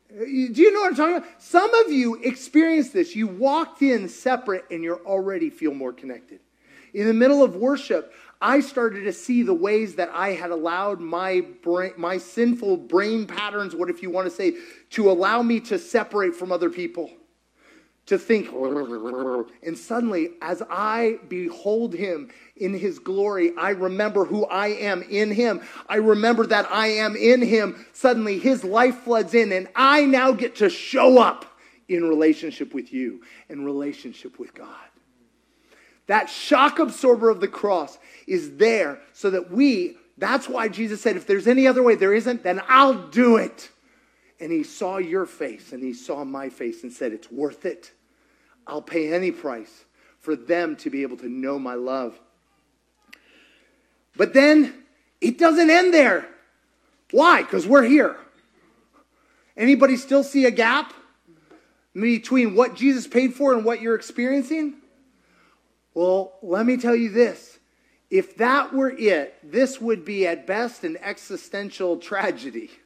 Do 0.09 0.26
you 0.26 0.74
know 0.74 0.82
what 0.82 0.88
I'm 0.88 0.95
talking 0.95 1.17
about? 1.17 1.30
Some 1.41 1.72
of 1.86 1.91
you 1.91 2.15
experienced 2.15 2.93
this. 2.93 3.15
You 3.15 3.28
walked 3.28 3.84
in 3.84 4.09
separate 4.09 4.65
and 4.72 4.84
you 4.84 4.95
already 5.05 5.51
feel 5.51 5.76
more 5.76 5.93
connected. 5.93 6.39
In 6.95 7.05
the 7.05 7.13
middle 7.13 7.43
of 7.43 7.55
worship, 7.55 8.11
I 8.42 8.62
started 8.62 9.04
to 9.04 9.12
see 9.12 9.44
the 9.44 9.54
ways 9.54 9.96
that 9.96 10.10
I 10.14 10.30
had 10.30 10.52
allowed 10.52 11.02
my 11.02 11.42
brain, 11.62 11.92
my 11.98 12.18
sinful 12.18 12.78
brain 12.78 13.28
patterns, 13.28 13.76
what 13.76 13.90
if 13.90 14.02
you 14.02 14.10
want 14.10 14.30
to 14.30 14.36
say, 14.36 14.56
to 14.92 15.12
allow 15.12 15.42
me 15.42 15.60
to 15.62 15.78
separate 15.78 16.36
from 16.36 16.52
other 16.52 16.70
people, 16.70 17.12
to 18.06 18.18
think. 18.18 18.50
And 18.52 19.78
suddenly, 19.78 20.30
as 20.42 20.64
I 20.70 21.20
behold 21.28 21.94
him 21.94 22.30
in 22.56 22.74
his 22.74 22.98
glory, 22.98 23.52
I 23.58 23.72
remember 23.72 24.24
who 24.24 24.46
I 24.46 24.68
am 24.68 25.04
in 25.04 25.32
him. 25.32 25.62
I 25.88 25.98
remember 25.98 26.46
that 26.48 26.72
I 26.72 26.88
am 26.88 27.18
in 27.18 27.42
him. 27.42 27.86
Suddenly, 27.92 28.40
his 28.40 28.64
life 28.64 29.00
floods 29.00 29.34
in, 29.34 29.52
and 29.52 29.68
I 29.76 30.06
now 30.06 30.32
get 30.32 30.56
to 30.58 30.70
show 30.70 31.20
up 31.20 31.46
in 31.90 32.08
relationship 32.08 32.74
with 32.74 32.94
you, 32.94 33.22
in 33.50 33.66
relationship 33.66 34.40
with 34.40 34.54
God. 34.54 34.89
That 36.10 36.28
shock 36.28 36.80
absorber 36.80 37.30
of 37.30 37.39
the 37.39 37.47
cross 37.47 37.99
is 38.26 38.57
there 38.57 38.99
so 39.14 39.30
that 39.30 39.51
we, 39.51 39.95
that's 40.18 40.49
why 40.49 40.68
Jesus 40.68 41.01
said, 41.01 41.16
if 41.16 41.28
there's 41.28 41.45
any 41.45 41.68
other 41.68 41.84
way, 41.84 41.93
there 41.93 42.16
isn't, 42.16 42.41
then 42.41 42.64
I'll 42.68 43.10
do 43.10 43.38
it. 43.38 43.70
And 44.39 44.51
he 44.51 44.64
saw 44.64 44.97
your 44.97 45.28
face 45.28 45.72
and 45.72 45.84
he 45.84 45.93
saw 45.93 46.24
my 46.24 46.49
face 46.49 46.82
and 46.82 46.91
said, 46.91 47.14
it's 47.14 47.32
worth 47.32 47.64
it. 47.64 47.91
I'll 48.66 48.82
pay 48.82 49.14
any 49.14 49.30
price 49.30 49.86
for 50.18 50.36
them 50.36 50.76
to 50.78 50.89
be 50.89 51.03
able 51.03 51.18
to 51.18 51.30
know 51.30 51.60
my 51.60 51.76
love. 51.76 52.20
But 54.18 54.34
then 54.34 54.74
it 55.22 55.38
doesn't 55.38 55.70
end 55.70 55.93
there. 55.93 56.28
Why? 57.12 57.43
Because 57.43 57.68
we're 57.68 57.84
here. 57.84 58.18
Anybody 59.55 59.95
still 59.95 60.24
see 60.24 60.45
a 60.45 60.51
gap 60.51 60.91
between 61.93 62.55
what 62.55 62.74
Jesus 62.74 63.05
paid 63.05 63.36
for 63.36 63.53
and 63.53 63.64
what 63.64 63.80
you're 63.80 63.95
experiencing? 63.95 64.79
Well, 65.94 66.34
let 66.42 66.66
me 66.66 66.78
tell 66.78 66.96
you 66.96 67.10
this. 67.10 67.60
If 68.10 68.38
that 68.38 68.74
were 68.74 68.90
it, 68.90 69.38
this 69.44 69.80
would 69.80 70.04
be 70.04 70.26
at 70.26 70.48
best 70.48 70.84
an 70.84 70.98
existential 71.02 71.98
tragedy. 71.98 72.72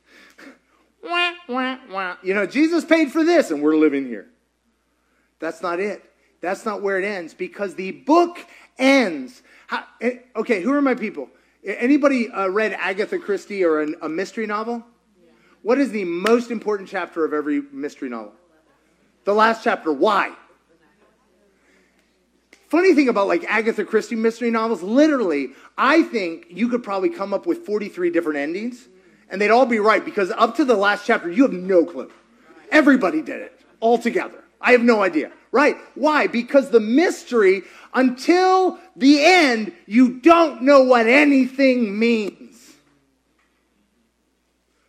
you 2.23 2.33
know, 2.33 2.45
Jesus 2.45 2.85
paid 2.85 3.11
for 3.11 3.23
this 3.23 3.51
and 3.51 3.61
we're 3.61 3.75
living 3.75 4.05
here. 4.05 4.27
That's 5.39 5.61
not 5.61 5.81
it. 5.81 6.01
That's 6.39 6.65
not 6.65 6.81
where 6.81 6.97
it 6.97 7.05
ends 7.05 7.33
because 7.33 7.75
the 7.75 7.91
book 7.91 8.37
ends. 8.77 9.41
How, 9.67 9.83
eh, 10.01 10.19
okay, 10.35 10.61
who 10.61 10.73
are 10.73 10.81
my 10.81 10.95
people? 10.95 11.29
Anybody 11.65 12.29
uh, 12.29 12.47
read 12.47 12.73
Agatha 12.73 13.17
Christie 13.19 13.63
or 13.63 13.81
an, 13.81 13.95
a 14.01 14.09
mystery 14.09 14.45
novel? 14.45 14.85
What 15.61 15.77
is 15.77 15.91
the 15.91 16.03
most 16.03 16.51
important 16.51 16.89
chapter 16.89 17.23
of 17.23 17.33
every 17.33 17.61
mystery 17.71 18.09
novel? 18.09 18.33
The 19.23 19.33
last 19.33 19.63
chapter. 19.63 19.91
Why? 19.93 20.33
Funny 22.73 22.95
thing 22.95 23.07
about 23.07 23.27
like 23.27 23.43
Agatha 23.43 23.85
Christie 23.85 24.15
mystery 24.15 24.49
novels, 24.49 24.81
literally, 24.81 25.49
I 25.77 26.01
think 26.01 26.47
you 26.49 26.69
could 26.69 26.81
probably 26.81 27.09
come 27.09 27.31
up 27.31 27.45
with 27.45 27.67
43 27.67 28.09
different 28.09 28.39
endings 28.39 28.87
and 29.29 29.39
they'd 29.39 29.51
all 29.51 29.67
be 29.67 29.77
right 29.77 30.03
because 30.03 30.31
up 30.31 30.55
to 30.55 30.65
the 30.65 30.73
last 30.73 31.05
chapter, 31.05 31.29
you 31.29 31.43
have 31.43 31.53
no 31.53 31.85
clue. 31.85 32.11
Everybody 32.71 33.21
did 33.21 33.41
it 33.41 33.61
all 33.79 33.99
together. 33.99 34.43
I 34.59 34.71
have 34.71 34.81
no 34.81 35.03
idea. 35.03 35.31
Right? 35.51 35.77
Why? 35.93 36.25
Because 36.25 36.71
the 36.71 36.79
mystery, 36.79 37.61
until 37.93 38.79
the 38.95 39.23
end, 39.23 39.71
you 39.85 40.19
don't 40.19 40.63
know 40.63 40.81
what 40.81 41.05
anything 41.05 41.99
means. 41.99 42.73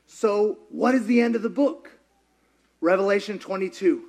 So, 0.06 0.56
what 0.70 0.94
is 0.94 1.04
the 1.04 1.20
end 1.20 1.36
of 1.36 1.42
the 1.42 1.50
book? 1.50 1.90
Revelation 2.80 3.38
22, 3.38 4.04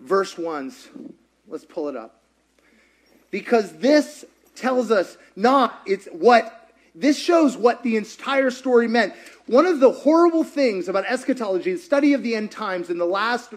verse 0.00 0.36
1s. 0.36 0.88
Let's 1.46 1.66
pull 1.66 1.90
it 1.90 1.96
up 1.96 2.21
because 3.32 3.72
this 3.78 4.24
tells 4.54 4.92
us 4.92 5.16
not 5.34 5.80
it's 5.86 6.06
what 6.12 6.70
this 6.94 7.18
shows 7.18 7.56
what 7.56 7.82
the 7.82 7.96
entire 7.96 8.50
story 8.50 8.86
meant. 8.86 9.14
One 9.46 9.66
of 9.66 9.80
the 9.80 9.90
horrible 9.90 10.44
things 10.44 10.88
about 10.88 11.06
eschatology, 11.06 11.72
the 11.72 11.78
study 11.78 12.12
of 12.12 12.22
the 12.22 12.34
end 12.34 12.50
times 12.50 12.90
in 12.90 12.98
the 12.98 13.06
last 13.06 13.54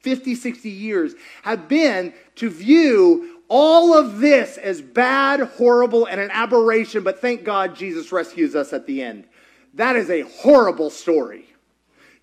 50, 0.00 0.34
60 0.34 0.68
years, 0.68 1.14
have 1.42 1.68
been 1.68 2.12
to 2.36 2.50
view 2.50 3.40
all 3.48 3.96
of 3.96 4.18
this 4.18 4.58
as 4.58 4.80
bad, 4.82 5.40
horrible, 5.40 6.06
and 6.06 6.20
an 6.20 6.30
aberration, 6.32 7.04
but 7.04 7.20
thank 7.20 7.44
God 7.44 7.76
Jesus 7.76 8.10
rescues 8.10 8.56
us 8.56 8.72
at 8.72 8.86
the 8.86 9.02
end. 9.02 9.26
That 9.74 9.94
is 9.94 10.10
a 10.10 10.22
horrible 10.22 10.90
story. 10.90 11.51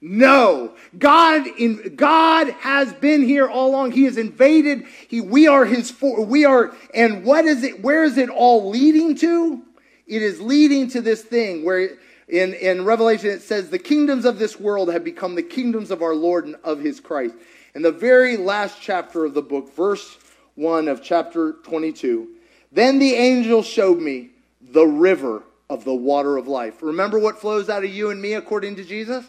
No, 0.02 0.76
God 0.98 1.46
in 1.58 1.96
God 1.98 2.48
has 2.62 2.94
been 2.94 3.22
here 3.22 3.50
all 3.50 3.70
along. 3.70 3.92
He 3.92 4.06
has 4.06 4.18
invaded. 4.18 4.86
He, 5.10 5.20
we 5.20 5.48
are 5.48 5.66
His. 5.66 5.92
For, 5.92 6.24
we 6.24 6.46
are, 6.46 6.74
and 6.94 7.26
what 7.26 7.44
is 7.44 7.64
it? 7.64 7.84
Where 7.84 8.06
is 8.06 8.18
it 8.18 8.30
all 8.30 8.70
leading 8.70 9.16
to? 9.16 9.62
It 10.08 10.22
is 10.22 10.40
leading 10.40 10.88
to 10.92 11.02
this 11.02 11.22
thing 11.22 11.66
where 11.66 11.98
in 12.30 12.54
in 12.54 12.86
Revelation 12.86 13.30
it 13.30 13.42
says 13.42 13.70
the 13.70 13.78
kingdoms 13.78 14.24
of 14.24 14.40
this 14.40 14.58
world 14.58 14.90
have 14.90 15.04
become 15.04 15.36
the 15.36 15.44
kingdoms 15.44 15.92
of 15.92 16.02
our 16.02 16.16
Lord 16.16 16.46
and 16.46 16.56
of 16.64 16.80
His 16.80 17.02
Christ. 17.02 17.36
In 17.76 17.82
the 17.82 17.92
very 17.92 18.38
last 18.38 18.82
chapter 18.82 19.26
of 19.26 19.34
the 19.34 19.42
book, 19.42 19.76
verse 19.76 20.18
one 20.56 20.88
of 20.88 21.04
chapter 21.04 21.58
twenty-two, 21.64 22.30
then 22.72 23.00
the 23.00 23.16
angel 23.16 23.64
showed 23.64 24.00
me 24.00 24.30
the 24.62 24.88
river 24.88 25.44
of 25.70 25.84
the 25.84 25.94
water 25.94 26.38
of 26.38 26.48
life. 26.48 26.82
Remember 26.82 27.20
what 27.20 27.40
flows 27.40 27.70
out 27.70 27.84
of 27.84 27.90
you 27.90 28.12
and 28.12 28.22
me 28.22 28.34
according 28.34 28.78
to 28.78 28.86
Jesus? 28.86 29.26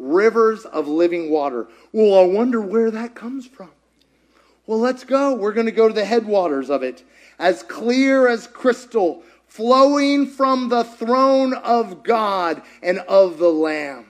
Rivers 0.00 0.64
of 0.64 0.88
living 0.88 1.30
water. 1.30 1.68
Well, 1.92 2.18
I 2.18 2.24
wonder 2.24 2.60
where 2.60 2.90
that 2.90 3.14
comes 3.14 3.46
from. 3.46 3.70
Well, 4.66 4.78
let's 4.78 5.04
go. 5.04 5.34
We're 5.34 5.52
going 5.52 5.66
to 5.66 5.72
go 5.72 5.88
to 5.88 5.94
the 5.94 6.04
headwaters 6.04 6.70
of 6.70 6.82
it, 6.82 7.04
as 7.38 7.62
clear 7.62 8.28
as 8.28 8.46
crystal, 8.46 9.22
flowing 9.46 10.26
from 10.26 10.68
the 10.68 10.84
throne 10.84 11.54
of 11.54 12.02
God 12.02 12.62
and 12.82 13.00
of 13.00 13.38
the 13.38 13.50
Lamb. 13.50 14.06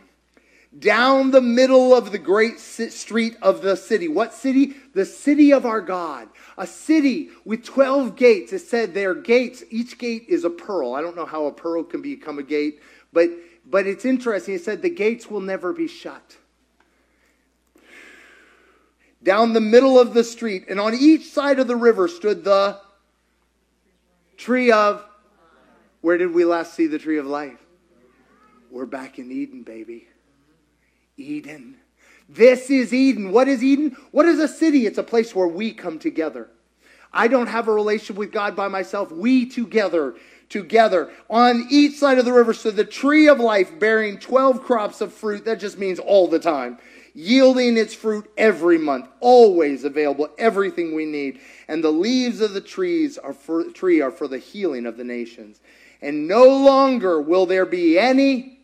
down 0.78 1.30
the 1.30 1.41
middle 1.41 1.95
of 1.95 2.12
the 2.12 2.18
great 2.18 2.61
street 2.61 3.36
of 3.43 3.61
the 3.62 3.76
city. 3.76 4.07
What 4.09 4.32
city? 4.32 4.74
The 4.95 5.05
city 5.05 5.53
of 5.53 5.66
our 5.66 5.80
God. 5.80 6.28
A 6.57 6.66
city 6.66 7.30
with 7.45 7.64
12 7.64 8.16
gates. 8.16 8.53
It 8.53 8.61
said 8.61 8.95
their 8.95 9.14
gates, 9.14 9.64
each 9.70 9.99
gate 9.99 10.26
is 10.28 10.45
a 10.45 10.51
pearl. 10.51 10.95
I 10.95 11.01
don't 11.01 11.16
know 11.16 11.26
how 11.26 11.47
a 11.47 11.53
pearl 11.53 11.82
can 11.82 12.03
become 12.03 12.38
a 12.38 12.45
gate, 12.45 12.80
but, 13.12 13.28
but 13.71 13.87
it's 13.87 14.05
interesting. 14.05 14.55
He 14.55 14.59
said 14.59 14.83
the 14.83 14.91
gates 14.91 15.31
will 15.31 15.41
never 15.41 15.73
be 15.73 15.87
shut. 15.87 16.37
Down 19.23 19.53
the 19.53 19.61
middle 19.61 19.99
of 19.99 20.14
the 20.14 20.25
street, 20.25 20.64
and 20.68 20.81
on 20.81 20.95
each 20.95 21.27
side 21.27 21.59
of 21.59 21.66
the 21.66 21.77
river 21.77 22.09
stood 22.09 22.43
the 22.45 22.81
tree 24.37 24.73
of. 24.73 25.05
Where 26.01 26.16
did 26.16 26.33
we 26.33 26.47
last 26.47 26.75
see 26.75 26.87
the 26.87 26.99
tree 26.99 27.18
of 27.18 27.27
life? 27.27 27.59
We're 28.71 28.87
back 28.87 29.18
in 29.18 29.31
Eden, 29.31 29.62
baby. 29.62 30.09
Eden. 31.18 31.77
This 32.29 32.71
is 32.71 32.95
Eden. 32.95 33.33
What 33.33 33.49
is 33.49 33.62
Eden? 33.62 33.97
What 34.11 34.27
is 34.27 34.39
a 34.39 34.49
city? 34.49 34.87
It's 34.87 34.99
a 34.99 35.03
place 35.03 35.35
where 35.35 35.49
we 35.49 35.73
come 35.73 35.99
together. 35.99 36.49
I 37.12 37.29
don't 37.29 37.49
have 37.49 37.68
a 37.68 37.73
relationship 37.73 38.16
with 38.16 38.33
God 38.33 38.55
by 38.55 38.68
myself. 38.68 39.11
We 39.11 39.47
together, 39.47 40.14
together. 40.51 41.11
On 41.31 41.67
each 41.71 41.97
side 41.97 42.19
of 42.19 42.27
the 42.27 42.33
river 42.33 42.53
stood 42.53 42.77
the 42.77 42.85
tree 42.85 43.29
of 43.29 43.41
life 43.41 43.79
bearing 43.79 44.19
12 44.19 44.63
crops 44.63 45.01
of 45.01 45.15
fruit. 45.15 45.47
That 45.47 45.61
just 45.61 45.79
means 45.79 45.99
all 45.99 46.29
the 46.29 46.39
time. 46.39 46.79
Yielding 47.15 47.77
its 47.77 47.95
fruit 47.95 48.31
every 48.37 48.79
month, 48.79 49.09
always 49.21 49.85
available, 49.85 50.29
everything 50.39 50.95
we 50.95 51.07
need. 51.07 51.41
And 51.67 51.83
the 51.83 51.91
leaves 51.91 52.41
of 52.41 52.53
the 52.53 52.61
trees 52.61 53.17
are 53.17 53.33
for, 53.33 53.65
tree 53.71 54.01
are 54.01 54.13
for 54.13 54.29
the 54.29 54.39
healing 54.39 54.87
of 54.87 54.97
the 54.97 55.05
nations. 55.05 55.61
And 56.03 56.29
no 56.29 56.45
longer 56.45 57.21
will 57.21 57.47
there 57.47 57.67
be 57.67 57.99
any 57.99 58.59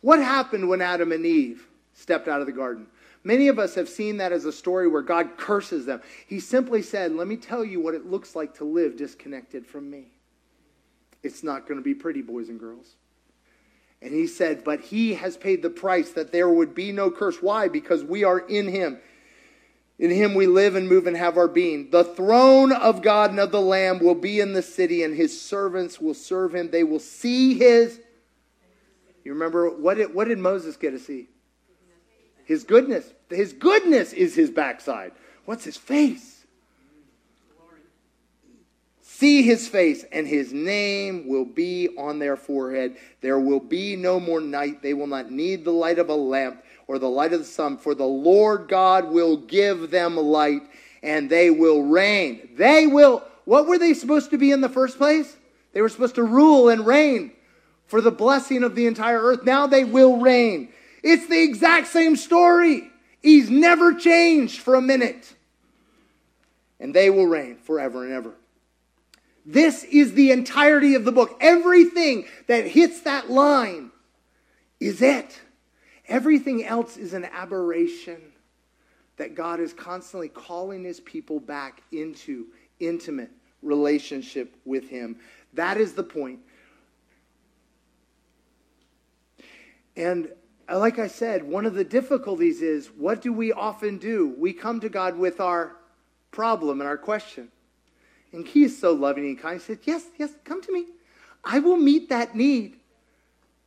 what 0.00 0.20
happened 0.20 0.68
when 0.68 0.82
Adam 0.82 1.10
and 1.10 1.26
Eve 1.26 1.66
stepped 1.92 2.28
out 2.28 2.40
of 2.40 2.46
the 2.46 2.52
garden? 2.52 2.86
Many 3.24 3.48
of 3.48 3.58
us 3.58 3.74
have 3.74 3.88
seen 3.88 4.18
that 4.18 4.30
as 4.30 4.44
a 4.44 4.52
story 4.52 4.86
where 4.86 5.02
God 5.02 5.36
curses 5.36 5.84
them. 5.84 6.00
He 6.28 6.38
simply 6.38 6.80
said, 6.80 7.12
Let 7.12 7.26
me 7.26 7.36
tell 7.36 7.64
you 7.64 7.80
what 7.80 7.94
it 7.94 8.06
looks 8.06 8.36
like 8.36 8.54
to 8.58 8.64
live 8.64 8.96
disconnected 8.96 9.66
from 9.66 9.90
me. 9.90 10.12
It's 11.26 11.42
not 11.42 11.66
going 11.66 11.78
to 11.78 11.84
be 11.84 11.94
pretty, 11.94 12.22
boys 12.22 12.48
and 12.48 12.58
girls. 12.58 12.96
And 14.00 14.14
he 14.14 14.26
said, 14.26 14.64
But 14.64 14.80
he 14.80 15.14
has 15.14 15.36
paid 15.36 15.62
the 15.62 15.70
price 15.70 16.10
that 16.12 16.32
there 16.32 16.48
would 16.48 16.74
be 16.74 16.92
no 16.92 17.10
curse. 17.10 17.42
Why? 17.42 17.68
Because 17.68 18.02
we 18.04 18.24
are 18.24 18.38
in 18.38 18.68
him. 18.68 18.98
In 19.98 20.10
him 20.10 20.34
we 20.34 20.46
live 20.46 20.76
and 20.76 20.88
move 20.88 21.06
and 21.06 21.16
have 21.16 21.36
our 21.36 21.48
being. 21.48 21.90
The 21.90 22.04
throne 22.04 22.72
of 22.72 23.02
God 23.02 23.30
and 23.30 23.40
of 23.40 23.50
the 23.50 23.60
Lamb 23.60 23.98
will 23.98 24.14
be 24.14 24.40
in 24.40 24.52
the 24.52 24.62
city, 24.62 25.02
and 25.02 25.14
his 25.14 25.40
servants 25.40 26.00
will 26.00 26.14
serve 26.14 26.54
him. 26.54 26.70
They 26.70 26.84
will 26.84 27.00
see 27.00 27.54
his 27.54 28.00
you 29.26 29.32
remember 29.32 29.68
what 29.68 29.96
did, 29.96 30.14
what 30.14 30.28
did 30.28 30.38
Moses 30.38 30.76
get 30.76 30.92
to 30.92 31.00
see? 31.00 31.28
His 32.44 32.62
goodness. 32.62 33.12
His 33.28 33.52
goodness 33.52 34.12
is 34.12 34.36
his 34.36 34.50
backside. 34.50 35.10
What's 35.46 35.64
his 35.64 35.76
face? 35.76 36.35
See 39.16 39.40
his 39.40 39.66
face, 39.66 40.04
and 40.12 40.28
his 40.28 40.52
name 40.52 41.26
will 41.26 41.46
be 41.46 41.88
on 41.96 42.18
their 42.18 42.36
forehead. 42.36 42.98
There 43.22 43.40
will 43.40 43.60
be 43.60 43.96
no 43.96 44.20
more 44.20 44.42
night. 44.42 44.82
They 44.82 44.92
will 44.92 45.06
not 45.06 45.30
need 45.30 45.64
the 45.64 45.72
light 45.72 45.98
of 45.98 46.10
a 46.10 46.14
lamp 46.14 46.62
or 46.86 46.98
the 46.98 47.08
light 47.08 47.32
of 47.32 47.38
the 47.38 47.46
sun, 47.46 47.78
for 47.78 47.94
the 47.94 48.04
Lord 48.04 48.68
God 48.68 49.10
will 49.10 49.38
give 49.38 49.90
them 49.90 50.18
light, 50.18 50.60
and 51.02 51.30
they 51.30 51.48
will 51.48 51.82
reign. 51.82 52.50
They 52.56 52.86
will. 52.86 53.24
What 53.46 53.66
were 53.66 53.78
they 53.78 53.94
supposed 53.94 54.28
to 54.32 54.38
be 54.38 54.52
in 54.52 54.60
the 54.60 54.68
first 54.68 54.98
place? 54.98 55.34
They 55.72 55.80
were 55.80 55.88
supposed 55.88 56.16
to 56.16 56.22
rule 56.22 56.68
and 56.68 56.86
reign 56.86 57.32
for 57.86 58.02
the 58.02 58.10
blessing 58.10 58.62
of 58.64 58.74
the 58.74 58.86
entire 58.86 59.22
earth. 59.22 59.44
Now 59.44 59.66
they 59.66 59.84
will 59.84 60.18
reign. 60.18 60.68
It's 61.02 61.26
the 61.26 61.42
exact 61.42 61.86
same 61.86 62.16
story. 62.16 62.90
He's 63.22 63.48
never 63.48 63.94
changed 63.94 64.60
for 64.60 64.74
a 64.74 64.82
minute. 64.82 65.34
And 66.78 66.92
they 66.92 67.08
will 67.08 67.26
reign 67.26 67.56
forever 67.56 68.04
and 68.04 68.12
ever. 68.12 68.34
This 69.46 69.84
is 69.84 70.14
the 70.14 70.32
entirety 70.32 70.96
of 70.96 71.04
the 71.04 71.12
book. 71.12 71.36
Everything 71.40 72.26
that 72.48 72.66
hits 72.66 73.02
that 73.02 73.30
line 73.30 73.92
is 74.80 75.00
it. 75.00 75.40
Everything 76.08 76.64
else 76.64 76.96
is 76.96 77.14
an 77.14 77.24
aberration 77.26 78.20
that 79.18 79.36
God 79.36 79.60
is 79.60 79.72
constantly 79.72 80.28
calling 80.28 80.82
his 80.82 80.98
people 80.98 81.38
back 81.38 81.82
into 81.92 82.46
intimate 82.80 83.30
relationship 83.62 84.56
with 84.64 84.88
him. 84.88 85.16
That 85.54 85.78
is 85.78 85.94
the 85.94 86.02
point. 86.02 86.40
And 89.96 90.28
uh, 90.68 90.78
like 90.78 90.98
I 90.98 91.06
said, 91.06 91.44
one 91.44 91.66
of 91.66 91.74
the 91.74 91.84
difficulties 91.84 92.62
is 92.62 92.88
what 92.88 93.22
do 93.22 93.32
we 93.32 93.52
often 93.52 93.98
do? 93.98 94.34
We 94.36 94.52
come 94.52 94.80
to 94.80 94.88
God 94.88 95.16
with 95.16 95.40
our 95.40 95.76
problem 96.32 96.80
and 96.80 96.88
our 96.88 96.98
question. 96.98 97.50
And 98.36 98.46
He 98.46 98.64
is 98.64 98.78
so 98.78 98.92
loving 98.92 99.24
and 99.24 99.38
kind. 99.38 99.58
He 99.58 99.64
said, 99.64 99.78
Yes, 99.84 100.04
yes, 100.18 100.30
come 100.44 100.60
to 100.60 100.70
me. 100.70 100.84
I 101.42 101.58
will 101.58 101.78
meet 101.78 102.10
that 102.10 102.36
need. 102.36 102.76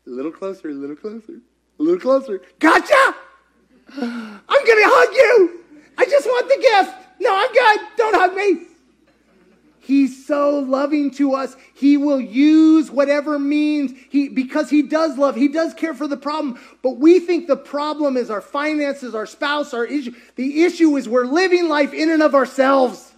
A 0.05 0.09
little 0.11 0.31
closer, 0.31 0.69
a 0.69 0.73
little 0.73 0.95
closer, 0.95 1.39
a 1.79 1.83
little 1.83 1.99
closer. 1.99 2.41
Gotcha! 2.59 3.15
I'm 3.97 4.39
going 4.47 4.83
to 4.83 4.89
hug 4.91 5.13
you. 5.15 5.61
I 5.97 6.05
just 6.05 6.27
want 6.27 6.47
the 6.47 6.61
gift. 6.61 6.97
No, 7.19 7.35
I'm 7.35 7.51
good. 7.51 7.87
Don't 7.97 8.15
hug 8.15 8.35
me. 8.35 8.67
He's 9.79 10.27
so 10.27 10.59
loving 10.59 11.09
to 11.11 11.33
us. 11.33 11.55
He 11.73 11.97
will 11.97 12.21
use 12.21 12.91
whatever 12.91 13.39
means 13.39 13.91
he 14.11 14.29
because 14.29 14.69
he 14.69 14.83
does 14.83 15.17
love. 15.17 15.35
He 15.35 15.47
does 15.47 15.73
care 15.73 15.95
for 15.95 16.07
the 16.07 16.17
problem. 16.17 16.59
But 16.83 16.97
we 16.97 17.19
think 17.19 17.47
the 17.47 17.57
problem 17.57 18.17
is 18.17 18.29
our 18.29 18.41
finances, 18.41 19.15
our 19.15 19.25
spouse, 19.25 19.73
our 19.73 19.85
issue. 19.85 20.13
The 20.35 20.63
issue 20.63 20.95
is 20.95 21.09
we're 21.09 21.25
living 21.25 21.67
life 21.67 21.91
in 21.91 22.11
and 22.11 22.21
of 22.21 22.35
ourselves 22.35 23.08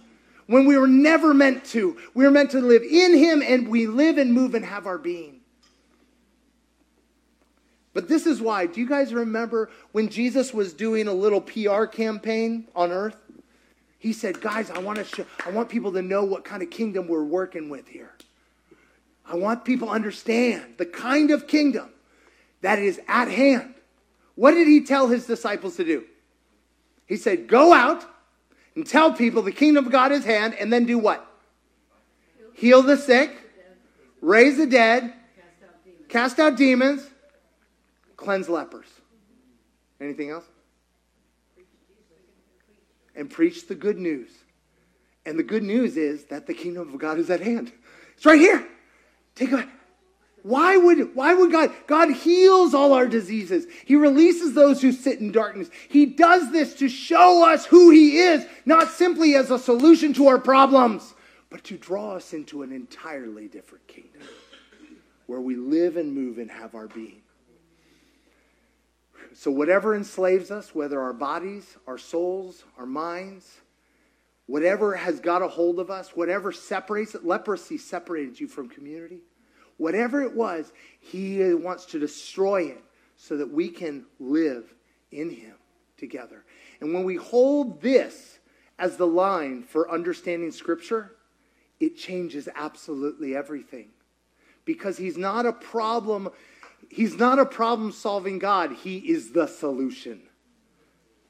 when 0.52 0.66
we 0.66 0.76
were 0.76 0.86
never 0.86 1.32
meant 1.32 1.64
to. 1.64 1.96
We 2.12 2.24
were 2.24 2.30
meant 2.30 2.50
to 2.50 2.60
live 2.60 2.82
in 2.82 3.16
him 3.16 3.42
and 3.42 3.68
we 3.68 3.86
live 3.86 4.18
and 4.18 4.34
move 4.34 4.54
and 4.54 4.62
have 4.62 4.86
our 4.86 4.98
being. 4.98 5.40
But 7.94 8.06
this 8.06 8.26
is 8.26 8.38
why. 8.38 8.66
Do 8.66 8.78
you 8.78 8.86
guys 8.86 9.14
remember 9.14 9.70
when 9.92 10.10
Jesus 10.10 10.52
was 10.52 10.74
doing 10.74 11.08
a 11.08 11.12
little 11.12 11.40
PR 11.40 11.86
campaign 11.86 12.68
on 12.76 12.92
earth? 12.92 13.16
He 13.98 14.12
said, 14.12 14.42
guys, 14.42 14.70
I 14.70 14.78
want 14.78 14.98
to 14.98 15.04
show, 15.04 15.24
I 15.46 15.50
want 15.50 15.70
people 15.70 15.92
to 15.92 16.02
know 16.02 16.22
what 16.22 16.44
kind 16.44 16.62
of 16.62 16.68
kingdom 16.68 17.08
we're 17.08 17.24
working 17.24 17.70
with 17.70 17.88
here. 17.88 18.12
I 19.24 19.36
want 19.36 19.64
people 19.64 19.88
to 19.88 19.94
understand 19.94 20.74
the 20.76 20.86
kind 20.86 21.30
of 21.30 21.46
kingdom 21.46 21.88
that 22.60 22.78
is 22.78 23.00
at 23.08 23.28
hand. 23.28 23.74
What 24.34 24.50
did 24.50 24.68
he 24.68 24.84
tell 24.84 25.08
his 25.08 25.26
disciples 25.26 25.76
to 25.76 25.84
do? 25.84 26.04
He 27.06 27.16
said, 27.16 27.46
go 27.46 27.72
out 27.72 28.04
and 28.74 28.86
tell 28.86 29.12
people 29.12 29.42
the 29.42 29.52
kingdom 29.52 29.86
of 29.86 29.92
God 29.92 30.12
is 30.12 30.24
hand, 30.24 30.54
and 30.54 30.72
then 30.72 30.84
do 30.86 30.98
what? 30.98 31.26
Heal 32.54 32.82
the 32.82 32.96
sick, 32.96 33.30
raise 34.20 34.56
the 34.56 34.66
dead, 34.66 35.12
cast 36.08 36.38
out 36.38 36.56
demons, 36.56 37.08
cleanse 38.16 38.48
lepers. 38.48 38.86
Anything 40.00 40.30
else? 40.30 40.44
and 43.14 43.30
preach 43.30 43.66
the 43.66 43.74
good 43.74 43.98
news. 43.98 44.30
And 45.24 45.38
the 45.38 45.42
good 45.42 45.62
news 45.62 45.96
is 45.96 46.24
that 46.26 46.46
the 46.46 46.54
kingdom 46.54 46.92
of 46.92 46.98
God 46.98 47.18
is 47.18 47.30
at 47.30 47.40
hand. 47.40 47.72
It's 48.16 48.26
right 48.26 48.40
here. 48.40 48.66
Take 49.34 49.52
it. 49.52 49.68
Why 50.42 50.76
would, 50.76 51.14
why 51.14 51.34
would 51.34 51.52
God? 51.52 51.72
God 51.86 52.10
heals 52.10 52.74
all 52.74 52.94
our 52.94 53.06
diseases. 53.06 53.66
He 53.84 53.94
releases 53.94 54.54
those 54.54 54.82
who 54.82 54.90
sit 54.90 55.20
in 55.20 55.30
darkness. 55.30 55.70
He 55.88 56.06
does 56.06 56.50
this 56.50 56.74
to 56.74 56.88
show 56.88 57.48
us 57.48 57.64
who 57.66 57.90
He 57.90 58.18
is, 58.18 58.44
not 58.66 58.90
simply 58.90 59.36
as 59.36 59.50
a 59.50 59.58
solution 59.58 60.12
to 60.14 60.26
our 60.26 60.38
problems, 60.38 61.14
but 61.48 61.62
to 61.64 61.78
draw 61.78 62.16
us 62.16 62.32
into 62.32 62.62
an 62.62 62.72
entirely 62.72 63.46
different 63.46 63.86
kingdom 63.86 64.22
where 65.26 65.40
we 65.40 65.54
live 65.54 65.96
and 65.96 66.12
move 66.12 66.38
and 66.38 66.50
have 66.50 66.74
our 66.74 66.88
being. 66.88 67.22
So, 69.34 69.50
whatever 69.50 69.94
enslaves 69.94 70.50
us, 70.50 70.74
whether 70.74 71.00
our 71.00 71.12
bodies, 71.12 71.76
our 71.86 71.98
souls, 71.98 72.64
our 72.76 72.84
minds, 72.84 73.60
whatever 74.46 74.96
has 74.96 75.20
got 75.20 75.40
a 75.40 75.48
hold 75.48 75.78
of 75.78 75.90
us, 75.90 76.16
whatever 76.16 76.52
separates 76.52 77.14
it, 77.14 77.24
leprosy 77.24 77.78
separated 77.78 78.40
you 78.40 78.48
from 78.48 78.68
community, 78.68 79.20
whatever 79.82 80.22
it 80.22 80.34
was, 80.34 80.72
He 81.00 81.52
wants 81.54 81.86
to 81.86 81.98
destroy 81.98 82.62
it 82.62 82.82
so 83.16 83.36
that 83.36 83.50
we 83.50 83.68
can 83.68 84.04
live 84.18 84.72
in 85.10 85.30
Him 85.30 85.54
together. 85.96 86.44
And 86.80 86.94
when 86.94 87.04
we 87.04 87.16
hold 87.16 87.80
this 87.82 88.38
as 88.78 88.96
the 88.96 89.06
line 89.06 89.62
for 89.62 89.90
understanding 89.90 90.50
Scripture, 90.50 91.12
it 91.80 91.96
changes 91.96 92.48
absolutely 92.54 93.36
everything. 93.36 93.88
Because 94.64 94.98
He's 94.98 95.18
not 95.18 95.46
a 95.46 95.52
problem 95.52 96.30
He's 96.88 97.16
not 97.16 97.38
a 97.38 97.46
problem 97.46 97.90
solving 97.90 98.38
God, 98.38 98.72
He 98.72 98.98
is 98.98 99.32
the 99.32 99.46
solution 99.46 100.20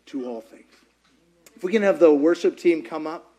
to 0.06 0.26
all 0.26 0.40
things. 0.40 0.72
If 1.54 1.62
we 1.62 1.70
can 1.70 1.82
have 1.82 2.00
the 2.00 2.12
worship 2.12 2.56
team 2.56 2.82
come 2.82 3.06
up. 3.06 3.32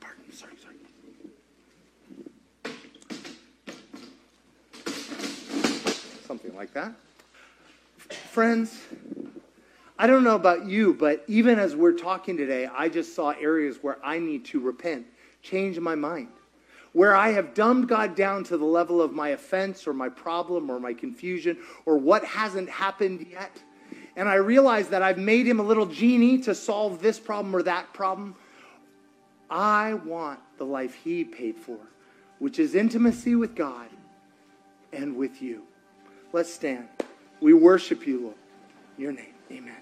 Pardon, 0.00 0.32
sorry, 0.32 0.52
sorry. 0.62 0.76
Friends, 8.08 8.80
I 9.98 10.06
don't 10.06 10.24
know 10.24 10.36
about 10.36 10.66
you, 10.66 10.94
but 10.94 11.24
even 11.26 11.58
as 11.58 11.74
we're 11.76 11.92
talking 11.92 12.36
today, 12.36 12.66
I 12.66 12.88
just 12.88 13.14
saw 13.14 13.30
areas 13.30 13.78
where 13.82 13.98
I 14.04 14.18
need 14.18 14.44
to 14.46 14.60
repent, 14.60 15.06
change 15.42 15.78
my 15.78 15.94
mind, 15.94 16.28
where 16.92 17.14
I 17.14 17.30
have 17.30 17.54
dumbed 17.54 17.88
God 17.88 18.14
down 18.14 18.44
to 18.44 18.56
the 18.56 18.64
level 18.64 19.02
of 19.02 19.12
my 19.12 19.30
offense 19.30 19.86
or 19.86 19.92
my 19.92 20.08
problem 20.08 20.70
or 20.70 20.80
my 20.80 20.94
confusion 20.94 21.58
or 21.84 21.98
what 21.98 22.24
hasn't 22.24 22.70
happened 22.70 23.26
yet. 23.30 23.62
And 24.16 24.28
I 24.28 24.34
realize 24.34 24.88
that 24.88 25.02
I've 25.02 25.18
made 25.18 25.46
him 25.46 25.60
a 25.60 25.62
little 25.62 25.86
genie 25.86 26.38
to 26.38 26.54
solve 26.54 27.02
this 27.02 27.18
problem 27.18 27.54
or 27.54 27.62
that 27.64 27.92
problem. 27.92 28.34
I 29.50 29.94
want 29.94 30.40
the 30.56 30.64
life 30.64 30.94
he 30.94 31.22
paid 31.24 31.56
for, 31.56 31.78
which 32.38 32.58
is 32.58 32.74
intimacy 32.74 33.34
with 33.34 33.54
God 33.54 33.88
and 34.92 35.16
with 35.16 35.42
you. 35.42 35.62
Let's 36.32 36.52
stand. 36.52 36.88
We 37.40 37.52
worship 37.54 38.06
you, 38.06 38.20
Lord. 38.22 38.34
In 38.96 39.02
your 39.02 39.12
name, 39.12 39.34
amen. 39.50 39.76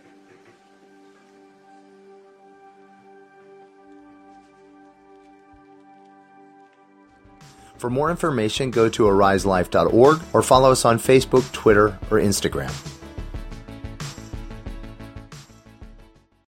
For 7.76 7.90
more 7.90 8.10
information, 8.10 8.70
go 8.70 8.88
to 8.88 9.02
ariselife.org 9.02 10.20
or 10.32 10.42
follow 10.42 10.72
us 10.72 10.84
on 10.84 10.98
Facebook, 10.98 11.50
Twitter, 11.52 11.98
or 12.10 12.18
Instagram. 12.18 12.72